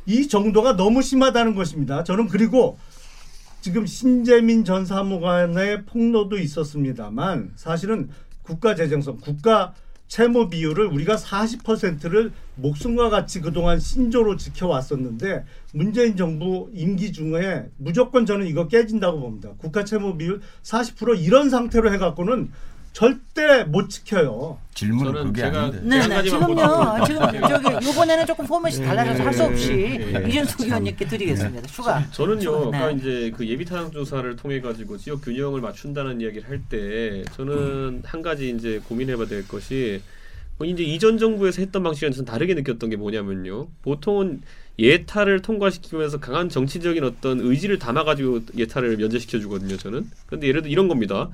이 0.06 0.28
정도가 0.28 0.76
너무 0.76 1.02
심하다는 1.02 1.54
것입니다. 1.54 2.04
저는 2.04 2.28
그리고 2.28 2.78
지금 3.60 3.86
신재민 3.86 4.64
전 4.64 4.86
사무관의 4.86 5.84
폭로도 5.84 6.38
있었습니다만 6.38 7.52
사실은 7.56 8.08
국가 8.42 8.74
재정성, 8.74 9.18
국가 9.18 9.74
채무 10.06 10.48
비율을 10.48 10.86
우리가 10.86 11.16
40%를 11.16 12.32
목숨과 12.54 13.10
같이 13.10 13.42
그동안 13.42 13.78
신조로 13.78 14.36
지켜왔었는데 14.36 15.44
문재인 15.74 16.16
정부 16.16 16.70
임기 16.72 17.12
중에 17.12 17.66
무조건 17.76 18.24
저는 18.24 18.46
이거 18.46 18.68
깨진다고 18.68 19.20
봅니다. 19.20 19.50
국가 19.58 19.84
채무 19.84 20.16
비율 20.16 20.40
40% 20.62 21.20
이런 21.20 21.50
상태로 21.50 21.92
해갖고는 21.92 22.50
절대 23.02 23.62
못 23.62 23.88
지켜요. 23.88 24.58
질문은 24.74 25.26
그게 25.26 25.42
제가- 25.42 25.54
아닌데. 25.54 25.80
네, 25.84 25.98
한 26.00 26.10
네. 26.10 26.22
지금요. 26.24 27.04
지금. 27.06 27.20
저기 27.48 27.88
이번에는 27.90 28.26
조금 28.26 28.44
포맷이 28.44 28.82
달라져서 28.84 29.22
할 29.22 29.32
수 29.34 29.44
없이 29.44 29.72
예, 29.72 30.14
예. 30.24 30.28
이준석 30.28 30.62
의원님께 30.62 31.06
드리겠습니다. 31.06 31.68
추가. 31.68 32.04
저는요. 32.10 32.68
아까 32.74 32.88
네. 32.88 32.94
이제 32.94 33.32
그 33.36 33.46
예비 33.46 33.64
타당 33.64 33.92
조사를 33.92 34.34
통해 34.34 34.60
가지고 34.60 34.98
지역 34.98 35.20
균형을 35.22 35.60
맞춘다는 35.60 36.20
이야기를 36.20 36.48
할 36.48 36.60
때 36.68 37.22
저는 37.36 38.02
한 38.04 38.20
가지 38.20 38.50
이제 38.50 38.80
고민해봐야 38.88 39.28
될 39.28 39.46
것이 39.46 40.02
뭐 40.58 40.66
이제 40.66 40.82
이전 40.82 41.18
정부에서 41.18 41.62
했던 41.62 41.84
방식과는 41.84 42.16
좀 42.16 42.24
다르게 42.24 42.54
느꼈던 42.54 42.90
게 42.90 42.96
뭐냐면요. 42.96 43.68
보통은 43.82 44.42
예타를 44.78 45.42
통과시키면서 45.42 46.20
강한 46.20 46.48
정치적인 46.48 47.02
어떤 47.02 47.40
의지를 47.40 47.78
담아가지고 47.80 48.40
예타를 48.56 48.96
면제시켜 48.96 49.40
주거든요. 49.40 49.76
저는. 49.76 50.08
그런데 50.26 50.46
예를 50.46 50.62
들어 50.62 50.70
이런 50.70 50.86
겁니다. 50.86 51.28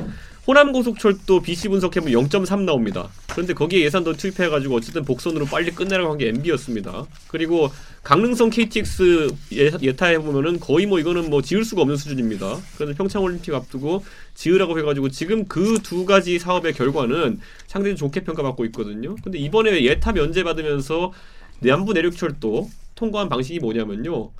호남 0.46 0.72
고속철도 0.72 1.40
BC 1.40 1.68
분석해보면 1.68 2.28
0.3 2.28 2.62
나옵니다. 2.62 3.08
그런데 3.30 3.52
거기에 3.54 3.82
예산 3.82 4.02
더 4.04 4.12
투입해가지고 4.14 4.74
어쨌든 4.76 5.04
복선으로 5.04 5.46
빨리 5.46 5.70
끝내라고 5.70 6.10
한 6.10 6.18
게 6.18 6.28
MB였습니다. 6.28 7.06
그리고 7.28 7.70
강릉성 8.02 8.50
KTX 8.50 9.28
예, 9.54 9.70
예타해 9.82 10.18
보면은 10.20 10.60
거의 10.60 10.86
뭐 10.86 10.98
이거는 10.98 11.28
뭐 11.28 11.42
지을 11.42 11.64
수가 11.64 11.82
없는 11.82 11.96
수준입니다. 11.96 12.58
그래서 12.76 12.94
평창 12.96 13.22
올림픽 13.22 13.52
앞두고 13.54 14.04
지으라고 14.34 14.78
해가지고 14.78 15.08
지금 15.10 15.44
그 15.46 15.78
두 15.82 16.06
가지 16.06 16.38
사업의 16.38 16.72
결과는 16.74 17.40
상당히 17.66 17.96
좋게 17.96 18.20
평가받고 18.24 18.64
있거든요. 18.66 19.16
근데 19.22 19.38
이번에 19.38 19.82
예타 19.84 20.12
면제 20.12 20.44
받으면서 20.44 21.12
남부 21.60 21.92
내륙철도 21.92 22.70
통과한 22.94 23.28
방식이 23.28 23.58
뭐냐면요. 23.60 24.30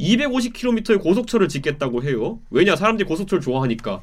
250km의 0.00 1.00
고속철을 1.02 1.48
짓겠다고 1.48 2.02
해요. 2.02 2.40
왜냐 2.50 2.76
사람들이 2.76 3.08
고속철 3.08 3.40
좋아하니까. 3.40 4.02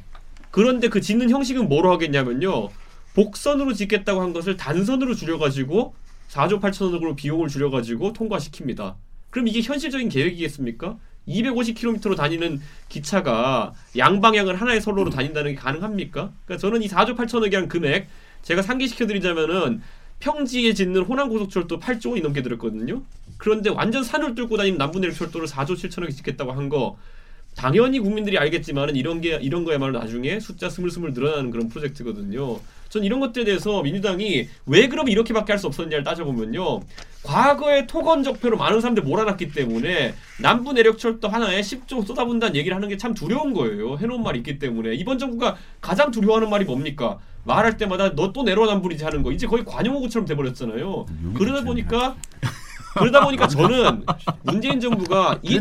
그런데 0.52 0.90
그 0.90 1.02
짓는 1.02 1.30
형식은 1.30 1.70
뭐로 1.70 1.92
하겠냐면요. 1.92 2.70
복선으로 3.14 3.74
짓겠다고 3.74 4.22
한 4.22 4.34
것을 4.34 4.58
단선으로 4.58 5.16
줄여가지고 5.16 5.94
4조 6.30 6.62
8천원으로 6.62 7.16
비용을 7.16 7.50
줄여가지고 7.50 8.14
통과시킵니다. 8.14 8.96
그럼 9.30 9.48
이게 9.48 9.62
현실적인 9.62 10.10
계획이겠습니까? 10.10 10.98
250km로 11.28 12.16
다니는 12.16 12.62
기차가 12.90 13.74
양방향을 13.98 14.56
하나의 14.56 14.82
선로로 14.82 15.10
다닌다는 15.10 15.52
게 15.52 15.58
가능합니까? 15.58 16.32
그러니까 16.46 16.58
저는 16.58 16.84
이 16.84 16.88
4조 16.88 17.16
8천억이란 17.16 17.68
금액 17.70 18.08
제가 18.42 18.62
상기시켜드리자면은 18.62 19.82
평지에 20.20 20.74
짓는 20.74 21.02
호남고속철도 21.04 21.80
8조 21.80 22.12
원이 22.12 22.22
넘게 22.22 22.42
들었거든요. 22.42 23.02
그런데 23.42 23.72
완전 23.72 24.04
산을 24.04 24.36
뚫고 24.36 24.56
다니는 24.56 24.78
남부내륙 24.78 25.16
철도를 25.18 25.48
4조 25.48 25.72
7천억이 25.72 26.16
짓겠다고 26.16 26.52
한 26.52 26.70
거 26.70 26.96
당연히 27.56 28.00
국민들이 28.00 28.38
알겠지만은 28.38 28.96
이런 28.96 29.20
게 29.20 29.38
이런 29.42 29.66
거야말로 29.66 30.00
나중에 30.00 30.40
숫자 30.40 30.70
스물스물 30.70 31.12
늘어나는 31.14 31.50
그런 31.52 31.68
프로젝트거든요. 31.70 32.60
전 32.88 33.04
이런 33.04 33.20
것들에 33.20 33.44
대해서 33.44 33.82
민주당이 33.82 34.48
왜 34.68 34.88
그럼 34.88 35.10
이렇게밖에 35.10 35.52
할 35.52 35.60
수 35.60 35.68
없었냐를 35.68 36.04
따져보면요. 36.04 36.82
과거에 37.24 37.88
토건 37.88 38.24
적폐로 38.24 38.58
많은 38.58 38.80
사람들 38.80 39.04
몰아놨기 39.04 39.52
때문에 39.52 40.14
남부 40.40 40.72
내력철도 40.72 41.28
하나에 41.28 41.60
10조 41.62 42.06
쏟아본다는 42.06 42.56
얘기를 42.56 42.76
하는 42.76 42.88
게 42.88 42.96
참 42.98 43.14
두려운 43.16 43.54
거예요. 43.54 43.98
해놓은 43.98 44.22
말이 44.24 44.38
있기 44.40 44.58
때문에 44.60 44.94
이번 44.94 45.18
정부가 45.20 45.58
가장 45.82 46.12
두려워하는 46.12 46.50
말이 46.50 46.64
뭡니까? 46.64 47.20
말할 47.44 47.76
때마다 47.78 48.14
너 48.16 48.32
또 48.32 48.44
내로남불이지 48.44 49.04
하는 49.04 49.24
거 49.24 49.32
이제 49.34 49.46
거의 49.48 49.66
관용어구처럼 49.66 50.26
돼버렸잖아요. 50.28 51.06
그러다 51.36 51.64
보니까 51.66 52.16
그러다 52.94 53.24
보니까 53.26 53.48
저는 53.48 54.06
문재인 54.44 54.80
정부가 54.80 55.40
이왜 55.44 55.56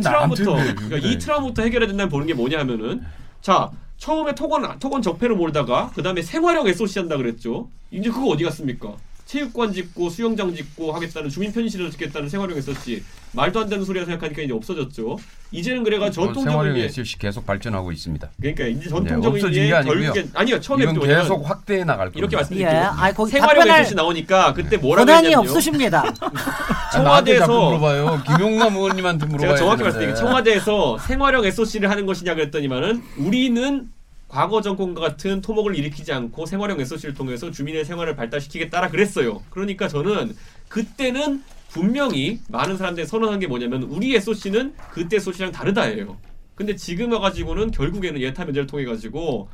그러니까? 0.74 0.96
이 1.08 1.18
트라우마부터 1.18 1.62
해결해야 1.62 1.88
된다는 1.88 2.10
보는 2.10 2.26
게 2.26 2.34
뭐냐면은 2.34 3.02
자 3.40 3.70
처음에 3.98 4.34
토건 4.34 4.78
토건 4.78 5.02
적폐로 5.02 5.36
몰다가 5.36 5.90
그 5.94 6.02
다음에 6.02 6.22
생활형 6.22 6.66
SOC 6.66 7.00
한다 7.00 7.16
그랬죠. 7.16 7.68
이제 7.90 8.10
그거 8.10 8.28
어디 8.28 8.44
갔습니까? 8.44 8.94
체육관 9.30 9.72
짓고 9.72 10.10
수영장 10.10 10.52
짓고 10.52 10.92
하겠다는 10.92 11.30
주민 11.30 11.52
편의시설 11.52 11.88
짓겠다는 11.92 12.28
생활형 12.28 12.58
SOC 12.58 13.04
말도 13.30 13.60
안 13.60 13.68
되는 13.68 13.84
소리라 13.84 14.04
생각하니까 14.04 14.42
이제 14.42 14.52
없어졌죠. 14.52 15.18
이제는 15.52 15.84
그래가 15.84 16.06
어, 16.06 16.10
전통적인 16.10 16.76
SOC 16.76 17.16
계속 17.18 17.46
발전하고 17.46 17.92
있습니다. 17.92 18.28
그러니까 18.40 18.66
이제 18.66 18.80
네, 18.80 18.88
전통적인 18.88 19.44
없어진 19.44 19.62
게. 19.62 19.70
결국엔 19.70 20.30
아니요 20.34 20.58
처음에 20.58 20.82
이건 20.82 20.98
계속 20.98 21.48
확대해 21.48 21.84
나갈 21.84 22.10
겁니다. 22.10 22.18
이렇게 22.18 22.34
예, 22.34 22.36
말씀드릴게요. 22.38 22.94
아 22.96 23.12
거기 23.12 23.30
생활형 23.30 23.54
답변할 23.60 23.80
SOC 23.82 23.94
나오니까 23.94 24.52
그때 24.52 24.76
뭐라고 24.76 25.08
했냐면요. 25.08 25.38
없으십니다. 25.38 26.02
아, 26.20 26.90
청와대에서 26.92 27.46
물어봐요. 27.46 28.22
김용남 28.26 28.74
의원님한테 28.74 29.26
물어봐요. 29.26 29.48
제가 29.48 29.56
정확히 29.56 29.82
말씀드릴게요. 29.84 30.16
청와대에서 30.16 30.98
생활형 30.98 31.44
SOC를 31.44 31.88
하는 31.88 32.04
것이냐 32.04 32.34
그랬더니만은 32.34 33.00
우리는 33.18 33.90
과거 34.30 34.62
정권과 34.62 35.00
같은 35.00 35.40
토목을 35.40 35.76
일으키지 35.76 36.12
않고 36.12 36.46
생활형 36.46 36.80
SOC를 36.80 37.14
통해서 37.14 37.50
주민의 37.50 37.84
생활을 37.84 38.14
발달시키겠다라 38.14 38.88
그랬어요. 38.88 39.42
그러니까 39.50 39.88
저는 39.88 40.36
그때는 40.68 41.42
분명히 41.68 42.38
많은 42.48 42.76
사람들이 42.76 43.06
선언한 43.06 43.40
게 43.40 43.48
뭐냐면 43.48 43.82
우리 43.82 44.14
SOC는 44.14 44.74
그때 44.92 45.16
SOC랑 45.16 45.50
다르다예요. 45.50 46.16
근데 46.54 46.76
지금 46.76 47.12
와가지고는 47.12 47.72
결국에는 47.72 48.20
예타 48.20 48.44
면제를 48.44 48.68
통해 48.68 48.84
가지고 48.84 49.48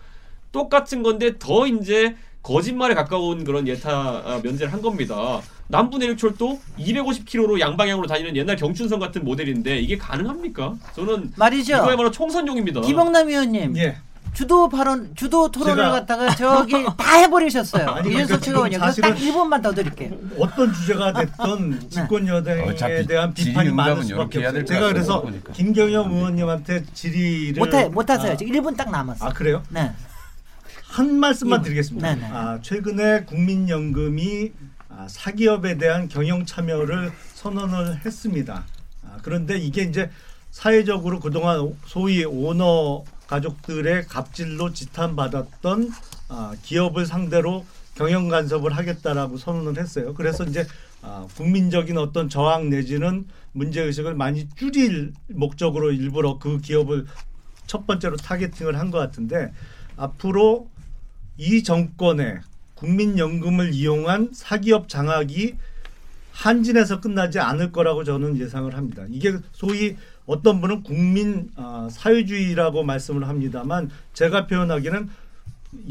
똑같은 0.53 1.03
건데 1.03 1.39
더 1.39 1.67
이제 1.67 2.15
거짓말에 2.43 2.95
가까운 2.95 3.45
그런 3.45 3.67
예타 3.67 3.91
아, 3.91 4.41
면제를 4.45 4.73
한 4.73 4.83
겁니다. 4.83 5.41
남부 5.69 5.99
내륙철도 5.99 6.61
250km로 6.79 7.61
양방향으로 7.61 8.07
다니는 8.07 8.37
옛날 8.37 8.57
경춘선 8.57 9.01
같은 9.01 9.25
모델인데 9.25 9.79
이게 9.79 9.97
가능합니까? 9.97 10.77
저는 10.95 11.33
말이죠. 11.37 11.77
이거야말로 11.77 12.11
총선용입니다. 12.11 12.83
김영남 12.83 13.29
의원님 13.29 13.77
예. 13.79 13.97
주도 14.37 14.69
발언 14.69 15.15
주도 15.15 15.51
토론을 15.51 15.83
제가- 15.83 15.91
갖다가 15.93 16.35
저기 16.37 16.73
다 16.99 17.15
해버리셨어요. 17.17 18.03
이준석 18.07 18.41
그러니까 18.43 18.69
그래서 18.81 19.01
딱 19.01 19.15
사실은- 19.15 19.17
1분만 19.33 19.63
더 19.63 19.73
드릴게요. 19.73 20.11
어떤 20.39 20.75
주제가 20.75 21.11
됐던 21.15 21.89
집권 21.89 22.29
여당에 22.29 22.61
어차피 22.69 23.07
대한 23.07 23.33
비판이 23.33 23.71
많을 23.71 24.05
수밖에 24.05 24.45
없어요. 24.45 24.65
제가 24.67 24.89
그래서 24.89 25.23
보니까. 25.23 25.55
김경영 25.55 26.13
의원님한테 26.13 26.85
질의를 26.93 27.59
못해 27.61 27.89
못하세요. 27.89 28.33
아, 28.33 28.37
지금 28.37 28.53
1분 28.53 28.77
딱 28.77 28.91
남았어요. 28.91 29.27
아 29.31 29.33
그래요? 29.33 29.63
네. 29.71 29.91
한 30.89 31.15
말씀만. 31.19 31.63
드리겠습니다. 31.63 32.15
네네. 32.15 32.27
아, 32.31 32.59
최근에 32.61 33.25
국민연금이 33.25 34.53
아, 34.91 35.07
사기업에 35.09 35.79
대한 35.79 36.09
경영 36.09 36.45
참여를 36.45 37.11
선언을 37.35 38.01
했습니다. 38.05 38.65
아, 39.07 39.17
그런데 39.23 39.57
이게 39.57 39.83
이제 39.83 40.11
사회적으로 40.51 41.21
그동안 41.21 41.75
소위 41.87 42.25
오너 42.25 43.05
가족들의 43.29 44.07
갑질로 44.07 44.73
지탄받았던 44.73 45.91
아, 46.29 46.55
기업을 46.63 47.07
상대로 47.07 47.65
경영 47.95 48.29
간섭을 48.29 48.77
하겠다라고 48.77 49.37
선언을 49.39 49.79
했어요. 49.81 50.15
그래서 50.15 50.45
이제 50.45 50.67
아, 51.03 51.27
국민적인 51.37 51.99
어떤 51.99 52.29
저항 52.29 52.69
내지는 52.71 53.27
문제 53.53 53.83
의식을 53.83 54.15
많이 54.15 54.49
줄일 54.57 55.13
목적으로 55.29 55.93
일부러 55.93 56.39
그 56.39 56.59
기업을 56.61 57.07
첫 57.67 57.87
번째로 57.87 58.17
타겟팅을 58.17 58.79
한 58.79 58.91
것 58.91 58.99
같은데 58.99 59.53
앞으로 59.97 60.69
이 61.39 61.63
정권의 61.63 62.41
국민연금을 62.75 63.73
이용한 63.73 64.31
사기업 64.35 64.89
장악이 64.89 65.55
한진에서 66.33 67.01
끝나지 67.01 67.39
않을 67.41 67.73
거라고 67.73 68.05
저는 68.05 68.37
예상을 68.39 68.75
합니다. 68.77 69.05
이게 69.09 69.33
소위 69.53 69.97
어떤 70.27 70.61
분은 70.61 70.83
국민 70.83 71.51
아, 71.57 71.89
사회주의라고 71.91 72.83
말씀을 72.83 73.29
합니다만 73.29 73.91
제가 74.13 74.47
표현하기는 74.47 75.09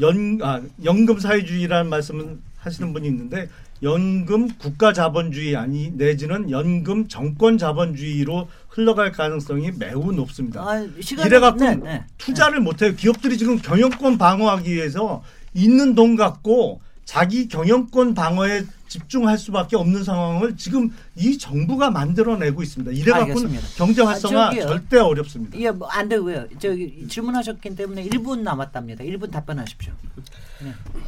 연 0.00 0.38
아, 0.42 0.62
연금 0.84 1.18
사회주의라는 1.18 1.90
말씀을 1.90 2.38
하시는 2.58 2.92
분이 2.92 3.08
있는데 3.08 3.48
연금 3.82 4.48
국가 4.58 4.92
자본주의 4.92 5.54
아니 5.56 5.90
내지는 5.90 6.50
연금 6.50 7.08
정권 7.08 7.58
자본주의로 7.58 8.48
흘러갈 8.68 9.12
가능성이 9.12 9.70
매우 9.78 10.12
높습니다. 10.12 10.62
아, 10.62 10.80
이래갖고 10.80 11.60
네, 11.60 11.76
네. 11.76 12.04
투자를 12.18 12.60
못해요. 12.60 12.94
기업들이 12.94 13.36
지금 13.36 13.58
경영권 13.58 14.18
방어하기 14.18 14.72
위해서 14.72 15.22
있는 15.54 15.94
돈 15.94 16.16
갖고 16.16 16.80
자기 17.04 17.48
경영권 17.48 18.14
방어에 18.14 18.64
집중할 18.88 19.38
수밖에 19.38 19.76
없는 19.76 20.04
상황을 20.04 20.56
지금 20.56 20.90
이 21.14 21.36
정부가 21.36 21.90
만들어내고 21.90 22.62
있습니다. 22.62 22.92
이래갖고는 22.92 23.48
알겠습니다. 23.48 23.66
경제 23.76 24.02
활성화 24.02 24.48
아. 24.48 24.52
절대 24.52 24.98
어렵습니다. 24.98 25.56
이게 25.56 25.70
뭐안 25.70 26.08
되고요. 26.08 26.46
저기 26.58 27.06
질문하셨기 27.08 27.74
때문에 27.74 28.04
1분 28.08 28.40
남았답니다. 28.40 29.04
1분 29.04 29.30
답변하십시오. 29.30 29.92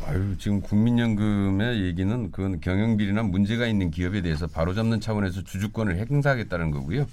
아유, 0.07 0.37
지금 0.39 0.61
국민연금의 0.61 1.83
얘기는 1.85 2.31
그건 2.31 2.61
경영비리나 2.61 3.22
문제가 3.22 3.66
있는 3.66 3.91
기업에 3.91 4.22
대해서 4.22 4.47
바로잡는 4.47 5.01
차원에서 5.01 5.45
주주권을 5.45 5.97
행사하겠다는 5.97 6.70
거고요. 6.70 7.07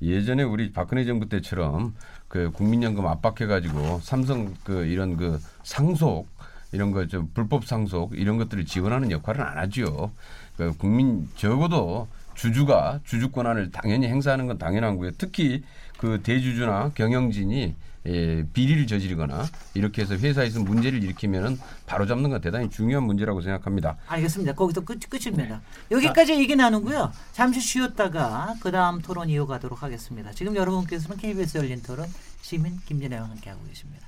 예전에 0.00 0.42
우리 0.42 0.72
박근혜 0.72 1.04
정부 1.04 1.28
때처럼 1.28 1.94
그 2.26 2.50
국민연금 2.50 3.06
압박해가지고 3.06 4.00
삼성 4.02 4.54
그 4.64 4.84
이런 4.86 5.16
그 5.16 5.38
상속 5.62 6.26
이런 6.72 6.90
거 6.90 7.06
좀 7.06 7.30
불법 7.34 7.66
상속 7.66 8.18
이런 8.18 8.38
것들을 8.38 8.64
지원하는 8.64 9.10
역할은 9.10 9.44
안 9.44 9.58
하죠. 9.58 10.12
그 10.56 10.74
국민 10.76 11.28
적어도 11.36 12.08
주주가 12.34 13.00
주주 13.04 13.30
권한을 13.30 13.70
당연히 13.70 14.08
행사하는 14.08 14.46
건 14.46 14.58
당연한 14.58 14.92
거고요. 14.94 15.10
특히 15.18 15.62
그 15.98 16.20
대주주나 16.22 16.92
경영진이 16.94 17.74
예, 18.04 18.44
비리를 18.52 18.88
저지르거나 18.88 19.44
이렇게 19.74 20.02
해서 20.02 20.16
회사에서 20.16 20.58
문제를 20.60 21.04
일으키면은 21.04 21.56
바로 21.86 22.04
잡는 22.04 22.30
건 22.30 22.40
대단히 22.40 22.68
중요한 22.68 23.04
문제라고 23.04 23.40
생각합니다. 23.42 23.96
알겠습니다. 24.08 24.54
거기서 24.54 24.80
끝, 24.80 24.98
끝입니다. 25.08 25.60
여기까지 25.92 26.32
얘기 26.34 26.56
나누고요. 26.56 27.12
잠시 27.30 27.60
쉬었다가 27.60 28.54
그 28.60 28.72
다음 28.72 29.00
토론 29.02 29.28
이어가도록 29.28 29.84
하겠습니다. 29.84 30.32
지금 30.32 30.56
여러분께서는 30.56 31.16
KBS 31.16 31.58
열린 31.58 31.80
토론 31.80 32.08
시민 32.40 32.76
김진애와 32.86 33.22
함께하고 33.28 33.64
계십니다. 33.68 34.04